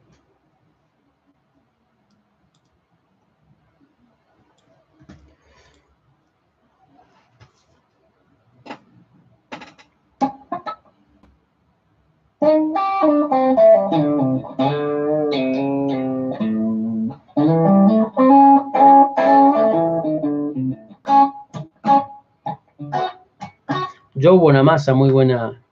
Joe 24.27 24.37
Bonamassa, 24.37 24.93
muy 24.93 25.09
buena, 25.09 25.63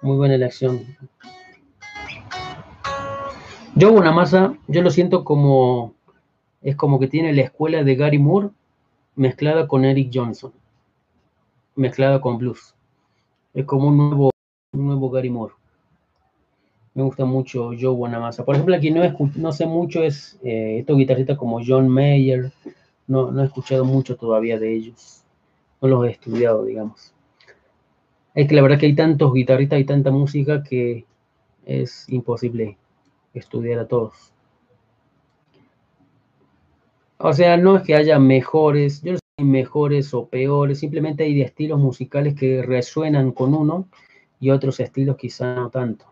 muy 0.00 0.16
buena 0.16 0.34
elección. 0.34 0.96
Joe 3.78 3.90
Bonamassa, 3.90 4.56
yo 4.66 4.80
lo 4.80 4.88
siento 4.88 5.24
como, 5.24 5.92
es 6.62 6.74
como 6.74 6.98
que 6.98 7.06
tiene 7.06 7.34
la 7.34 7.42
escuela 7.42 7.84
de 7.84 7.96
Gary 7.96 8.18
Moore 8.18 8.48
mezclada 9.14 9.68
con 9.68 9.84
Eric 9.84 10.10
Johnson, 10.10 10.54
mezclada 11.76 12.22
con 12.22 12.38
blues. 12.38 12.74
Es 13.52 13.66
como 13.66 13.88
un 13.88 13.98
nuevo, 13.98 14.30
un 14.72 14.86
nuevo 14.86 15.10
Gary 15.10 15.28
Moore. 15.28 15.52
Me 16.94 17.02
gusta 17.02 17.26
mucho 17.26 17.72
Joe 17.78 17.94
Bonamassa. 17.94 18.42
Por 18.42 18.54
ejemplo, 18.54 18.74
aquí 18.74 18.90
no, 18.90 19.02
no 19.34 19.52
sé 19.52 19.66
mucho 19.66 20.02
es 20.02 20.40
eh, 20.42 20.78
estos 20.78 20.96
guitarristas 20.96 21.36
como 21.36 21.60
John 21.62 21.90
Mayer. 21.90 22.52
No, 23.06 23.30
no 23.30 23.42
he 23.42 23.44
escuchado 23.44 23.84
mucho 23.84 24.16
todavía 24.16 24.58
de 24.58 24.74
ellos. 24.74 25.24
No 25.82 25.88
los 25.88 26.06
he 26.06 26.12
estudiado, 26.12 26.64
digamos. 26.64 27.12
Es 28.34 28.48
que 28.48 28.54
la 28.54 28.62
verdad 28.62 28.78
que 28.78 28.86
hay 28.86 28.94
tantos 28.94 29.32
guitarristas 29.32 29.80
y 29.80 29.84
tanta 29.84 30.10
música 30.10 30.62
que 30.62 31.04
es 31.66 32.08
imposible 32.08 32.78
estudiar 33.34 33.80
a 33.80 33.88
todos. 33.88 34.32
O 37.18 37.32
sea, 37.32 37.56
no 37.56 37.76
es 37.76 37.82
que 37.82 37.94
haya 37.94 38.18
mejores, 38.18 39.02
yo 39.02 39.12
no 39.12 39.18
sé 39.18 39.24
si 39.38 39.44
mejores 39.44 40.14
o 40.14 40.26
peores, 40.26 40.78
simplemente 40.78 41.24
hay 41.24 41.42
estilos 41.42 41.78
musicales 41.78 42.34
que 42.34 42.62
resuenan 42.62 43.32
con 43.32 43.54
uno 43.54 43.88
y 44.40 44.50
otros 44.50 44.80
estilos 44.80 45.16
quizá 45.16 45.54
no 45.54 45.68
tanto. 45.70 46.06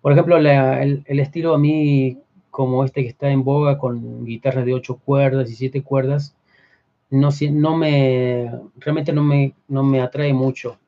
Por 0.00 0.12
ejemplo, 0.12 0.38
el, 0.38 1.04
el, 1.06 1.20
estilo 1.20 1.54
a 1.54 1.58
mí, 1.58 2.18
como 2.50 2.84
este 2.84 3.02
que 3.02 3.10
está 3.10 3.30
en 3.30 3.44
boga 3.44 3.78
con 3.78 4.24
guitarras 4.24 4.64
de 4.64 4.74
ocho 4.74 4.96
cuerdas 4.96 5.50
y 5.50 5.54
siete 5.54 5.82
cuerdas, 5.82 6.34
no, 7.10 7.28
no 7.52 7.76
me, 7.76 8.50
realmente 8.76 9.12
no 9.12 9.22
me, 9.22 9.54
no 9.68 9.82
me 9.82 10.00
atrae 10.00 10.32
mucho, 10.32 10.78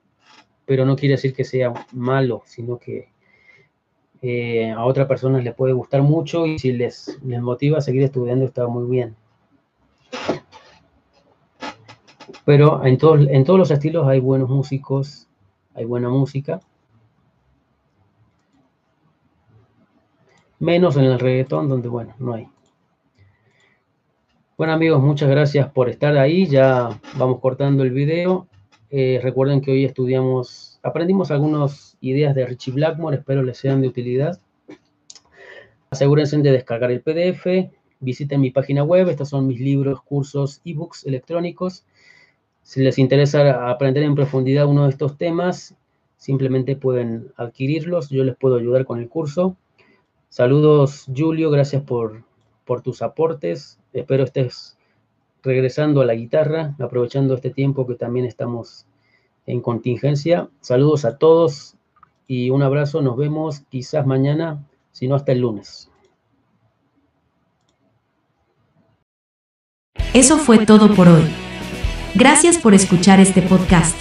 pero 0.64 0.86
no 0.86 0.96
quiere 0.96 1.16
decir 1.16 1.34
que 1.34 1.44
sea 1.44 1.72
malo, 1.92 2.42
sino 2.46 2.78
que 2.78 3.12
eh, 4.22 4.70
a 4.70 4.84
otras 4.84 5.08
personas 5.08 5.42
les 5.42 5.54
puede 5.54 5.72
gustar 5.72 6.02
mucho 6.02 6.46
y 6.46 6.58
si 6.58 6.72
les, 6.72 7.18
les 7.24 7.42
motiva 7.42 7.78
a 7.78 7.82
seguir 7.82 8.04
estudiando 8.04 8.44
está 8.44 8.68
muy 8.68 8.88
bien. 8.88 9.16
Pero 12.44 12.84
en, 12.84 12.98
en 13.30 13.44
todos 13.44 13.58
los 13.58 13.70
estilos 13.70 14.06
hay 14.06 14.20
buenos 14.20 14.48
músicos, 14.48 15.28
hay 15.74 15.84
buena 15.84 16.08
música. 16.08 16.60
Menos 20.60 20.96
en 20.96 21.04
el 21.04 21.18
reggaetón, 21.18 21.68
donde, 21.68 21.88
bueno, 21.88 22.14
no 22.18 22.34
hay. 22.34 22.51
Bueno 24.62 24.74
amigos, 24.74 25.02
muchas 25.02 25.28
gracias 25.28 25.72
por 25.72 25.88
estar 25.88 26.16
ahí. 26.16 26.46
Ya 26.46 27.00
vamos 27.16 27.40
cortando 27.40 27.82
el 27.82 27.90
video. 27.90 28.46
Eh, 28.90 29.18
recuerden 29.20 29.60
que 29.60 29.72
hoy 29.72 29.84
estudiamos, 29.84 30.78
aprendimos 30.84 31.32
algunas 31.32 31.96
ideas 32.00 32.32
de 32.36 32.46
Richie 32.46 32.70
Blackmore, 32.70 33.16
espero 33.16 33.42
les 33.42 33.58
sean 33.58 33.82
de 33.82 33.88
utilidad. 33.88 34.40
Asegúrense 35.90 36.38
de 36.38 36.52
descargar 36.52 36.92
el 36.92 37.00
PDF, 37.00 37.72
visiten 37.98 38.40
mi 38.40 38.52
página 38.52 38.84
web, 38.84 39.08
estos 39.08 39.30
son 39.30 39.48
mis 39.48 39.58
libros, 39.58 40.00
cursos, 40.00 40.60
ebooks 40.64 41.06
electrónicos. 41.06 41.84
Si 42.62 42.84
les 42.84 43.00
interesa 43.00 43.68
aprender 43.68 44.04
en 44.04 44.14
profundidad 44.14 44.66
uno 44.66 44.84
de 44.84 44.90
estos 44.90 45.18
temas, 45.18 45.74
simplemente 46.18 46.76
pueden 46.76 47.32
adquirirlos, 47.36 48.10
yo 48.10 48.22
les 48.22 48.36
puedo 48.36 48.58
ayudar 48.58 48.84
con 48.84 49.00
el 49.00 49.08
curso. 49.08 49.56
Saludos 50.28 51.06
Julio, 51.12 51.50
gracias 51.50 51.82
por, 51.82 52.22
por 52.64 52.80
tus 52.80 53.02
aportes. 53.02 53.80
Espero 53.92 54.24
estés 54.24 54.76
regresando 55.42 56.00
a 56.00 56.06
la 56.06 56.14
guitarra, 56.14 56.74
aprovechando 56.78 57.34
este 57.34 57.50
tiempo 57.50 57.86
que 57.86 57.94
también 57.94 58.26
estamos 58.26 58.86
en 59.46 59.60
contingencia. 59.60 60.48
Saludos 60.60 61.04
a 61.04 61.18
todos 61.18 61.76
y 62.26 62.50
un 62.50 62.62
abrazo. 62.62 63.02
Nos 63.02 63.16
vemos 63.16 63.60
quizás 63.68 64.06
mañana, 64.06 64.64
si 64.92 65.08
no 65.08 65.16
hasta 65.16 65.32
el 65.32 65.40
lunes. 65.40 65.90
Eso 70.14 70.36
fue 70.36 70.64
todo 70.66 70.94
por 70.94 71.08
hoy. 71.08 71.24
Gracias 72.14 72.58
por 72.58 72.74
escuchar 72.74 73.18
este 73.18 73.40
podcast. 73.40 73.96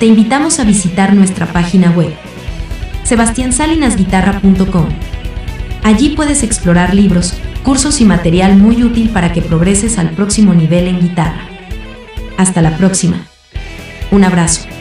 Te 0.00 0.06
invitamos 0.06 0.58
a 0.58 0.64
visitar 0.64 1.14
nuestra 1.14 1.46
página 1.46 1.92
web, 1.92 2.12
sebastiansalinasguitarra.com. 3.04 4.88
Allí 5.84 6.16
puedes 6.16 6.42
explorar 6.42 6.92
libros, 6.92 7.40
cursos 7.62 8.00
y 8.00 8.04
material 8.04 8.56
muy 8.56 8.82
útil 8.82 9.10
para 9.10 9.32
que 9.32 9.42
progreses 9.42 9.98
al 9.98 10.10
próximo 10.10 10.54
nivel 10.54 10.88
en 10.88 11.00
guitarra. 11.00 11.48
Hasta 12.36 12.62
la 12.62 12.76
próxima. 12.76 13.26
Un 14.10 14.24
abrazo. 14.24 14.71